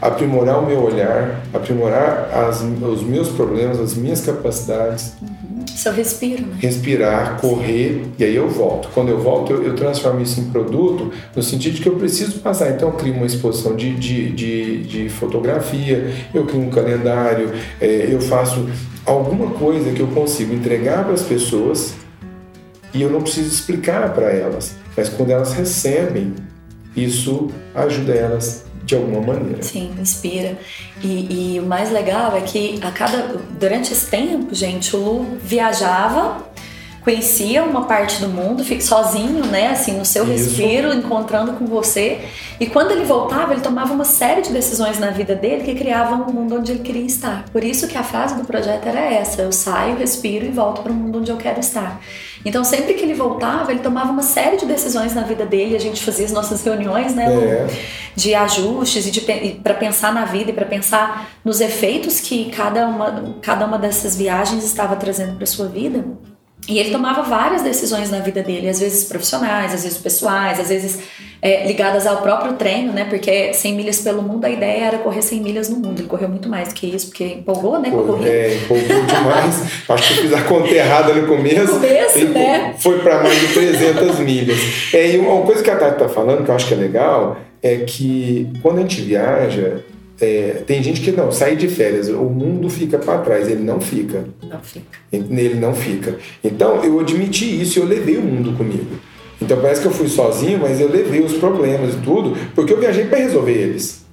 aprimorar 0.00 0.58
o 0.58 0.66
meu 0.66 0.82
olhar, 0.82 1.40
aprimorar 1.54 2.30
as, 2.34 2.60
os 2.60 3.02
meus 3.02 3.28
problemas, 3.28 3.78
as 3.78 3.94
minhas 3.94 4.20
capacidades, 4.20 5.14
Seu 5.76 5.92
respiro, 5.92 6.46
né? 6.46 6.56
respirar, 6.58 7.40
correr 7.40 8.02
e 8.18 8.24
aí 8.24 8.36
eu 8.36 8.48
volto. 8.48 8.88
Quando 8.94 9.08
eu 9.08 9.20
volto, 9.20 9.52
eu, 9.52 9.62
eu 9.64 9.74
transformo 9.74 10.20
isso 10.20 10.40
em 10.40 10.44
produto 10.44 11.12
no 11.34 11.42
sentido 11.42 11.74
de 11.74 11.82
que 11.82 11.88
eu 11.88 11.96
preciso 11.96 12.40
passar. 12.40 12.70
Então 12.70 12.88
eu 12.88 12.94
crio 12.94 13.14
uma 13.14 13.26
exposição 13.26 13.74
de, 13.74 13.94
de, 13.94 14.30
de, 14.30 14.82
de 14.84 15.08
fotografia, 15.08 16.12
eu 16.32 16.44
crio 16.46 16.60
um 16.60 16.70
calendário, 16.70 17.52
é, 17.80 18.08
eu 18.10 18.20
faço 18.20 18.68
alguma 19.04 19.50
coisa 19.50 19.92
que 19.92 20.00
eu 20.00 20.08
consigo 20.08 20.54
entregar 20.54 21.04
para 21.04 21.14
as 21.14 21.22
pessoas 21.22 21.94
e 22.94 23.02
eu 23.02 23.10
não 23.10 23.22
preciso 23.22 23.48
explicar 23.48 24.12
para 24.12 24.30
elas. 24.30 24.76
Mas 24.96 25.08
quando 25.08 25.30
elas 25.30 25.52
recebem, 25.54 26.34
isso 26.94 27.50
ajuda 27.74 28.12
elas 28.12 28.64
de 28.84 28.94
alguma 28.94 29.20
maneira. 29.20 29.62
Sim, 29.62 29.94
inspira. 29.98 30.58
E, 31.02 31.54
e 31.54 31.60
o 31.60 31.66
mais 31.66 31.90
legal 31.90 32.36
é 32.36 32.40
que 32.40 32.78
a 32.82 32.90
cada 32.90 33.40
durante 33.58 33.92
esse 33.92 34.06
tempo, 34.06 34.54
gente, 34.54 34.94
o 34.96 34.98
Lu 34.98 35.38
viajava, 35.40 36.51
conhecia 37.04 37.64
uma 37.64 37.84
parte 37.84 38.20
do 38.20 38.28
mundo, 38.28 38.64
fica 38.64 38.80
sozinho, 38.80 39.44
né, 39.46 39.68
assim, 39.68 39.92
no 39.92 40.04
seu 40.04 40.24
Isso. 40.24 40.32
respiro, 40.32 40.94
encontrando 40.94 41.52
com 41.54 41.66
você. 41.66 42.20
E 42.60 42.66
quando 42.66 42.92
ele 42.92 43.04
voltava, 43.04 43.52
ele 43.52 43.60
tomava 43.60 43.92
uma 43.92 44.04
série 44.04 44.42
de 44.42 44.52
decisões 44.52 44.98
na 44.98 45.10
vida 45.10 45.34
dele 45.34 45.64
que 45.64 45.74
criavam 45.74 46.22
o 46.22 46.32
mundo 46.32 46.56
onde 46.56 46.72
ele 46.72 46.80
queria 46.80 47.04
estar. 47.04 47.44
Por 47.52 47.64
isso 47.64 47.88
que 47.88 47.98
a 47.98 48.04
frase 48.04 48.36
do 48.36 48.44
projeto 48.44 48.86
era 48.86 49.00
essa: 49.00 49.42
eu 49.42 49.52
saio, 49.52 49.96
respiro 49.96 50.46
e 50.46 50.50
volto 50.50 50.82
para 50.82 50.92
o 50.92 50.94
mundo 50.94 51.18
onde 51.18 51.30
eu 51.30 51.36
quero 51.36 51.58
estar. 51.58 52.00
Então, 52.44 52.64
sempre 52.64 52.94
que 52.94 53.02
ele 53.02 53.14
voltava, 53.14 53.70
ele 53.70 53.80
tomava 53.80 54.10
uma 54.10 54.22
série 54.22 54.56
de 54.56 54.66
decisões 54.66 55.14
na 55.14 55.22
vida 55.22 55.46
dele. 55.46 55.76
A 55.76 55.80
gente 55.80 56.02
fazia 56.02 56.26
as 56.26 56.32
nossas 56.32 56.62
reuniões, 56.64 57.14
né? 57.14 57.32
É. 57.32 57.66
de 58.14 58.34
ajustes 58.34 59.06
e, 59.06 59.10
de, 59.10 59.20
para 59.62 59.74
pensar 59.74 60.12
na 60.12 60.24
vida 60.24 60.50
e 60.50 60.52
para 60.52 60.66
pensar 60.66 61.30
nos 61.44 61.60
efeitos 61.60 62.20
que 62.20 62.50
cada 62.50 62.86
uma, 62.86 63.36
cada 63.40 63.64
uma 63.64 63.78
dessas 63.78 64.16
viagens 64.16 64.64
estava 64.64 64.96
trazendo 64.96 65.36
para 65.36 65.46
sua 65.46 65.66
vida. 65.66 66.04
E 66.68 66.78
ele 66.78 66.90
tomava 66.90 67.22
várias 67.22 67.62
decisões 67.62 68.10
na 68.10 68.20
vida 68.20 68.40
dele, 68.40 68.68
às 68.68 68.78
vezes 68.78 69.04
profissionais, 69.04 69.74
às 69.74 69.82
vezes 69.82 69.98
pessoais, 69.98 70.60
às 70.60 70.68
vezes 70.68 71.00
é, 71.40 71.66
ligadas 71.66 72.06
ao 72.06 72.22
próprio 72.22 72.52
treino, 72.52 72.92
né? 72.92 73.04
Porque 73.10 73.52
100 73.52 73.74
milhas 73.74 74.00
pelo 74.00 74.22
mundo, 74.22 74.44
a 74.44 74.50
ideia 74.50 74.84
era 74.84 74.98
correr 74.98 75.22
100 75.22 75.40
milhas 75.40 75.68
no 75.68 75.76
mundo. 75.76 75.98
Ele 75.98 76.06
correu 76.06 76.28
muito 76.28 76.48
mais 76.48 76.68
do 76.68 76.74
que 76.74 76.86
isso, 76.86 77.08
porque 77.08 77.24
empolgou, 77.24 77.80
né? 77.80 77.90
Pô. 77.90 78.16
É, 78.24 78.54
empolgou 78.54 79.04
demais. 79.04 79.62
Acho 79.90 80.14
que 80.14 80.20
eu 80.20 80.22
fiz 80.22 80.32
a 80.34 80.42
conta 80.44 80.68
errada 80.72 81.12
no 81.12 81.26
começo. 81.26 81.74
No 81.74 81.80
começo, 81.80 82.28
né? 82.28 82.74
Foi 82.78 83.00
para 83.00 83.24
mais 83.24 83.40
de 83.40 83.48
300 83.48 84.20
milhas. 84.20 84.58
É, 84.94 85.10
e 85.10 85.18
uma 85.18 85.42
coisa 85.42 85.64
que 85.64 85.70
a 85.70 85.76
Tati 85.76 85.98
tá 85.98 86.08
falando, 86.08 86.44
que 86.44 86.50
eu 86.50 86.54
acho 86.54 86.68
que 86.68 86.74
é 86.74 86.76
legal, 86.76 87.38
é 87.60 87.78
que 87.78 88.48
quando 88.62 88.78
a 88.78 88.82
gente 88.82 89.00
viaja, 89.00 89.82
é, 90.22 90.62
tem 90.64 90.80
gente 90.82 91.00
que 91.00 91.10
não, 91.10 91.32
sai 91.32 91.56
de 91.56 91.66
férias, 91.66 92.08
o 92.08 92.22
mundo 92.22 92.70
fica 92.70 92.96
para 92.96 93.18
trás, 93.18 93.48
ele 93.48 93.64
não 93.64 93.80
fica. 93.80 94.24
Não 94.40 94.60
fica. 94.60 94.98
Ele 95.12 95.54
não 95.54 95.74
fica. 95.74 96.16
Então 96.44 96.82
eu 96.84 97.00
admiti 97.00 97.60
isso 97.60 97.78
e 97.78 97.82
eu 97.82 97.88
levei 97.88 98.16
o 98.18 98.22
mundo 98.22 98.56
comigo. 98.56 98.86
Então 99.40 99.60
parece 99.60 99.80
que 99.80 99.88
eu 99.88 99.92
fui 99.92 100.06
sozinho, 100.06 100.60
mas 100.60 100.80
eu 100.80 100.88
levei 100.88 101.20
os 101.20 101.32
problemas 101.34 101.94
e 101.94 101.98
tudo, 101.98 102.36
porque 102.54 102.72
eu 102.72 102.78
viajei 102.78 103.06
para 103.06 103.18
resolver 103.18 103.52
eles. 103.52 104.04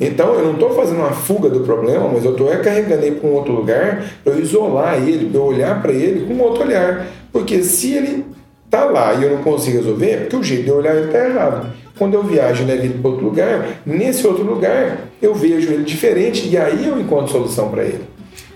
Então 0.00 0.34
eu 0.34 0.44
não 0.44 0.52
estou 0.52 0.72
fazendo 0.74 0.98
uma 0.98 1.10
fuga 1.10 1.48
do 1.48 1.60
problema, 1.60 2.08
mas 2.08 2.24
eu 2.24 2.30
estou 2.30 2.48
recarregando 2.48 3.04
ele 3.04 3.16
para 3.16 3.28
um 3.28 3.32
outro 3.32 3.52
lugar 3.52 4.04
para 4.22 4.34
eu 4.34 4.40
isolar 4.40 5.02
ele, 5.02 5.28
para 5.28 5.40
eu 5.40 5.44
olhar 5.44 5.82
para 5.82 5.92
ele 5.92 6.26
com 6.26 6.40
outro 6.40 6.62
olhar. 6.62 7.08
Porque 7.32 7.62
se 7.64 7.94
ele 7.94 8.24
tá 8.70 8.84
lá 8.84 9.14
e 9.14 9.24
eu 9.24 9.30
não 9.30 9.42
consigo 9.42 9.78
resolver, 9.78 10.10
é 10.10 10.16
porque 10.18 10.36
o 10.36 10.42
jeito 10.44 10.62
de 10.62 10.68
eu 10.68 10.76
olhar 10.76 10.94
ele 10.94 11.10
tá 11.10 11.28
errado. 11.28 11.72
Quando 11.98 12.14
eu 12.14 12.22
viajo 12.22 12.62
e 12.62 12.66
levo 12.66 12.82
ele 12.82 12.98
para 12.98 13.10
outro 13.10 13.24
lugar, 13.24 13.80
nesse 13.86 14.26
outro 14.26 14.44
lugar 14.44 15.08
eu 15.20 15.34
vejo 15.34 15.72
ele 15.72 15.84
diferente 15.84 16.46
e 16.48 16.56
aí 16.56 16.86
eu 16.86 17.00
encontro 17.00 17.32
solução 17.32 17.70
para 17.70 17.84
ele. 17.84 18.04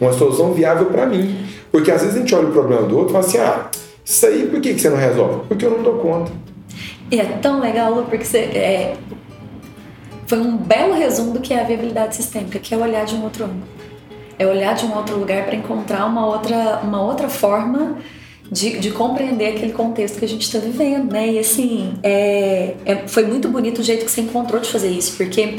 Uma 0.00 0.12
solução 0.12 0.52
viável 0.52 0.86
para 0.86 1.06
mim. 1.06 1.36
Porque 1.72 1.90
às 1.90 2.02
vezes 2.02 2.16
a 2.16 2.20
gente 2.20 2.34
olha 2.34 2.48
o 2.48 2.52
problema 2.52 2.82
do 2.82 2.98
outro 2.98 3.10
e 3.10 3.12
fala 3.12 3.24
assim: 3.24 3.38
ah, 3.38 3.70
isso 4.04 4.26
aí 4.26 4.46
por 4.46 4.60
que, 4.60 4.74
que 4.74 4.80
você 4.80 4.90
não 4.90 4.96
resolve? 4.96 5.46
Porque 5.48 5.64
eu 5.64 5.70
não 5.70 5.82
dou 5.82 5.94
conta. 5.98 6.32
E 7.10 7.18
é 7.18 7.24
tão 7.24 7.60
legal, 7.60 7.94
Lu, 7.94 8.04
porque 8.04 8.24
você, 8.24 8.38
é, 8.38 8.96
foi 10.26 10.38
um 10.38 10.56
belo 10.56 10.94
resumo 10.94 11.32
do 11.32 11.40
que 11.40 11.52
é 11.52 11.60
a 11.60 11.64
viabilidade 11.64 12.14
sistêmica, 12.14 12.58
que 12.58 12.72
é 12.72 12.76
olhar 12.76 13.04
de 13.04 13.16
um 13.16 13.24
outro 13.24 13.44
ângulo. 13.44 13.64
É 14.38 14.46
olhar 14.46 14.74
de 14.74 14.86
um 14.86 14.96
outro 14.96 15.18
lugar 15.18 15.44
para 15.44 15.56
encontrar 15.56 16.06
uma 16.06 16.26
outra, 16.26 16.80
uma 16.82 17.02
outra 17.02 17.28
forma 17.28 17.96
de, 18.50 18.78
de, 18.78 18.90
compreender 18.90 19.54
aquele 19.54 19.72
contexto 19.72 20.18
que 20.18 20.24
a 20.24 20.28
gente 20.28 20.42
está 20.42 20.58
vivendo, 20.58 21.12
né? 21.12 21.32
E 21.32 21.38
assim, 21.38 21.92
é, 22.02 22.74
é, 22.84 23.08
foi 23.08 23.24
muito 23.24 23.48
bonito 23.48 23.80
o 23.80 23.84
jeito 23.84 24.04
que 24.04 24.10
você 24.10 24.22
encontrou 24.22 24.60
de 24.60 24.68
fazer 24.68 24.90
isso, 24.90 25.16
porque 25.16 25.56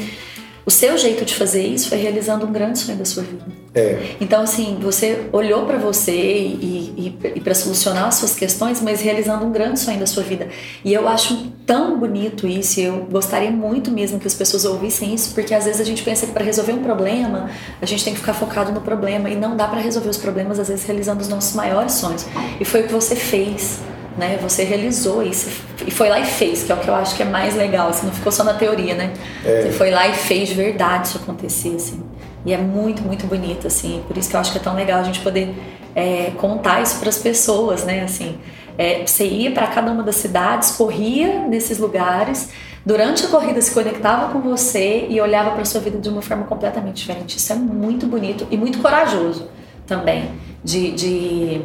o 0.65 0.71
seu 0.71 0.97
jeito 0.97 1.25
de 1.25 1.33
fazer 1.33 1.65
isso 1.65 1.89
foi 1.89 1.97
realizando 1.97 2.45
um 2.45 2.51
grande 2.51 2.79
sonho 2.79 2.97
da 2.97 3.05
sua 3.05 3.23
vida. 3.23 3.45
É. 3.73 4.15
Então, 4.19 4.41
assim, 4.41 4.77
você 4.81 5.27
olhou 5.31 5.65
para 5.65 5.77
você 5.77 6.11
e, 6.11 7.15
e, 7.23 7.29
e 7.35 7.39
para 7.39 7.55
solucionar 7.55 8.05
as 8.05 8.15
suas 8.15 8.35
questões, 8.35 8.81
mas 8.81 9.01
realizando 9.01 9.45
um 9.45 9.51
grande 9.51 9.79
sonho 9.79 9.97
da 9.99 10.05
sua 10.05 10.23
vida. 10.23 10.49
E 10.83 10.93
eu 10.93 11.07
acho 11.07 11.51
tão 11.65 11.97
bonito 11.97 12.45
isso, 12.45 12.79
e 12.79 12.83
eu 12.83 13.07
gostaria 13.09 13.49
muito 13.49 13.89
mesmo 13.89 14.19
que 14.19 14.27
as 14.27 14.33
pessoas 14.33 14.65
ouvissem 14.65 15.13
isso, 15.13 15.33
porque 15.33 15.53
às 15.53 15.65
vezes 15.65 15.79
a 15.79 15.85
gente 15.85 16.03
pensa 16.03 16.25
que 16.25 16.33
para 16.33 16.43
resolver 16.43 16.73
um 16.73 16.83
problema, 16.83 17.49
a 17.81 17.85
gente 17.85 18.03
tem 18.03 18.13
que 18.13 18.19
ficar 18.19 18.33
focado 18.33 18.71
no 18.71 18.81
problema, 18.81 19.29
e 19.29 19.35
não 19.35 19.55
dá 19.55 19.67
para 19.67 19.79
resolver 19.79 20.09
os 20.09 20.17
problemas, 20.17 20.59
às 20.59 20.67
vezes, 20.67 20.83
realizando 20.83 21.21
os 21.21 21.29
nossos 21.29 21.55
maiores 21.55 21.93
sonhos. 21.93 22.25
E 22.59 22.65
foi 22.65 22.81
o 22.81 22.87
que 22.87 22.93
você 22.93 23.15
fez 23.15 23.79
né? 24.17 24.37
Você 24.41 24.63
realizou 24.63 25.23
isso 25.23 25.49
e 25.85 25.91
foi 25.91 26.09
lá 26.09 26.19
e 26.19 26.25
fez, 26.25 26.63
que 26.63 26.71
é 26.71 26.75
o 26.75 26.77
que 26.77 26.87
eu 26.87 26.95
acho 26.95 27.15
que 27.15 27.23
é 27.23 27.25
mais 27.25 27.55
legal, 27.55 27.89
assim, 27.89 28.05
não 28.05 28.13
ficou 28.13 28.31
só 28.31 28.43
na 28.43 28.53
teoria, 28.53 28.93
né? 28.93 29.13
É. 29.45 29.61
Você 29.61 29.71
foi 29.71 29.91
lá 29.91 30.07
e 30.07 30.13
fez 30.13 30.49
de 30.49 30.55
verdade 30.55 31.07
isso 31.07 31.17
acontecer, 31.17 31.75
assim. 31.75 32.01
E 32.45 32.53
é 32.53 32.57
muito, 32.57 33.01
muito 33.03 33.25
bonito, 33.27 33.67
assim. 33.67 34.03
Por 34.07 34.17
isso 34.17 34.29
que 34.29 34.35
eu 34.35 34.39
acho 34.39 34.51
que 34.51 34.57
é 34.57 34.61
tão 34.61 34.75
legal 34.75 34.99
a 34.99 35.03
gente 35.03 35.19
poder 35.19 35.53
é, 35.95 36.31
contar 36.37 36.81
isso 36.81 36.99
para 36.99 37.09
as 37.09 37.17
pessoas, 37.17 37.83
né? 37.83 38.03
Assim, 38.03 38.37
é, 38.77 39.05
você 39.05 39.25
ia 39.25 39.51
para 39.51 39.67
cada 39.67 39.91
uma 39.91 40.03
das 40.03 40.15
cidades, 40.15 40.71
corria 40.71 41.47
nesses 41.47 41.77
lugares, 41.77 42.49
durante 42.85 43.25
a 43.25 43.29
corrida 43.29 43.61
se 43.61 43.71
conectava 43.71 44.31
com 44.33 44.41
você 44.41 45.05
e 45.09 45.21
olhava 45.21 45.51
para 45.51 45.63
sua 45.65 45.81
vida 45.81 45.99
de 45.99 46.09
uma 46.09 46.21
forma 46.21 46.45
completamente 46.45 46.97
diferente. 46.97 47.37
Isso 47.37 47.53
é 47.53 47.55
muito 47.55 48.07
bonito 48.07 48.47
e 48.49 48.57
muito 48.57 48.79
corajoso 48.79 49.47
também 49.85 50.31
de, 50.63 50.91
de 50.91 51.61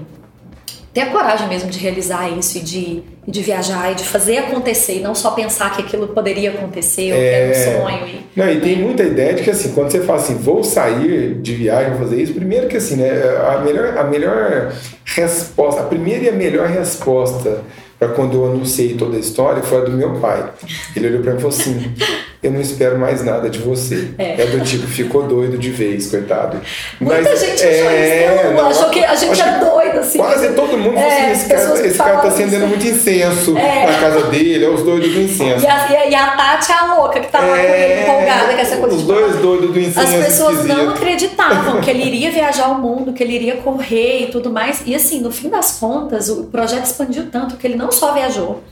ter 0.97 1.03
a 1.03 1.11
coragem 1.11 1.47
mesmo 1.47 1.69
de 1.69 1.79
realizar 1.79 2.27
isso 2.31 2.57
e 2.57 2.61
de, 2.63 3.03
de 3.29 3.43
viajar 3.43 3.93
e 3.93 3.97
de 3.97 4.03
fazer 4.03 4.39
acontecer, 4.39 4.95
e 4.95 5.01
não 5.01 5.15
só 5.15 5.33
pensar 5.33 5.77
que 5.77 5.83
aquilo 5.83 6.09
poderia 6.09 6.53
acontecer 6.53 7.13
ou 7.13 7.19
é... 7.19 7.21
que 7.21 7.35
era 7.35 7.47
um 7.47 7.51
é. 7.51 7.55
sonho. 7.55 8.07
E, 8.07 8.21
não, 8.35 8.51
e 8.51 8.61
tem 8.63 8.79
muita 8.79 9.03
ideia 9.03 9.35
de 9.35 9.43
que 9.43 9.51
assim, 9.51 9.73
quando 9.75 9.91
você 9.91 10.01
fala 10.01 10.19
assim, 10.19 10.37
vou 10.37 10.65
sair 10.65 11.35
de 11.35 11.55
viagem, 11.55 11.91
vou 11.91 11.99
fazer 11.99 12.23
isso, 12.23 12.33
primeiro 12.33 12.67
que 12.67 12.79
assim, 12.79 12.97
né, 12.97 13.11
a 13.47 13.59
melhor, 13.59 13.99
a 13.99 14.05
melhor 14.05 14.73
resposta, 15.05 15.83
a 15.83 15.85
primeira 15.85 16.25
e 16.25 16.29
a 16.31 16.33
melhor 16.33 16.67
resposta 16.67 17.61
para 17.99 18.09
quando 18.09 18.39
eu 18.39 18.47
anunciei 18.47 18.95
toda 18.95 19.19
a 19.19 19.21
história 19.21 19.63
foi 19.63 19.83
a 19.83 19.85
do 19.85 19.93
meu 19.93 20.15
pai. 20.15 20.51
Ele 20.97 21.09
olhou 21.09 21.21
para 21.21 21.33
mim 21.33 21.39
e 21.39 21.41
falou 21.43 21.57
assim: 21.59 21.95
Eu 22.43 22.51
não 22.51 22.61
espero 22.61 22.99
mais 22.99 23.25
nada 23.25 23.49
de 23.49 23.59
você. 23.59 24.11
É, 24.19 24.43
é 24.43 24.47
do 24.47 24.61
tipo, 24.65 24.87
ficou 24.87 25.23
doido 25.25 25.57
de 25.59 25.71
vez, 25.71 26.11
coitado. 26.11 26.61
Muita 27.01 27.23
Mas, 27.23 27.41
gente 27.41 27.65
achou 27.65 27.91
é, 27.91 28.43
isso, 28.43 28.53
não, 28.53 28.69
achou 28.69 28.91
que 28.91 29.05
a 29.05 29.15
gente 29.15 29.41
era 29.41 29.59
doido, 29.59 29.99
assim. 29.99 30.19
Quase 30.19 30.49
todo 30.53 30.77
mundo 30.77 30.99
é, 30.99 31.07
assim: 31.07 31.33
esse 31.33 31.49
cara, 31.49 31.87
esse 31.87 31.99
cara 31.99 32.17
tá 32.19 32.29
acendendo 32.29 32.67
muito 32.67 32.87
incenso 32.87 33.57
é. 33.57 33.87
na 33.87 33.99
casa 33.99 34.23
dele, 34.27 34.65
é 34.65 34.69
os 34.69 34.83
doidos 34.83 35.13
do 35.13 35.21
incenso. 35.21 35.65
E 35.65 35.67
a, 35.67 36.09
e 36.09 36.15
a 36.15 36.37
Tati 36.37 36.73
é 36.73 36.75
a 36.75 36.95
louca 36.95 37.21
que 37.21 37.29
tava 37.29 37.59
é, 37.59 38.03
empolgada 38.03 38.53
com 38.55 38.61
essa 38.61 38.77
coisa. 38.77 38.97
Os 38.97 39.03
dois 39.03 39.37
doidos 39.37 39.71
do 39.71 39.81
incenso. 39.81 40.01
As 40.01 40.27
pessoas 40.27 40.57
esquisito. 40.59 40.77
não 40.77 40.91
acreditavam 40.91 41.81
que 41.81 41.91
ele 41.91 42.05
iria 42.07 42.31
viajar 42.31 42.67
ao 42.67 42.75
mundo, 42.75 43.13
que 43.13 43.23
ele 43.23 43.35
iria 43.35 43.57
correr 43.57 44.25
e 44.25 44.27
tudo 44.27 44.51
mais. 44.51 44.83
E 44.85 44.95
assim, 44.95 45.21
no 45.21 45.33
fim 45.33 45.49
das 45.49 45.79
contas, 45.79 46.29
o 46.29 46.45
projeto 46.45 46.85
expandiu 46.85 47.27
tanto 47.31 47.57
que 47.57 47.67
ele 47.67 47.77
não 47.77 47.91
só 47.91 48.13
viajou, 48.13 48.63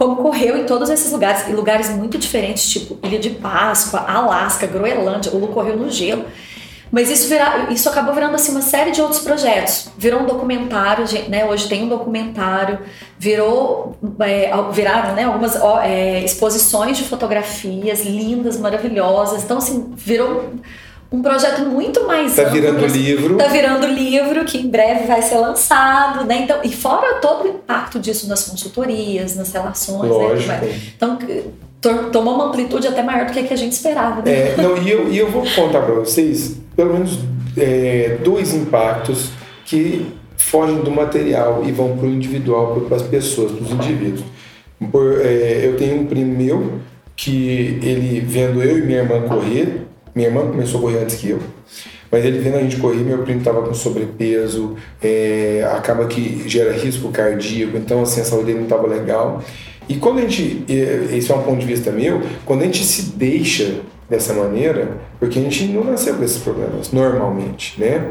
como 0.00 0.16
correu 0.16 0.56
em 0.56 0.64
todos 0.64 0.88
esses 0.88 1.12
lugares, 1.12 1.46
em 1.46 1.52
lugares 1.52 1.90
muito 1.90 2.16
diferentes, 2.16 2.70
tipo 2.70 2.98
Ilha 3.06 3.18
de 3.18 3.28
Páscoa, 3.28 4.00
Alasca, 4.00 4.66
Groenlândia, 4.66 5.30
o 5.30 5.36
Lu 5.36 5.48
correu 5.48 5.76
no 5.76 5.90
gelo. 5.90 6.24
Mas 6.90 7.10
isso, 7.10 7.28
vira, 7.28 7.66
isso 7.68 7.86
acabou 7.86 8.14
virando 8.14 8.34
assim, 8.34 8.50
uma 8.50 8.62
série 8.62 8.92
de 8.92 9.02
outros 9.02 9.20
projetos. 9.20 9.90
Virou 9.98 10.22
um 10.22 10.26
documentário, 10.26 11.04
né? 11.28 11.44
hoje 11.44 11.68
tem 11.68 11.82
um 11.84 11.88
documentário, 11.88 12.78
virou, 13.18 13.94
é, 14.20 14.50
viraram 14.72 15.14
né, 15.14 15.24
algumas 15.24 15.54
é, 15.82 16.24
exposições 16.24 16.96
de 16.96 17.04
fotografias 17.04 18.02
lindas, 18.02 18.58
maravilhosas. 18.58 19.44
Então, 19.44 19.58
assim, 19.58 19.92
virou 19.94 20.54
um 21.12 21.22
projeto 21.22 21.62
muito 21.62 22.06
mais 22.06 22.36
tá 22.36 22.42
amplo. 22.42 22.54
virando 22.54 22.86
livro. 22.86 23.36
Tá 23.36 23.48
virando 23.48 23.86
livro, 23.86 24.44
que 24.44 24.58
em 24.58 24.68
breve 24.68 25.06
vai 25.06 25.20
ser 25.22 25.38
lançado, 25.38 26.24
né? 26.24 26.42
Então, 26.42 26.60
e 26.62 26.72
fora 26.72 27.20
todo 27.20 27.44
o 27.44 27.48
impacto 27.48 27.98
disso 27.98 28.28
nas 28.28 28.48
consultorias, 28.48 29.34
nas 29.34 29.52
relações, 29.52 30.02
né? 30.02 30.08
Lógico. 30.08 30.48
né? 30.48 30.80
Então, 30.96 31.18
tomou 32.12 32.34
uma 32.34 32.44
amplitude 32.46 32.86
até 32.86 33.02
maior 33.02 33.26
do 33.26 33.32
que, 33.32 33.52
a 33.52 33.56
gente 33.56 33.72
esperava. 33.72 34.22
Né? 34.22 34.30
É, 34.30 34.54
não, 34.56 34.76
e 34.76 34.90
eu, 34.90 35.10
e 35.10 35.18
eu 35.18 35.30
vou 35.30 35.42
contar 35.54 35.80
para 35.80 35.94
vocês 35.94 36.56
pelo 36.76 36.92
menos 36.92 37.18
é, 37.56 38.18
dois 38.22 38.54
impactos 38.54 39.30
que 39.64 40.06
fogem 40.36 40.80
do 40.80 40.90
material 40.90 41.62
e 41.64 41.72
vão 41.72 41.96
para 41.96 42.06
o 42.06 42.10
individual, 42.10 42.80
para 42.88 42.96
as 42.96 43.02
pessoas, 43.02 43.52
para 43.52 43.64
os 43.64 43.70
indivíduos. 43.72 44.24
Por, 44.90 45.20
é, 45.20 45.66
eu 45.66 45.76
tenho 45.76 46.00
um 46.00 46.06
primo 46.06 46.36
meu 46.36 46.80
que 47.16 47.78
ele, 47.82 48.20
vendo 48.20 48.62
eu 48.62 48.78
e 48.78 48.82
minha 48.82 49.00
irmã 49.00 49.20
correr, 49.22 49.86
minha 50.14 50.28
irmã 50.28 50.46
começou 50.46 50.78
a 50.78 50.82
correr 50.82 50.98
antes 51.02 51.16
que 51.16 51.30
eu. 51.30 51.40
Mas 52.10 52.24
ele 52.24 52.38
vendo 52.40 52.56
a 52.56 52.60
gente 52.60 52.76
correr, 52.78 52.98
meu 52.98 53.18
primo 53.18 53.38
estava 53.38 53.62
com 53.62 53.72
sobrepeso, 53.72 54.76
é, 55.00 55.64
acaba 55.72 56.06
que 56.06 56.42
gera 56.48 56.72
risco 56.72 57.08
cardíaco, 57.10 57.76
então 57.76 58.02
assim, 58.02 58.20
a 58.20 58.24
saúde 58.24 58.46
dele 58.46 58.58
não 58.58 58.64
estava 58.64 58.86
legal. 58.86 59.42
E 59.88 59.94
quando 59.96 60.18
a 60.18 60.22
gente, 60.22 60.64
esse 60.68 61.30
é 61.30 61.34
um 61.34 61.42
ponto 61.42 61.60
de 61.60 61.66
vista 61.66 61.90
meu, 61.90 62.20
quando 62.44 62.62
a 62.62 62.64
gente 62.64 62.84
se 62.84 63.12
deixa 63.12 63.80
dessa 64.08 64.34
maneira, 64.34 64.98
porque 65.18 65.38
a 65.38 65.42
gente 65.42 65.64
não 65.64 65.84
nasceu 65.84 66.16
com 66.16 66.24
esses 66.24 66.38
problemas, 66.38 66.90
normalmente, 66.92 67.80
né? 67.80 68.10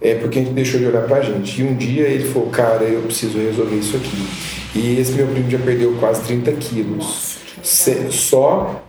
É 0.00 0.14
porque 0.14 0.38
a 0.38 0.42
gente 0.42 0.54
deixou 0.54 0.78
de 0.78 0.86
olhar 0.86 1.02
pra 1.06 1.20
gente. 1.20 1.60
E 1.60 1.64
um 1.64 1.74
dia 1.74 2.04
ele 2.04 2.24
falou, 2.24 2.48
cara, 2.50 2.84
eu 2.84 3.02
preciso 3.02 3.38
resolver 3.38 3.76
isso 3.76 3.96
aqui. 3.96 4.28
E 4.76 5.00
esse 5.00 5.12
meu 5.12 5.26
primo 5.26 5.50
já 5.50 5.58
perdeu 5.58 5.92
quase 5.98 6.22
30 6.22 6.52
quilos. 6.52 7.38
Nossa, 7.56 8.10
só 8.10 8.84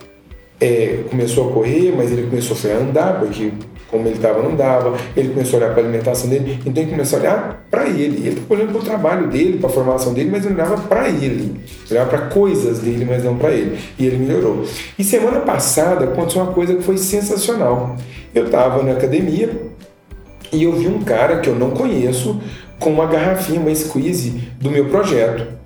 é, 0.59 1.03
começou 1.09 1.49
a 1.49 1.53
correr, 1.53 1.93
mas 1.95 2.11
ele 2.11 2.27
começou 2.27 2.57
a 2.69 2.75
andar, 2.75 3.19
porque 3.19 3.51
como 3.89 4.07
ele 4.07 4.15
estava, 4.15 4.41
não 4.41 4.55
dava. 4.55 4.95
Ele 5.15 5.29
começou 5.29 5.59
a 5.59 5.63
olhar 5.63 5.73
para 5.73 5.81
a 5.81 5.85
alimentação 5.85 6.29
dele, 6.29 6.59
então 6.65 6.83
ele 6.83 6.91
começou 6.91 7.17
a 7.17 7.21
olhar 7.21 7.65
para 7.71 7.87
ele. 7.87 8.17
Ele 8.17 8.29
estava 8.29 8.53
olhando 8.53 8.71
para 8.71 8.81
o 8.81 8.83
trabalho 8.83 9.27
dele, 9.27 9.57
para 9.57 9.69
a 9.69 9.73
formação 9.73 10.13
dele, 10.13 10.29
mas 10.31 10.45
ele 10.45 10.55
olhava 10.55 10.77
para 10.77 11.09
ele. 11.09 11.59
Olhava 11.89 12.09
para 12.09 12.21
coisas 12.27 12.79
dele, 12.79 13.05
mas 13.05 13.23
não 13.23 13.37
para 13.37 13.51
ele. 13.51 13.79
E 13.97 14.05
ele 14.05 14.17
melhorou. 14.17 14.63
E 14.97 15.03
semana 15.03 15.39
passada 15.39 16.05
aconteceu 16.05 16.43
uma 16.43 16.53
coisa 16.53 16.75
que 16.75 16.83
foi 16.83 16.97
sensacional. 16.97 17.95
Eu 18.33 18.45
estava 18.45 18.83
na 18.83 18.91
academia 18.91 19.49
e 20.51 20.63
eu 20.63 20.73
vi 20.73 20.87
um 20.87 21.01
cara 21.01 21.39
que 21.39 21.49
eu 21.49 21.55
não 21.55 21.71
conheço 21.71 22.39
com 22.79 22.91
uma 22.91 23.07
garrafinha, 23.07 23.59
uma 23.59 23.73
squeeze 23.73 24.49
do 24.59 24.69
meu 24.69 24.85
projeto. 24.85 25.58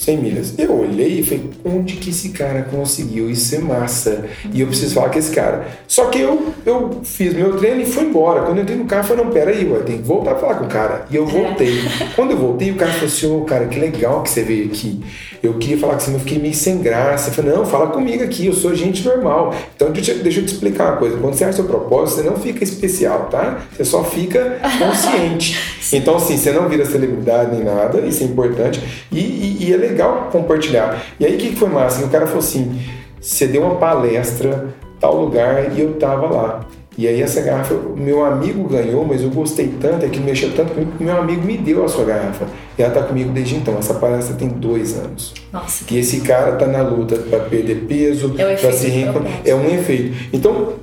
100 0.00 0.16
milhas. 0.16 0.54
Eu 0.58 0.80
olhei 0.80 1.20
e 1.20 1.22
falei, 1.22 1.50
onde 1.62 1.96
que 1.96 2.08
esse 2.08 2.30
cara 2.30 2.62
conseguiu? 2.62 3.30
Isso 3.30 3.54
é 3.54 3.58
massa. 3.58 4.24
E 4.50 4.62
eu 4.62 4.66
preciso 4.66 4.94
falar 4.94 5.10
com 5.10 5.18
esse 5.18 5.30
cara. 5.30 5.66
Só 5.86 6.06
que 6.06 6.18
eu, 6.18 6.54
eu 6.64 7.00
fiz 7.04 7.34
meu 7.34 7.58
treino 7.58 7.82
e 7.82 7.84
fui 7.84 8.04
embora. 8.04 8.42
Quando 8.42 8.58
eu 8.58 8.62
entrei 8.62 8.78
no 8.78 8.86
carro, 8.86 9.02
eu 9.02 9.08
falei, 9.08 9.24
não, 9.24 9.30
peraí, 9.30 9.70
eu 9.70 9.84
tenho 9.84 9.98
que 9.98 10.08
voltar 10.08 10.32
a 10.32 10.36
falar 10.36 10.54
com 10.54 10.64
o 10.64 10.68
cara. 10.68 11.04
E 11.10 11.16
eu 11.16 11.26
voltei. 11.26 11.80
Quando 12.16 12.30
eu 12.30 12.38
voltei, 12.38 12.70
o 12.70 12.76
cara 12.76 12.92
falou 12.92 13.06
assim, 13.06 13.26
ô, 13.26 13.38
oh, 13.38 13.44
cara, 13.44 13.66
que 13.66 13.78
legal 13.78 14.22
que 14.22 14.30
você 14.30 14.42
veio 14.42 14.66
aqui. 14.66 15.02
Eu 15.42 15.54
queria 15.54 15.76
falar 15.76 15.94
com 15.94 16.00
você, 16.00 16.10
mas 16.10 16.20
eu 16.20 16.24
fiquei 16.24 16.38
meio 16.38 16.54
sem 16.54 16.78
graça. 16.78 17.28
Eu 17.28 17.34
falei, 17.34 17.52
não, 17.52 17.66
fala 17.66 17.88
comigo 17.88 18.24
aqui, 18.24 18.46
eu 18.46 18.54
sou 18.54 18.74
gente 18.74 19.04
normal. 19.04 19.54
Então, 19.76 19.90
deixa, 19.90 20.14
deixa 20.14 20.40
eu 20.40 20.46
te 20.46 20.54
explicar 20.54 20.92
uma 20.92 20.96
coisa. 20.96 21.18
Quando 21.18 21.34
você 21.34 21.44
acha 21.44 21.56
seu 21.56 21.64
propósito, 21.64 22.22
você 22.22 22.28
não 22.28 22.36
fica 22.36 22.64
especial, 22.64 23.28
tá? 23.30 23.60
Você 23.76 23.84
só 23.84 24.02
fica 24.02 24.58
consciente. 24.78 25.58
então, 25.92 26.16
assim, 26.16 26.36
você 26.36 26.52
não 26.52 26.68
vira 26.68 26.84
celebridade 26.84 27.54
nem 27.54 27.64
nada, 27.64 28.00
isso 28.00 28.22
é 28.22 28.26
importante. 28.26 28.80
E, 29.10 29.18
e, 29.18 29.56
e 29.68 29.72
é 29.72 29.76
legal 29.76 30.28
compartilhar. 30.30 31.02
E 31.18 31.26
aí, 31.26 31.34
o 31.34 31.38
que 31.38 31.56
foi 31.56 31.68
massa? 31.68 32.04
O 32.04 32.08
cara 32.08 32.26
falou 32.26 32.40
assim, 32.40 32.80
você 33.20 33.46
deu 33.46 33.62
uma 33.62 33.76
palestra, 33.76 34.68
tal 35.00 35.20
lugar, 35.20 35.76
e 35.76 35.80
eu 35.80 35.94
tava 35.94 36.26
lá. 36.26 36.66
E 36.98 37.08
aí 37.08 37.22
essa 37.22 37.40
garrafa, 37.40 37.74
meu 37.96 38.22
amigo 38.24 38.64
ganhou, 38.64 39.06
mas 39.06 39.22
eu 39.22 39.30
gostei 39.30 39.72
tanto, 39.80 40.04
é 40.04 40.08
que 40.08 40.20
mexeu 40.20 40.52
tanto 40.54 40.74
comigo, 40.74 40.92
que 40.98 41.04
meu 41.04 41.16
amigo 41.16 41.42
me 41.46 41.56
deu 41.56 41.82
a 41.84 41.88
sua 41.88 42.04
garrafa. 42.04 42.46
E 42.76 42.82
ela 42.82 42.92
tá 42.92 43.02
comigo 43.02 43.32
desde 43.32 43.56
então. 43.56 43.78
Essa 43.78 43.94
palestra 43.94 44.34
tem 44.34 44.48
dois 44.48 44.98
anos. 44.98 45.32
Nossa. 45.52 45.84
E 45.90 45.98
esse 45.98 46.20
cara 46.20 46.52
tá 46.56 46.66
na 46.66 46.82
luta 46.82 47.16
para 47.16 47.40
perder 47.40 47.86
peso, 47.86 48.34
é 48.36 48.54
para 48.54 48.72
se 48.72 48.88
reencontrar. 48.88 49.32
É 49.46 49.54
um 49.54 49.66
efeito. 49.66 50.14
Então, 50.32 50.74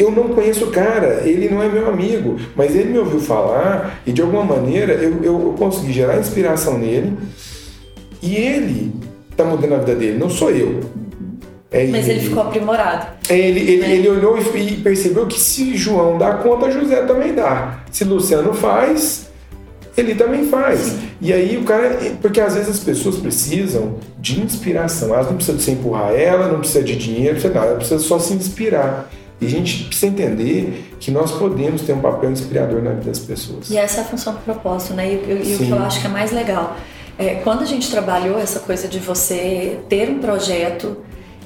eu 0.00 0.10
não 0.10 0.28
conheço 0.28 0.64
o 0.64 0.70
cara, 0.70 1.22
ele 1.24 1.48
não 1.48 1.62
é 1.62 1.68
meu 1.68 1.88
amigo, 1.88 2.36
mas 2.56 2.74
ele 2.74 2.90
me 2.90 2.98
ouviu 2.98 3.20
falar 3.20 4.00
e 4.06 4.12
de 4.12 4.22
alguma 4.22 4.42
maneira 4.42 4.94
eu, 4.94 5.22
eu, 5.22 5.40
eu 5.40 5.54
consegui 5.58 5.92
gerar 5.92 6.18
inspiração 6.18 6.78
nele 6.78 7.18
e 8.22 8.34
ele 8.34 8.92
tá 9.36 9.44
mudando 9.44 9.74
a 9.74 9.78
vida 9.78 9.94
dele, 9.94 10.18
não 10.18 10.30
sou 10.30 10.50
eu. 10.50 10.80
É, 11.70 11.86
Mas 11.86 12.08
ele 12.08 12.20
ficou 12.20 12.42
aprimorado. 12.42 13.06
Ele, 13.28 13.60
ele, 13.60 13.92
ele 13.92 14.08
olhou 14.08 14.36
e 14.38 14.76
percebeu 14.78 15.26
que 15.26 15.38
se 15.38 15.76
João 15.76 16.18
dá 16.18 16.34
conta, 16.34 16.70
José 16.70 17.02
também 17.02 17.32
dá. 17.32 17.84
Se 17.92 18.02
Luciano 18.02 18.52
faz, 18.52 19.28
ele 19.96 20.16
também 20.16 20.46
faz. 20.46 20.80
Sim. 20.80 21.10
E 21.20 21.32
aí 21.32 21.56
o 21.56 21.62
cara. 21.62 21.96
Porque 22.20 22.40
às 22.40 22.54
vezes 22.54 22.70
as 22.70 22.80
pessoas 22.80 23.18
precisam 23.18 23.98
de 24.18 24.40
inspiração. 24.40 25.14
Elas 25.14 25.26
não 25.26 25.36
precisam 25.36 25.58
de 25.58 25.62
você 25.62 25.70
empurrar 25.70 26.12
ela, 26.12 26.48
não 26.48 26.58
precisa 26.58 26.82
de 26.82 26.96
dinheiro, 26.96 27.34
não 27.34 27.40
precisa 27.40 27.54
nada, 27.54 27.66
ela 27.66 27.76
precisa 27.76 28.00
só 28.00 28.18
se 28.18 28.34
inspirar. 28.34 29.08
E 29.40 29.46
a 29.46 29.48
gente 29.48 29.84
precisa 29.84 30.06
entender 30.06 30.94
que 31.00 31.10
nós 31.10 31.32
podemos 31.32 31.82
ter 31.82 31.92
um 31.92 32.00
papel 32.00 32.30
inspirador 32.30 32.82
na 32.82 32.90
vida 32.90 33.06
das 33.06 33.18
pessoas. 33.20 33.70
E 33.70 33.78
essa 33.78 34.00
é 34.00 34.04
a 34.04 34.06
função 34.06 34.34
do 34.34 34.40
propósito, 34.40 34.94
né? 34.94 35.12
E, 35.12 35.54
o 35.54 35.58
que 35.58 35.70
eu 35.70 35.78
acho 35.78 36.00
que 36.00 36.06
é 36.06 36.10
mais 36.10 36.30
legal. 36.30 36.76
É, 37.18 37.36
quando 37.36 37.62
a 37.62 37.66
gente 37.66 37.90
trabalhou 37.90 38.38
essa 38.38 38.60
coisa 38.60 38.88
de 38.88 38.98
você 38.98 39.80
ter 39.88 40.10
um 40.10 40.18
projeto 40.20 40.96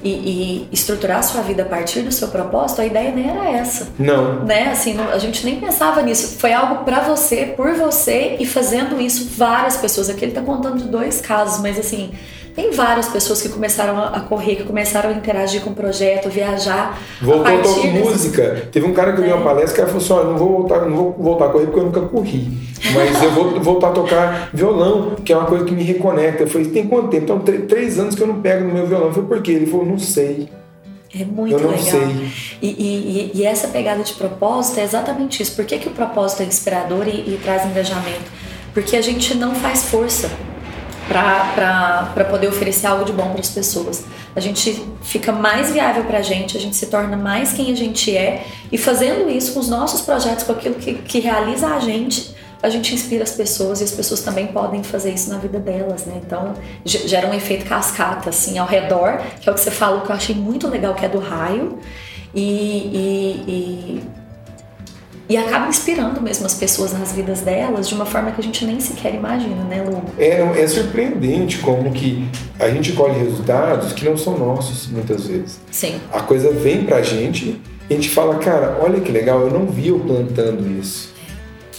e, 0.03 0.09
e, 0.09 0.69
estruturar 0.71 1.19
a 1.19 1.23
sua 1.23 1.41
vida 1.41 1.63
a 1.63 1.65
partir 1.65 2.01
do 2.01 2.11
seu 2.11 2.27
propósito, 2.27 2.81
a 2.81 2.85
ideia 2.85 3.11
nem 3.11 3.29
era 3.29 3.49
essa. 3.49 3.87
Não. 3.97 4.45
Né? 4.45 4.71
Assim, 4.71 4.93
não, 4.93 5.09
a 5.09 5.17
gente 5.17 5.43
nem 5.45 5.59
pensava 5.59 6.01
nisso. 6.01 6.37
Foi 6.37 6.53
algo 6.53 6.83
para 6.83 7.01
você, 7.01 7.53
por 7.57 7.73
você 7.73 8.37
e 8.39 8.45
fazendo 8.45 9.01
isso 9.01 9.29
várias 9.35 9.77
pessoas. 9.77 10.09
Aqui 10.09 10.25
ele 10.25 10.31
tá 10.33 10.41
contando 10.41 10.77
de 10.77 10.89
dois 10.89 11.21
casos, 11.21 11.61
mas 11.61 11.79
assim, 11.79 12.11
tem 12.55 12.71
várias 12.71 13.09
pessoas 13.09 13.41
que 13.41 13.49
começaram 13.49 14.01
a 14.01 14.21
correr, 14.21 14.55
que 14.55 14.63
começaram 14.63 15.09
a 15.09 15.13
interagir 15.13 15.61
com 15.61 15.71
o 15.71 15.75
projeto, 15.75 16.29
viajar. 16.29 16.97
Voltou 17.21 17.45
a 17.45 17.61
tocar 17.61 17.87
música. 17.87 18.67
Teve 18.71 18.87
um 18.87 18.93
cara 18.93 19.11
que 19.11 19.21
é. 19.21 19.25
deu 19.25 19.35
uma 19.35 19.43
palestra 19.43 19.83
que 19.83 19.91
falou 19.91 20.01
assim: 20.01 20.13
olha, 20.13 20.29
não 20.29 20.37
vou 20.37 20.49
voltar, 20.59 20.85
não 20.85 20.95
vou 20.95 21.11
voltar 21.19 21.45
a 21.47 21.49
correr 21.49 21.65
porque 21.65 21.79
eu 21.79 21.83
nunca 21.83 22.01
corri. 22.01 22.47
Mas 22.93 23.21
eu 23.21 23.31
vou 23.31 23.59
voltar 23.59 23.89
a 23.89 23.91
tocar 23.91 24.49
violão, 24.53 25.15
que 25.15 25.33
é 25.33 25.37
uma 25.37 25.47
coisa 25.47 25.65
que 25.65 25.73
me 25.73 25.83
reconecta. 25.83 26.43
Eu 26.43 26.47
falei, 26.47 26.69
tem 26.69 26.87
quanto 26.87 27.09
tempo? 27.09 27.23
Então, 27.23 27.39
três 27.39 27.99
anos 27.99 28.15
que 28.15 28.21
eu 28.21 28.27
não 28.27 28.41
pego 28.41 28.65
no 28.65 28.73
meu 28.73 28.87
violão. 28.87 29.07
Eu 29.07 29.13
falei, 29.13 29.27
por 29.27 29.41
quê? 29.41 29.51
Ele 29.51 29.65
falou, 29.65 29.85
não 29.85 29.99
sei. 29.99 30.47
É 31.13 31.25
muito 31.25 31.55
eu 31.55 31.59
não 31.59 31.71
legal. 31.71 31.83
Sei. 31.83 32.31
E, 32.61 32.67
e, 32.67 33.31
e, 33.35 33.45
essa 33.45 33.67
pegada 33.67 34.01
de 34.01 34.13
propósito 34.13 34.79
é 34.79 34.83
exatamente 34.83 35.43
isso. 35.43 35.53
Por 35.55 35.65
que, 35.65 35.77
que 35.77 35.89
o 35.89 35.91
propósito 35.91 36.41
é 36.41 36.45
inspirador 36.45 37.05
e, 37.07 37.33
e 37.33 37.39
traz 37.43 37.65
engajamento? 37.65 38.31
Porque 38.73 38.95
a 38.95 39.01
gente 39.01 39.35
não 39.35 39.55
faz 39.55 39.83
força 39.83 40.29
para 41.07 42.25
poder 42.29 42.47
oferecer 42.47 42.87
algo 42.87 43.05
de 43.05 43.11
bom 43.11 43.29
para 43.31 43.41
as 43.41 43.49
pessoas. 43.49 44.05
A 44.35 44.39
gente 44.39 44.83
fica 45.01 45.31
mais 45.31 45.71
viável 45.71 46.03
para 46.03 46.19
a 46.19 46.21
gente, 46.21 46.57
a 46.57 46.59
gente 46.59 46.75
se 46.75 46.87
torna 46.87 47.15
mais 47.15 47.53
quem 47.53 47.71
a 47.71 47.75
gente 47.75 48.15
é 48.15 48.45
e 48.71 48.77
fazendo 48.77 49.29
isso 49.29 49.53
com 49.53 49.59
os 49.59 49.69
nossos 49.69 50.01
projetos, 50.01 50.43
com 50.43 50.51
aquilo 50.51 50.75
que, 50.75 50.95
que 50.95 51.19
realiza 51.19 51.67
a 51.67 51.79
gente, 51.79 52.35
a 52.61 52.69
gente 52.69 52.93
inspira 52.95 53.23
as 53.23 53.31
pessoas 53.31 53.79
e 53.79 53.83
as 53.83 53.91
pessoas 53.91 54.21
também 54.21 54.47
podem 54.47 54.81
fazer 54.81 55.13
isso 55.13 55.29
na 55.29 55.37
vida 55.37 55.59
delas, 55.59 56.05
né? 56.05 56.19
Então 56.25 56.53
gera 56.83 57.27
um 57.27 57.33
efeito 57.33 57.65
cascata 57.65 58.29
assim 58.29 58.57
ao 58.57 58.65
redor, 58.65 59.21
que 59.39 59.47
é 59.47 59.51
o 59.51 59.55
que 59.55 59.61
você 59.61 59.71
falou 59.71 60.01
que 60.01 60.09
eu 60.09 60.15
achei 60.15 60.33
muito 60.33 60.67
legal, 60.67 60.95
que 60.95 61.05
é 61.05 61.09
do 61.09 61.19
raio 61.19 61.77
e, 62.33 62.41
e, 62.41 63.43
e 63.47 64.03
e 65.27 65.35
acaba 65.37 65.67
inspirando 65.67 66.21
mesmo 66.21 66.45
as 66.45 66.53
pessoas 66.53 66.93
nas 66.93 67.11
vidas 67.11 67.41
delas 67.41 67.89
de 67.89 67.95
uma 67.95 68.05
forma 68.05 68.31
que 68.31 68.39
a 68.39 68.43
gente 68.43 68.63
nem 68.63 68.79
sequer 68.79 69.15
imagina, 69.15 69.63
né, 69.63 69.83
Lu? 69.83 70.03
É, 70.17 70.61
é 70.61 70.67
surpreendente 70.67 71.57
como 71.59 71.91
que 71.91 72.27
a 72.59 72.69
gente 72.69 72.91
colhe 72.93 73.17
resultados 73.17 73.91
que 73.93 74.05
não 74.05 74.15
são 74.15 74.37
nossos, 74.37 74.87
muitas 74.87 75.25
vezes. 75.25 75.59
Sim. 75.71 75.95
A 76.11 76.21
coisa 76.21 76.51
vem 76.51 76.83
pra 76.83 77.01
gente 77.01 77.59
e 77.89 77.93
a 77.93 77.95
gente 77.95 78.09
fala, 78.09 78.35
cara, 78.35 78.79
olha 78.81 78.99
que 78.99 79.11
legal, 79.11 79.41
eu 79.41 79.51
não 79.51 79.65
vi 79.65 79.87
eu 79.87 79.99
plantando 79.99 80.69
isso. 80.79 81.13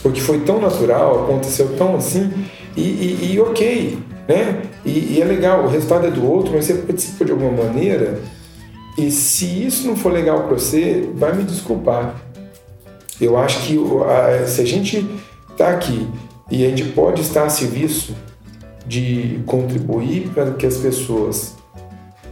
Porque 0.02 0.20
foi 0.20 0.40
tão 0.40 0.61
natural, 0.61 1.24
aconteceu 1.24 1.76
tão 1.76 1.96
assim, 1.96 2.32
e, 2.76 2.80
e, 2.80 3.32
e 3.32 3.40
ok, 3.40 3.98
né? 4.28 4.62
E, 4.85 5.14
e 5.14 5.22
é 5.22 5.24
legal, 5.24 5.64
o 5.64 5.68
resultado 5.68 6.06
é 6.06 6.11
do 6.11 6.28
outro, 6.28 6.52
mas 6.54 6.64
você 6.64 6.74
participou 6.74 7.26
de 7.26 7.32
alguma 7.32 7.64
maneira, 7.64 8.20
e 8.96 9.11
se 9.11 9.66
isso 9.66 9.87
não 9.87 9.94
for 9.94 10.12
legal 10.12 10.44
para 10.44 10.54
você, 10.54 11.09
vai 11.14 11.35
me 11.35 11.42
desculpar 11.42 12.14
eu 13.20 13.37
acho 13.38 13.66
que 13.66 13.79
se 14.46 14.61
a 14.61 14.64
gente 14.64 15.07
está 15.50 15.70
aqui 15.70 16.07
e 16.50 16.64
a 16.64 16.68
gente 16.68 16.85
pode 16.90 17.22
estar 17.22 17.44
a 17.44 17.48
serviço 17.48 18.14
de 18.87 19.40
contribuir 19.46 20.29
para 20.29 20.52
que 20.52 20.66
as 20.66 20.76
pessoas 20.76 21.57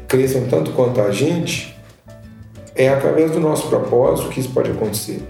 cresçam 0.07 0.47
tanto 0.49 0.71
quanto 0.73 1.01
a 1.01 1.11
gente, 1.11 1.75
é 2.77 2.89
através 2.89 3.31
do 3.33 3.41
nosso 3.41 3.69
propósito 3.69 4.29
que 4.29 4.41
isso 4.41 4.51
pode 4.51 4.71
acontecer. 4.71 5.23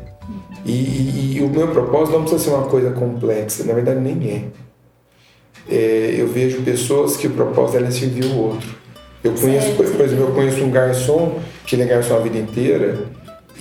E, 0.66 0.72
e, 0.72 1.36
e, 1.36 1.42
o 1.42 1.48
meu 1.48 1.68
propósito 1.68 2.14
não 2.14 2.22
precisa 2.22 2.44
ser 2.44 2.50
uma 2.50 2.66
coisa 2.66 2.90
complexa, 2.90 3.64
na 3.64 3.74
verdade 3.74 4.00
nem 4.00 4.30
é. 4.30 4.44
é 5.74 6.14
eu 6.18 6.26
vejo 6.28 6.62
pessoas 6.62 7.16
que 7.16 7.26
o 7.26 7.30
propósito 7.30 7.84
é 7.84 7.90
servir 7.90 8.24
o 8.24 8.36
outro. 8.36 8.74
Eu 9.22 9.32
conheço, 9.32 9.72
por 9.74 9.84
exemplo, 9.84 10.26
eu 10.26 10.34
conheço 10.34 10.62
um 10.62 10.70
garçom 10.70 11.38
que 11.66 11.76
ele 11.76 11.82
é 11.82 11.86
garçom 11.86 12.16
a 12.16 12.20
vida 12.20 12.38
inteira 12.38 13.06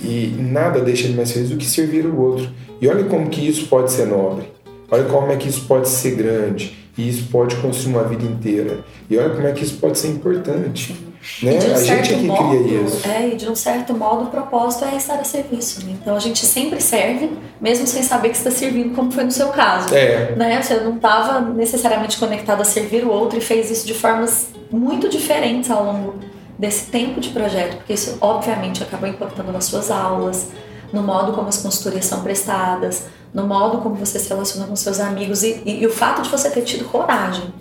e 0.02 0.34
nada 0.38 0.80
deixa 0.80 1.06
ele 1.06 1.16
mais 1.16 1.30
feliz 1.30 1.50
do 1.50 1.56
que 1.56 1.66
servir 1.66 2.06
o 2.06 2.20
outro. 2.20 2.48
E 2.80 2.88
olha 2.88 3.04
como 3.04 3.28
que 3.28 3.46
isso 3.46 3.66
pode 3.66 3.92
ser 3.92 4.06
nobre. 4.06 4.52
Olha 4.90 5.04
como 5.04 5.30
é 5.30 5.36
que 5.36 5.48
isso 5.48 5.64
pode 5.66 5.88
ser 5.88 6.12
grande. 6.12 6.76
E 6.96 7.08
isso 7.08 7.28
pode 7.30 7.56
construir 7.56 7.94
uma 7.94 8.04
vida 8.04 8.24
inteira. 8.24 8.84
E 9.10 9.16
olha 9.16 9.30
como 9.30 9.46
é 9.46 9.52
que 9.52 9.64
isso 9.64 9.76
pode 9.78 9.98
ser 9.98 10.08
importante. 10.08 10.94
Né? 11.42 11.52
Um 11.52 11.74
a 11.74 11.82
gente 11.82 12.14
é 12.14 12.18
que 12.18 12.24
modo, 12.24 12.62
cria 12.62 12.82
isso. 12.82 13.08
É, 13.08 13.28
e 13.28 13.36
de 13.36 13.48
um 13.48 13.56
certo 13.56 13.94
modo 13.94 14.24
o 14.24 14.26
propósito 14.26 14.84
é 14.84 14.96
estar 14.96 15.14
a 15.14 15.24
serviço. 15.24 15.84
Né? 15.84 15.96
Então 16.00 16.14
a 16.14 16.18
gente 16.18 16.44
sempre 16.44 16.80
serve, 16.80 17.30
mesmo 17.60 17.86
sem 17.86 18.02
saber 18.02 18.28
que 18.28 18.36
está 18.36 18.50
servindo, 18.50 18.94
como 18.94 19.10
foi 19.10 19.24
no 19.24 19.32
seu 19.32 19.48
caso. 19.48 19.94
É. 19.94 20.34
Né? 20.36 20.62
Você 20.62 20.74
não 20.74 20.96
estava 20.96 21.40
necessariamente 21.40 22.18
conectado 22.18 22.60
a 22.60 22.64
servir 22.64 23.04
o 23.04 23.10
outro 23.10 23.38
e 23.38 23.40
fez 23.40 23.70
isso 23.70 23.86
de 23.86 23.94
formas 23.94 24.48
muito 24.70 25.08
diferentes 25.08 25.70
ao 25.70 25.84
longo 25.84 26.33
desse 26.58 26.90
tempo 26.90 27.20
de 27.20 27.30
projeto, 27.30 27.76
porque 27.76 27.92
isso 27.92 28.18
obviamente 28.20 28.82
acaba 28.82 29.08
impactando 29.08 29.52
nas 29.52 29.64
suas 29.64 29.90
aulas, 29.90 30.48
no 30.92 31.02
modo 31.02 31.32
como 31.32 31.48
as 31.48 31.58
consultorias 31.58 32.04
são 32.04 32.22
prestadas, 32.22 33.06
no 33.32 33.46
modo 33.46 33.78
como 33.78 33.96
você 33.96 34.18
se 34.18 34.28
relaciona 34.28 34.66
com 34.66 34.76
seus 34.76 35.00
amigos 35.00 35.42
e, 35.42 35.60
e, 35.64 35.82
e 35.82 35.86
o 35.86 35.90
fato 35.90 36.22
de 36.22 36.28
você 36.28 36.48
ter 36.50 36.62
tido 36.62 36.84
coragem 36.84 37.52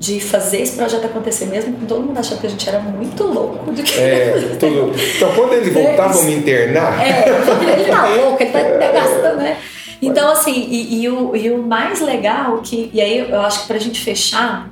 de 0.00 0.18
fazer 0.18 0.62
esse 0.62 0.76
projeto 0.76 1.04
acontecer, 1.04 1.44
mesmo 1.44 1.74
com 1.74 1.84
todo 1.84 2.00
mundo 2.00 2.18
achando 2.18 2.40
que 2.40 2.46
a 2.46 2.50
gente 2.50 2.66
era 2.66 2.80
muito 2.80 3.22
louco. 3.22 3.70
De 3.70 3.82
que 3.82 4.00
é, 4.00 4.56
tudo. 4.58 4.94
Então, 4.98 5.34
quando 5.34 5.52
ele 5.52 5.70
voltava 5.70 6.18
a 6.18 6.22
me 6.22 6.36
internar. 6.36 7.06
É, 7.06 7.28
ele 7.28 7.84
tá 7.84 8.06
louco, 8.16 8.42
ele 8.42 8.50
tá 8.50 8.92
gastando, 8.92 9.36
né? 9.36 9.58
Então, 10.00 10.32
assim, 10.32 10.54
e, 10.70 11.02
e, 11.02 11.08
o, 11.10 11.36
e 11.36 11.50
o 11.50 11.62
mais 11.62 12.00
legal, 12.00 12.58
que, 12.62 12.90
e 12.94 12.98
aí 12.98 13.18
eu 13.18 13.40
acho 13.42 13.60
que 13.60 13.66
pra 13.66 13.76
gente 13.76 14.00
fechar, 14.00 14.70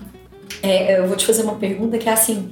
é, 0.63 0.99
eu 0.99 1.07
vou 1.07 1.15
te 1.15 1.27
fazer 1.27 1.43
uma 1.43 1.57
pergunta 1.57 1.99
que 1.99 2.09
é 2.09 2.13
assim: 2.13 2.51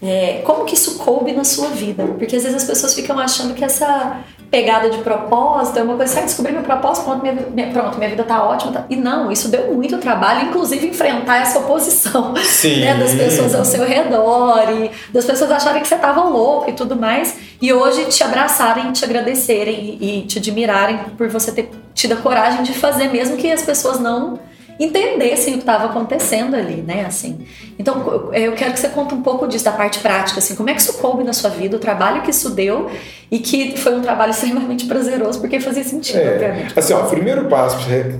é, 0.00 0.42
como 0.44 0.64
que 0.64 0.74
isso 0.74 0.98
coube 0.98 1.32
na 1.32 1.44
sua 1.44 1.68
vida? 1.68 2.04
Porque 2.04 2.36
às 2.36 2.44
vezes 2.44 2.62
as 2.62 2.64
pessoas 2.64 2.94
ficam 2.94 3.18
achando 3.18 3.54
que 3.54 3.64
essa 3.64 4.20
pegada 4.50 4.88
de 4.88 4.98
propósito 4.98 5.78
é 5.78 5.82
uma 5.82 5.96
coisa, 5.96 6.14
sai 6.14 6.24
descobrir 6.24 6.52
meu 6.52 6.62
propósito, 6.62 7.04
pronto, 7.04 7.20
minha, 7.20 7.34
minha, 7.34 7.70
pronto, 7.70 7.98
minha 7.98 8.08
vida 8.08 8.24
tá 8.24 8.42
ótima. 8.42 8.72
Tá... 8.72 8.84
E 8.88 8.96
não, 8.96 9.30
isso 9.30 9.48
deu 9.48 9.74
muito 9.74 9.98
trabalho, 9.98 10.48
inclusive 10.48 10.86
enfrentar 10.86 11.42
essa 11.42 11.58
oposição 11.58 12.32
né, 12.32 12.94
das 12.96 13.14
pessoas 13.14 13.54
ao 13.54 13.64
seu 13.64 13.84
redor 13.84 14.70
e 14.70 14.90
das 15.12 15.24
pessoas 15.24 15.50
acharem 15.50 15.82
que 15.82 15.88
você 15.88 15.96
tava 15.96 16.22
louco 16.22 16.70
e 16.70 16.72
tudo 16.72 16.96
mais. 16.96 17.36
E 17.60 17.72
hoje 17.72 18.04
te 18.06 18.22
abraçarem, 18.22 18.92
te 18.92 19.04
agradecerem 19.04 19.98
e, 20.00 20.20
e 20.20 20.22
te 20.22 20.38
admirarem 20.38 20.98
por 21.16 21.28
você 21.28 21.50
ter 21.52 21.70
tido 21.92 22.12
a 22.12 22.16
coragem 22.16 22.62
de 22.62 22.72
fazer, 22.72 23.08
mesmo 23.08 23.36
que 23.36 23.50
as 23.50 23.62
pessoas 23.62 23.98
não 23.98 24.38
entendessem 24.78 25.54
o 25.54 25.56
que 25.56 25.62
estava 25.62 25.86
acontecendo 25.86 26.54
ali, 26.54 26.82
né? 26.86 27.04
Assim. 27.04 27.38
Então, 27.78 28.30
eu 28.32 28.52
quero 28.52 28.72
que 28.72 28.80
você 28.80 28.88
conte 28.88 29.14
um 29.14 29.22
pouco 29.22 29.46
disso, 29.46 29.64
da 29.64 29.72
parte 29.72 29.98
prática, 29.98 30.38
assim, 30.38 30.54
como 30.54 30.70
é 30.70 30.74
que 30.74 30.80
isso 30.80 30.94
coube 30.94 31.24
na 31.24 31.32
sua 31.32 31.50
vida, 31.50 31.76
o 31.76 31.80
trabalho 31.80 32.22
que 32.22 32.30
isso 32.30 32.50
deu 32.50 32.88
e 33.30 33.38
que 33.40 33.76
foi 33.76 33.94
um 33.94 34.00
trabalho 34.00 34.30
extremamente 34.32 34.86
prazeroso, 34.86 35.40
porque 35.40 35.60
fazia 35.60 35.84
sentido, 35.84 36.18
é, 36.18 36.32
obviamente. 36.32 36.78
Assim, 36.78 36.92
ó, 36.92 37.02
o 37.04 37.10
primeiro 37.10 37.44
passo 37.46 37.78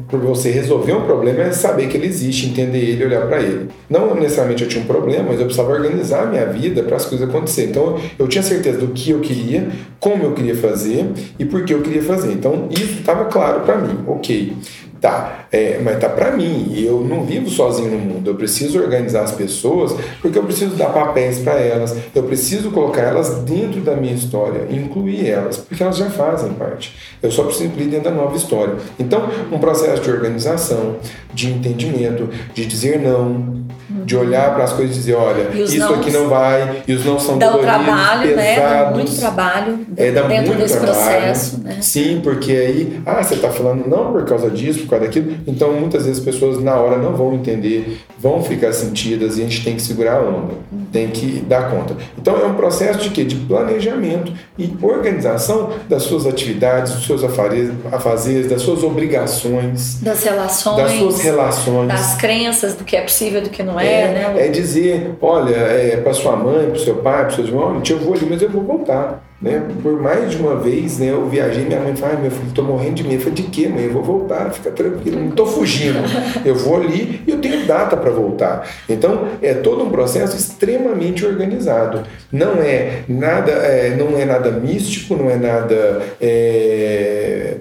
para 0.09 0.19
você 0.19 0.51
resolver 0.51 0.93
um 0.93 1.05
problema 1.05 1.45
é 1.45 1.53
saber 1.53 1.89
que 1.89 1.97
ele 1.97 2.07
existe, 2.07 2.47
entender 2.47 2.79
ele, 2.79 3.05
olhar 3.05 3.27
para 3.27 3.41
ele. 3.41 3.69
Não 3.89 4.15
necessariamente 4.15 4.65
eu 4.65 4.69
tinha 4.69 4.83
um 4.83 4.87
problema, 4.87 5.25
mas 5.29 5.41
eu 5.41 5.47
precisava 5.47 5.73
organizar 5.73 6.25
a 6.25 6.27
minha 6.27 6.47
vida 6.47 6.83
para 6.83 6.97
as 6.97 7.05
coisas 7.05 7.29
acontecerem. 7.29 7.71
Então, 7.71 7.99
eu 8.19 8.29
tinha 8.29 8.43
certeza 8.43 8.79
do 8.79 8.89
que 8.89 9.11
eu 9.11 9.21
queria, 9.21 9.69
como 10.01 10.25
eu 10.25 10.33
queria 10.33 10.57
fazer 10.57 11.07
e 11.39 11.45
por 11.45 11.65
que 11.65 11.73
eu 11.73 11.83
queria 11.83 12.03
fazer. 12.03 12.33
Então, 12.33 12.69
isso 12.71 13.01
estava 13.01 13.27
claro 13.27 13.61
para 13.61 13.79
mim. 13.79 13.99
Ok. 14.07 14.53
Tá, 15.01 15.47
é, 15.53 15.79
mas 15.83 15.99
tá 16.01 16.09
para 16.09 16.33
mim 16.33 16.73
e 16.75 16.85
eu 16.85 17.01
não 17.01 17.25
vivo 17.25 17.49
sozinho 17.49 17.91
no 17.91 17.99
mundo. 17.99 18.31
Eu 18.31 18.35
preciso 18.35 18.81
organizar 18.81 19.23
as 19.23 19.33
pessoas 19.33 19.95
porque 20.21 20.39
eu 20.39 20.43
preciso 20.43 20.75
dar 20.75 20.91
papéis 20.91 21.39
para 21.39 21.53
elas. 21.53 21.97
Eu 22.15 22.25
preciso 22.25 22.71
colocar 22.71 23.03
elas 23.03 23.39
dentro 23.43 23.81
da 23.81 23.95
minha 23.95 24.15
história, 24.15 24.67
incluir 24.71 25.29
elas, 25.29 25.59
porque 25.59 25.83
elas 25.83 25.97
já 25.97 26.11
fazem 26.11 26.53
parte. 26.55 26.97
Eu 27.23 27.31
só 27.31 27.45
preciso 27.45 27.67
incluir 27.67 27.87
dentro 27.87 28.11
da 28.11 28.17
nova 28.17 28.37
história. 28.37 28.75
Então, 28.99 29.29
um 29.53 29.59
processo 29.59 30.03
de 30.03 30.11
organização, 30.11 30.97
de 31.33 31.51
entendimento, 31.51 32.29
de 32.53 32.67
dizer 32.67 33.01
não, 33.01 33.65
de 34.09 34.17
olhar 34.17 34.55
para 34.55 34.65
as 34.65 34.73
coisas 34.73 34.97
e 34.97 34.99
dizer, 35.01 35.15
olha, 35.15 35.51
isso 35.55 35.93
aqui 35.95 36.11
não 36.11 36.29
vai, 36.29 36.83
e 36.89 36.93
os 36.95 37.05
não 37.05 37.19
são 37.21 37.37
Dá 37.39 37.51
doloridos, 37.51 37.85
trabalho, 37.85 38.37
né? 38.37 38.55
Dá 38.57 38.63
pesados. 38.63 38.95
muito 38.97 39.17
trabalho 39.19 39.79
É, 39.97 40.11
dá 40.11 40.23
dentro 40.23 40.47
muito 40.47 40.59
desse 40.63 40.79
trabalho. 40.81 40.97
processo, 41.03 41.61
né? 41.63 41.77
Sim, 41.83 42.21
porque 42.25 42.53
aí, 42.53 43.01
ah, 43.05 43.23
você 43.23 43.35
está 43.35 43.51
falando 43.51 43.87
não 43.87 44.11
por 44.13 44.25
causa 44.25 44.49
disso, 44.51 44.81
por 44.81 44.89
causa 44.91 45.05
daquilo. 45.05 45.35
Então, 45.47 45.73
muitas 45.75 46.07
vezes 46.07 46.19
as 46.21 46.25
pessoas 46.25 46.63
na 46.65 46.75
hora 46.77 46.97
não 46.97 47.15
vão 47.15 47.35
entender, 47.35 48.01
vão 48.19 48.43
ficar 48.43 48.73
sentidas 48.73 49.37
e 49.37 49.43
a 49.43 49.45
gente 49.45 49.63
tem 49.63 49.77
que 49.77 49.83
segurar 49.83 50.15
a 50.17 50.21
onda, 50.23 50.55
tem 50.91 51.09
que 51.09 51.45
dar 51.47 51.71
conta. 51.71 51.95
Então, 52.17 52.35
é 52.41 52.47
um 52.47 52.55
processo 52.55 52.99
de 53.01 53.11
quê? 53.11 53.25
De 53.25 53.37
planejamento 53.37 54.33
e 54.59 54.75
organização 54.81 55.71
das 55.89 56.03
suas 56.05 56.27
atividades, 56.27 56.93
dos 56.95 57.07
seus 57.07 57.23
afazeres, 57.23 57.73
afazeres 57.93 58.49
das 58.49 58.63
suas 58.63 58.83
obrigações, 58.83 59.99
Das 60.01 60.23
relações, 60.25 60.77
das 60.77 60.93
suas 60.93 61.21
relações. 61.21 61.89
das 61.89 62.15
crenças, 62.17 62.75
do 62.75 62.85
que 62.85 62.97
é 62.97 63.03
possível, 63.03 63.43
do 63.43 63.51
que 63.51 63.63
não 63.63 63.79
é, 63.79 63.98
né? 64.07 64.35
É 64.47 64.49
dizer, 64.49 65.17
olha, 65.21 65.55
é, 65.57 65.97
para 65.97 66.13
sua 66.13 66.37
mãe, 66.37 66.71
para 66.71 66.79
seu 66.79 66.97
pai, 66.97 67.23
para 67.23 67.31
seus 67.31 67.49
irmãos, 67.49 67.77
olha, 67.77 67.83
eu 67.91 67.99
vou 67.99 68.15
ali, 68.15 68.27
mas 68.29 68.43
eu 68.43 68.49
vou 68.49 68.63
voltar. 68.63 69.25
Né? 69.41 69.63
Por 69.83 70.01
mais 70.01 70.33
de 70.33 70.37
uma 70.37 70.57
vez, 70.57 70.99
né, 70.99 71.11
eu 71.11 71.29
viajei, 71.29 71.65
minha 71.65 71.79
mãe 71.79 71.95
fala, 71.95 72.15
ai, 72.15 72.23
meu 72.23 72.31
filho, 72.31 72.51
tô 72.53 72.63
morrendo 72.63 72.95
de 72.95 73.05
medo. 73.05 73.15
Eu 73.15 73.21
falei, 73.21 73.35
de 73.35 73.43
quê, 73.45 73.69
mãe? 73.69 73.85
Eu 73.85 73.93
vou 73.93 74.03
voltar, 74.03 74.51
fica 74.51 74.71
tranquilo, 74.71 75.21
não 75.21 75.31
tô 75.31 75.47
fugindo. 75.47 75.99
Eu 76.45 76.57
vou 76.57 76.77
ali 76.77 77.23
e 77.25 77.31
eu 77.31 77.39
tenho 77.39 77.65
data 77.65 77.97
para 77.97 78.11
voltar. 78.11 78.69
Então, 78.89 79.29
é 79.41 79.55
todo 79.55 79.85
um 79.85 79.91
processo 79.91 80.37
extremamente 80.37 81.25
organizado. 81.25 82.03
Não 82.33 82.55
é 82.61 83.05
nada, 83.09 83.53
é, 83.53 83.95
não 83.95 84.19
é 84.19 84.25
nada 84.25 84.51
místico, 84.51 85.15
não 85.15 85.31
é 85.31 85.37
nada 85.37 86.03
é, 86.21 87.59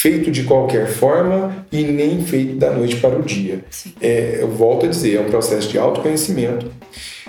feito 0.00 0.30
de 0.30 0.44
qualquer 0.44 0.86
forma 0.86 1.66
e 1.70 1.82
nem 1.82 2.22
feito 2.22 2.56
da 2.56 2.70
noite 2.70 2.96
para 2.96 3.18
o 3.18 3.22
dia. 3.22 3.62
É, 4.00 4.38
eu 4.40 4.48
volto 4.48 4.86
a 4.86 4.88
dizer, 4.88 5.16
é 5.16 5.20
um 5.20 5.28
processo 5.28 5.68
de 5.68 5.78
autoconhecimento, 5.78 6.70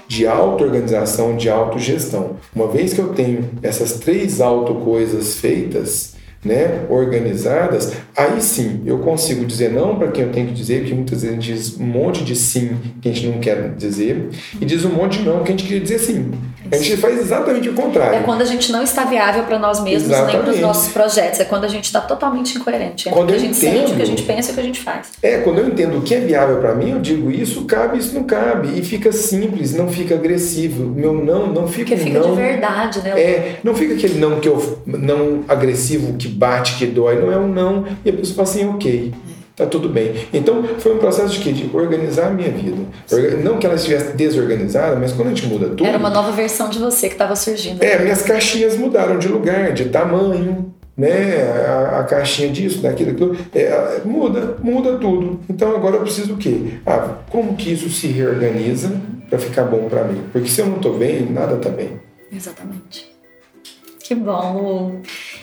de 0.07 0.25
auto-organização, 0.25 1.36
de 1.36 1.49
autogestão. 1.49 2.38
Uma 2.55 2.69
vez 2.69 2.93
que 2.93 2.99
eu 2.99 3.10
tenho 3.10 3.49
essas 3.62 3.99
três 3.99 4.39
auto-coisas 4.39 5.36
feitas, 5.36 6.15
né, 6.45 6.86
organizadas, 6.89 7.91
aí 8.15 8.41
sim 8.41 8.81
eu 8.86 8.99
consigo 8.99 9.45
dizer 9.45 9.71
não 9.71 9.97
para 9.97 10.10
quem 10.10 10.23
eu 10.23 10.31
tenho 10.31 10.47
que 10.47 10.53
dizer, 10.53 10.79
porque 10.79 10.95
muitas 10.95 11.21
vezes 11.21 11.38
a 11.38 11.41
gente 11.41 11.53
diz 11.53 11.77
um 11.77 11.86
monte 11.86 12.23
de 12.23 12.36
sim 12.38 12.77
que 13.01 13.10
a 13.10 13.12
gente 13.13 13.27
não 13.27 13.39
quer 13.39 13.75
dizer, 13.75 14.29
e 14.60 14.65
diz 14.65 14.86
um 14.86 14.89
monte 14.89 15.19
de 15.19 15.25
não 15.25 15.43
que 15.43 15.49
a 15.49 15.51
gente 15.51 15.65
queria 15.65 15.81
dizer 15.81 15.99
sim. 15.99 16.31
A 16.71 16.77
gente 16.77 16.97
faz 16.97 17.19
exatamente 17.19 17.67
o 17.69 17.73
contrário. 17.73 18.17
É 18.19 18.23
quando 18.23 18.41
a 18.41 18.45
gente 18.45 18.71
não 18.71 18.81
está 18.81 19.03
viável 19.03 19.43
para 19.43 19.60
nós 19.60 19.81
mesmos 19.84 20.10
nem 20.10 20.17
para 20.19 20.27
os 20.27 20.34
Exatamente. 20.36 20.62
nossos 20.62 20.93
projetos. 20.93 21.39
É 21.39 21.43
quando 21.45 21.65
a 21.65 21.67
gente 21.67 21.86
está 21.86 21.99
totalmente 22.01 22.57
incoerente 22.57 23.10
entre 23.10 23.19
Quando 23.19 23.29
o 23.29 23.34
que 23.34 23.38
a 23.38 23.39
gente 23.39 23.55
sente, 23.57 23.75
o 23.75 23.75
que 23.75 23.81
a 23.81 23.86
entendo- 23.95 24.05
gente 24.05 24.23
pensa 24.23 24.49
e 24.49 24.51
o 24.51 24.55
que 24.55 24.60
a 24.60 24.63
gente 24.63 24.79
faz. 24.79 25.07
É, 25.21 25.38
quando 25.39 25.60
eu 25.60 25.67
entendo 25.67 25.97
o 25.97 26.01
que 26.01 26.15
é 26.15 26.19
viável 26.19 26.57
para 26.60 26.73
mim, 26.73 26.91
eu 26.91 26.99
digo 26.99 27.29
isso 27.29 27.65
cabe, 27.65 27.97
isso 27.97 28.13
não 28.15 28.23
cabe. 28.23 28.69
E 28.79 28.84
fica 28.84 29.12
simples, 29.12 29.73
não 29.75 29.89
fica 29.89 30.15
agressivo. 30.15 30.86
Meu 30.86 31.13
não, 31.13 31.47
não 31.47 31.67
fica 31.67 31.91
Porque 31.95 32.05
fica 32.05 32.19
não. 32.19 32.29
de 32.29 32.36
verdade, 32.41 33.01
né? 33.01 33.19
É, 33.19 33.55
não 33.63 33.75
fica 33.75 33.93
aquele 33.93 34.17
não 34.19 34.39
que 34.39 34.47
eu 34.47 34.79
não 34.86 35.43
agressivo, 35.47 36.13
que 36.13 36.27
bate, 36.27 36.75
que 36.77 36.86
dói, 36.86 37.19
não 37.19 37.31
é 37.31 37.38
um 37.38 37.47
não. 37.47 37.86
E 38.05 38.10
a 38.10 38.13
pessoa 38.13 38.36
fala 38.45 38.47
assim, 38.47 38.67
ok, 38.69 39.13
tá 39.62 39.69
tudo 39.69 39.89
bem. 39.89 40.13
Então 40.34 40.63
foi 40.80 40.95
um 40.95 40.97
processo 40.97 41.34
de 41.34 41.39
quê? 41.39 41.52
De 41.52 41.69
organizar 41.76 42.28
a 42.28 42.30
minha 42.32 42.50
vida. 42.50 42.78
Não 43.43 43.58
que 43.58 43.65
ela 43.65 43.76
estivesse 43.76 44.15
desorganizada, 44.15 44.95
mas 44.95 45.12
quando 45.12 45.28
a 45.28 45.32
gente 45.32 45.45
muda 45.47 45.67
tudo. 45.69 45.86
Era 45.86 45.97
uma 45.97 46.10
nova 46.10 46.32
versão 46.32 46.69
de 46.69 46.80
você 46.80 47.08
que 47.08 47.15
estava 47.15 47.36
surgindo. 47.36 47.84
É, 47.84 48.00
minhas 48.00 48.21
caixinhas 48.21 48.78
mudaram 48.78 49.19
de 49.19 49.28
lugar, 49.28 49.74
de 49.74 49.86
tamanho, 49.86 50.74
né? 50.97 51.43
A, 51.67 52.00
a 52.00 52.04
caixinha 52.04 52.50
disso, 52.50 52.80
daquilo, 52.82 53.12
daquilo. 53.12 53.38
É, 53.54 54.02
muda, 54.04 54.58
muda 54.62 54.97
tudo. 54.97 55.39
Então 55.50 55.76
agora 55.76 55.97
eu 55.97 56.02
preciso 56.02 56.34
o 56.34 56.38
quê? 56.38 56.80
Ah, 56.86 57.15
como 57.30 57.56
que 57.56 57.71
isso 57.71 57.89
se 57.89 58.08
reorganiza 58.08 58.91
para 59.30 59.39
ficar 59.39 59.63
bom 59.65 59.88
para 59.88 60.04
mim? 60.04 60.24
Porque 60.32 60.50
se 60.50 60.62
eu 60.62 60.67
não 60.67 60.80
tô 60.80 60.93
bem, 60.93 61.26
nada 61.30 61.58
tá 61.58 61.69
bem. 61.69 62.00
Exatamente. 62.32 63.12
Que 64.00 64.15
bom, 64.15 64.58
Lu. 64.58 65.02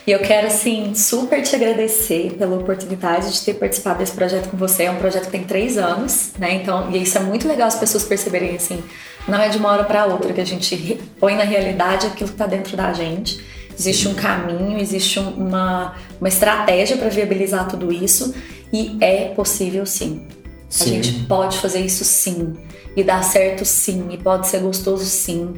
E 0.08 0.10
eu 0.10 0.20
quero, 0.20 0.46
assim, 0.46 0.94
super 0.94 1.42
te 1.42 1.54
agradecer 1.54 2.32
pela 2.38 2.56
oportunidade 2.56 3.30
de 3.30 3.42
ter 3.42 3.52
participado 3.52 3.98
desse 3.98 4.12
projeto 4.12 4.48
com 4.48 4.56
você. 4.56 4.84
É 4.84 4.90
um 4.90 4.96
projeto 4.96 5.26
que 5.26 5.32
tem 5.32 5.44
três 5.44 5.76
anos, 5.76 6.30
né? 6.38 6.54
Então, 6.54 6.90
e 6.90 7.02
isso 7.02 7.18
é 7.18 7.20
muito 7.20 7.46
legal 7.46 7.68
as 7.68 7.74
pessoas 7.74 8.04
perceberem, 8.04 8.56
assim, 8.56 8.82
não 9.28 9.38
é 9.38 9.50
de 9.50 9.58
uma 9.58 9.68
hora 9.70 9.84
para 9.84 10.06
outra 10.06 10.32
que 10.32 10.40
a 10.40 10.46
gente 10.46 10.98
põe 11.20 11.36
na 11.36 11.44
realidade 11.44 12.06
aquilo 12.06 12.26
que 12.30 12.34
está 12.36 12.46
dentro 12.46 12.74
da 12.74 12.90
gente. 12.94 13.38
Existe 13.78 14.08
um 14.08 14.14
caminho, 14.14 14.78
existe 14.80 15.20
um- 15.20 15.28
uma, 15.28 15.94
uma 16.18 16.28
estratégia 16.30 16.96
para 16.96 17.10
viabilizar 17.10 17.68
tudo 17.68 17.92
isso 17.92 18.34
e 18.72 18.96
é 19.02 19.26
possível 19.34 19.84
sim. 19.84 20.26
A 20.70 20.72
Sim. 20.72 21.02
gente 21.02 21.24
pode 21.26 21.58
fazer 21.58 21.80
isso 21.80 22.02
sim. 22.02 22.54
E 22.96 23.04
dar 23.04 23.22
certo 23.22 23.62
sim. 23.66 24.06
E 24.10 24.16
pode 24.16 24.48
ser 24.48 24.60
gostoso 24.60 25.04
sim. 25.04 25.52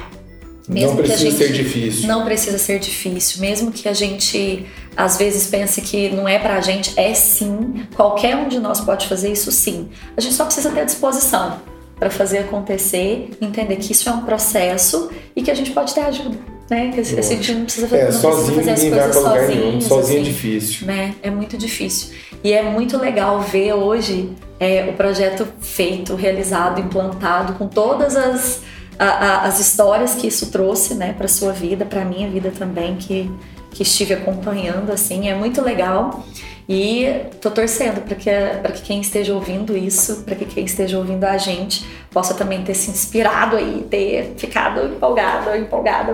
Mesmo 0.72 0.88
não 0.90 0.96
que 0.96 1.02
a 1.02 1.04
precisa 1.14 1.30
gente 1.30 1.36
ser 1.38 1.52
difícil. 1.52 2.08
Não 2.08 2.24
precisa 2.24 2.58
ser 2.58 2.78
difícil, 2.78 3.40
mesmo 3.40 3.72
que 3.72 3.88
a 3.88 3.92
gente 3.92 4.66
às 4.96 5.16
vezes 5.16 5.46
pense 5.46 5.80
que 5.80 6.08
não 6.10 6.28
é 6.28 6.38
pra 6.38 6.60
gente, 6.60 6.92
é 6.98 7.12
sim. 7.14 7.84
Qualquer 7.94 8.36
um 8.36 8.48
de 8.48 8.58
nós 8.58 8.80
pode 8.80 9.06
fazer 9.06 9.32
isso 9.32 9.50
sim. 9.50 9.88
A 10.16 10.20
gente 10.20 10.34
só 10.34 10.44
precisa 10.44 10.70
ter 10.70 10.80
a 10.80 10.84
disposição 10.84 11.58
para 11.98 12.08
fazer 12.10 12.38
acontecer, 12.38 13.30
entender 13.42 13.76
que 13.76 13.92
isso 13.92 14.08
é 14.08 14.12
um 14.12 14.22
processo 14.22 15.10
e 15.36 15.42
que 15.42 15.50
a 15.50 15.54
gente 15.54 15.70
pode 15.72 15.92
ter 15.94 16.00
ajuda, 16.00 16.38
né? 16.70 16.90
Que 16.94 17.00
a 17.00 17.02
gente 17.02 17.52
não 17.52 17.64
precisa, 17.64 17.86
É, 17.94 18.00
não 18.00 18.06
precisa 18.06 18.20
sozinho 18.20 18.54
fazer 18.56 18.70
as 18.70 18.80
coisas 18.80 19.14
sozinhos, 19.14 19.84
Sozinho 19.84 20.18
é 20.18 20.22
assim 20.22 20.30
difícil. 20.32 20.86
né? 20.86 21.14
É 21.22 21.30
muito 21.30 21.58
difícil. 21.58 22.08
E 22.42 22.52
é 22.54 22.62
muito 22.62 22.96
legal 22.96 23.40
ver 23.42 23.74
hoje 23.74 24.30
é, 24.58 24.86
o 24.88 24.94
projeto 24.94 25.46
feito, 25.60 26.14
realizado, 26.14 26.80
implantado, 26.80 27.52
com 27.54 27.68
todas 27.68 28.16
as, 28.16 28.62
a- 28.98 29.04
a- 29.06 29.42
as 29.44 29.60
histórias 29.60 30.14
que 30.14 30.26
isso 30.26 30.50
trouxe 30.50 30.94
né, 30.94 31.14
para 31.16 31.28
sua 31.28 31.52
vida, 31.52 31.84
para 31.84 32.04
minha 32.04 32.28
vida 32.28 32.50
também, 32.56 32.96
que, 32.96 33.30
que 33.70 33.82
estive 33.82 34.14
acompanhando. 34.14 34.90
assim 34.90 35.28
É 35.28 35.34
muito 35.34 35.62
legal. 35.62 36.24
E 36.72 37.04
tô 37.40 37.50
torcendo 37.50 38.00
para 38.02 38.14
que, 38.14 38.30
que 38.74 38.82
quem 38.82 39.00
esteja 39.00 39.34
ouvindo 39.34 39.76
isso, 39.76 40.22
para 40.22 40.36
que 40.36 40.44
quem 40.44 40.64
esteja 40.64 40.98
ouvindo 40.98 41.24
a 41.24 41.36
gente, 41.36 41.84
possa 42.12 42.32
também 42.32 42.62
ter 42.62 42.74
se 42.74 42.92
inspirado 42.92 43.56
aí, 43.56 43.84
ter 43.90 44.34
ficado 44.36 44.86
empolgado 44.86 45.56
empolgada 45.56 46.12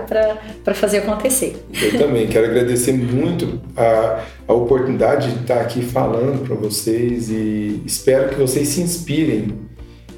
para 0.63 0.73
fazer 0.73 0.99
acontecer. 0.99 1.63
Eu 1.79 1.99
também 1.99 2.25
quero 2.25 2.47
agradecer 2.47 2.91
muito 2.91 3.61
a, 3.75 4.23
a 4.47 4.53
oportunidade 4.53 5.31
de 5.31 5.41
estar 5.41 5.61
aqui 5.61 5.83
falando 5.83 6.43
para 6.47 6.55
vocês 6.55 7.29
e 7.29 7.79
espero 7.85 8.29
que 8.29 8.35
vocês 8.41 8.67
se 8.69 8.81
inspirem 8.81 9.59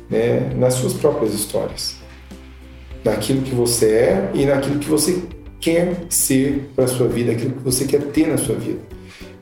né, 0.09 0.51
nas 0.55 0.75
suas 0.75 0.93
próprias 0.93 1.33
histórias, 1.33 1.97
naquilo 3.03 3.41
que 3.41 3.53
você 3.53 3.85
é 3.85 4.31
e 4.33 4.45
naquilo 4.45 4.79
que 4.79 4.89
você 4.89 5.21
quer 5.59 6.05
ser 6.09 6.69
para 6.75 6.87
sua 6.87 7.07
vida, 7.07 7.31
aquilo 7.31 7.53
que 7.53 7.63
você 7.63 7.85
quer 7.85 8.01
ter 8.01 8.27
na 8.27 8.37
sua 8.37 8.55
vida, 8.55 8.79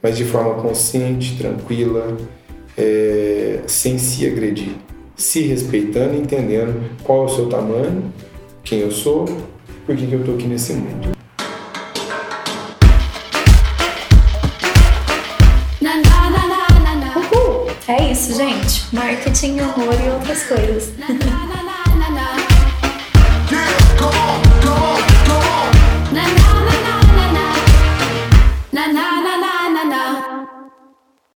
mas 0.01 0.17
de 0.17 0.25
forma 0.25 0.55
consciente, 0.61 1.37
tranquila, 1.37 2.17
é, 2.77 3.59
sem 3.67 3.97
se 3.97 4.25
agredir, 4.25 4.75
se 5.15 5.41
respeitando 5.41 6.15
e 6.15 6.19
entendendo 6.19 6.89
qual 7.03 7.23
é 7.23 7.25
o 7.25 7.29
seu 7.29 7.47
tamanho, 7.47 8.11
quem 8.63 8.79
eu 8.79 8.91
sou, 8.91 9.25
por 9.85 9.95
que, 9.95 10.11
eu 10.11 10.19
estou 10.19 10.35
aqui 10.35 10.47
nesse 10.47 10.73
mundo. 10.73 11.17
É 17.87 18.11
isso, 18.11 18.35
gente. 18.35 18.93
Marketing, 18.93 19.59
amor 19.59 19.95
e 20.05 20.09
outras 20.09 20.43
coisas. 20.43 20.91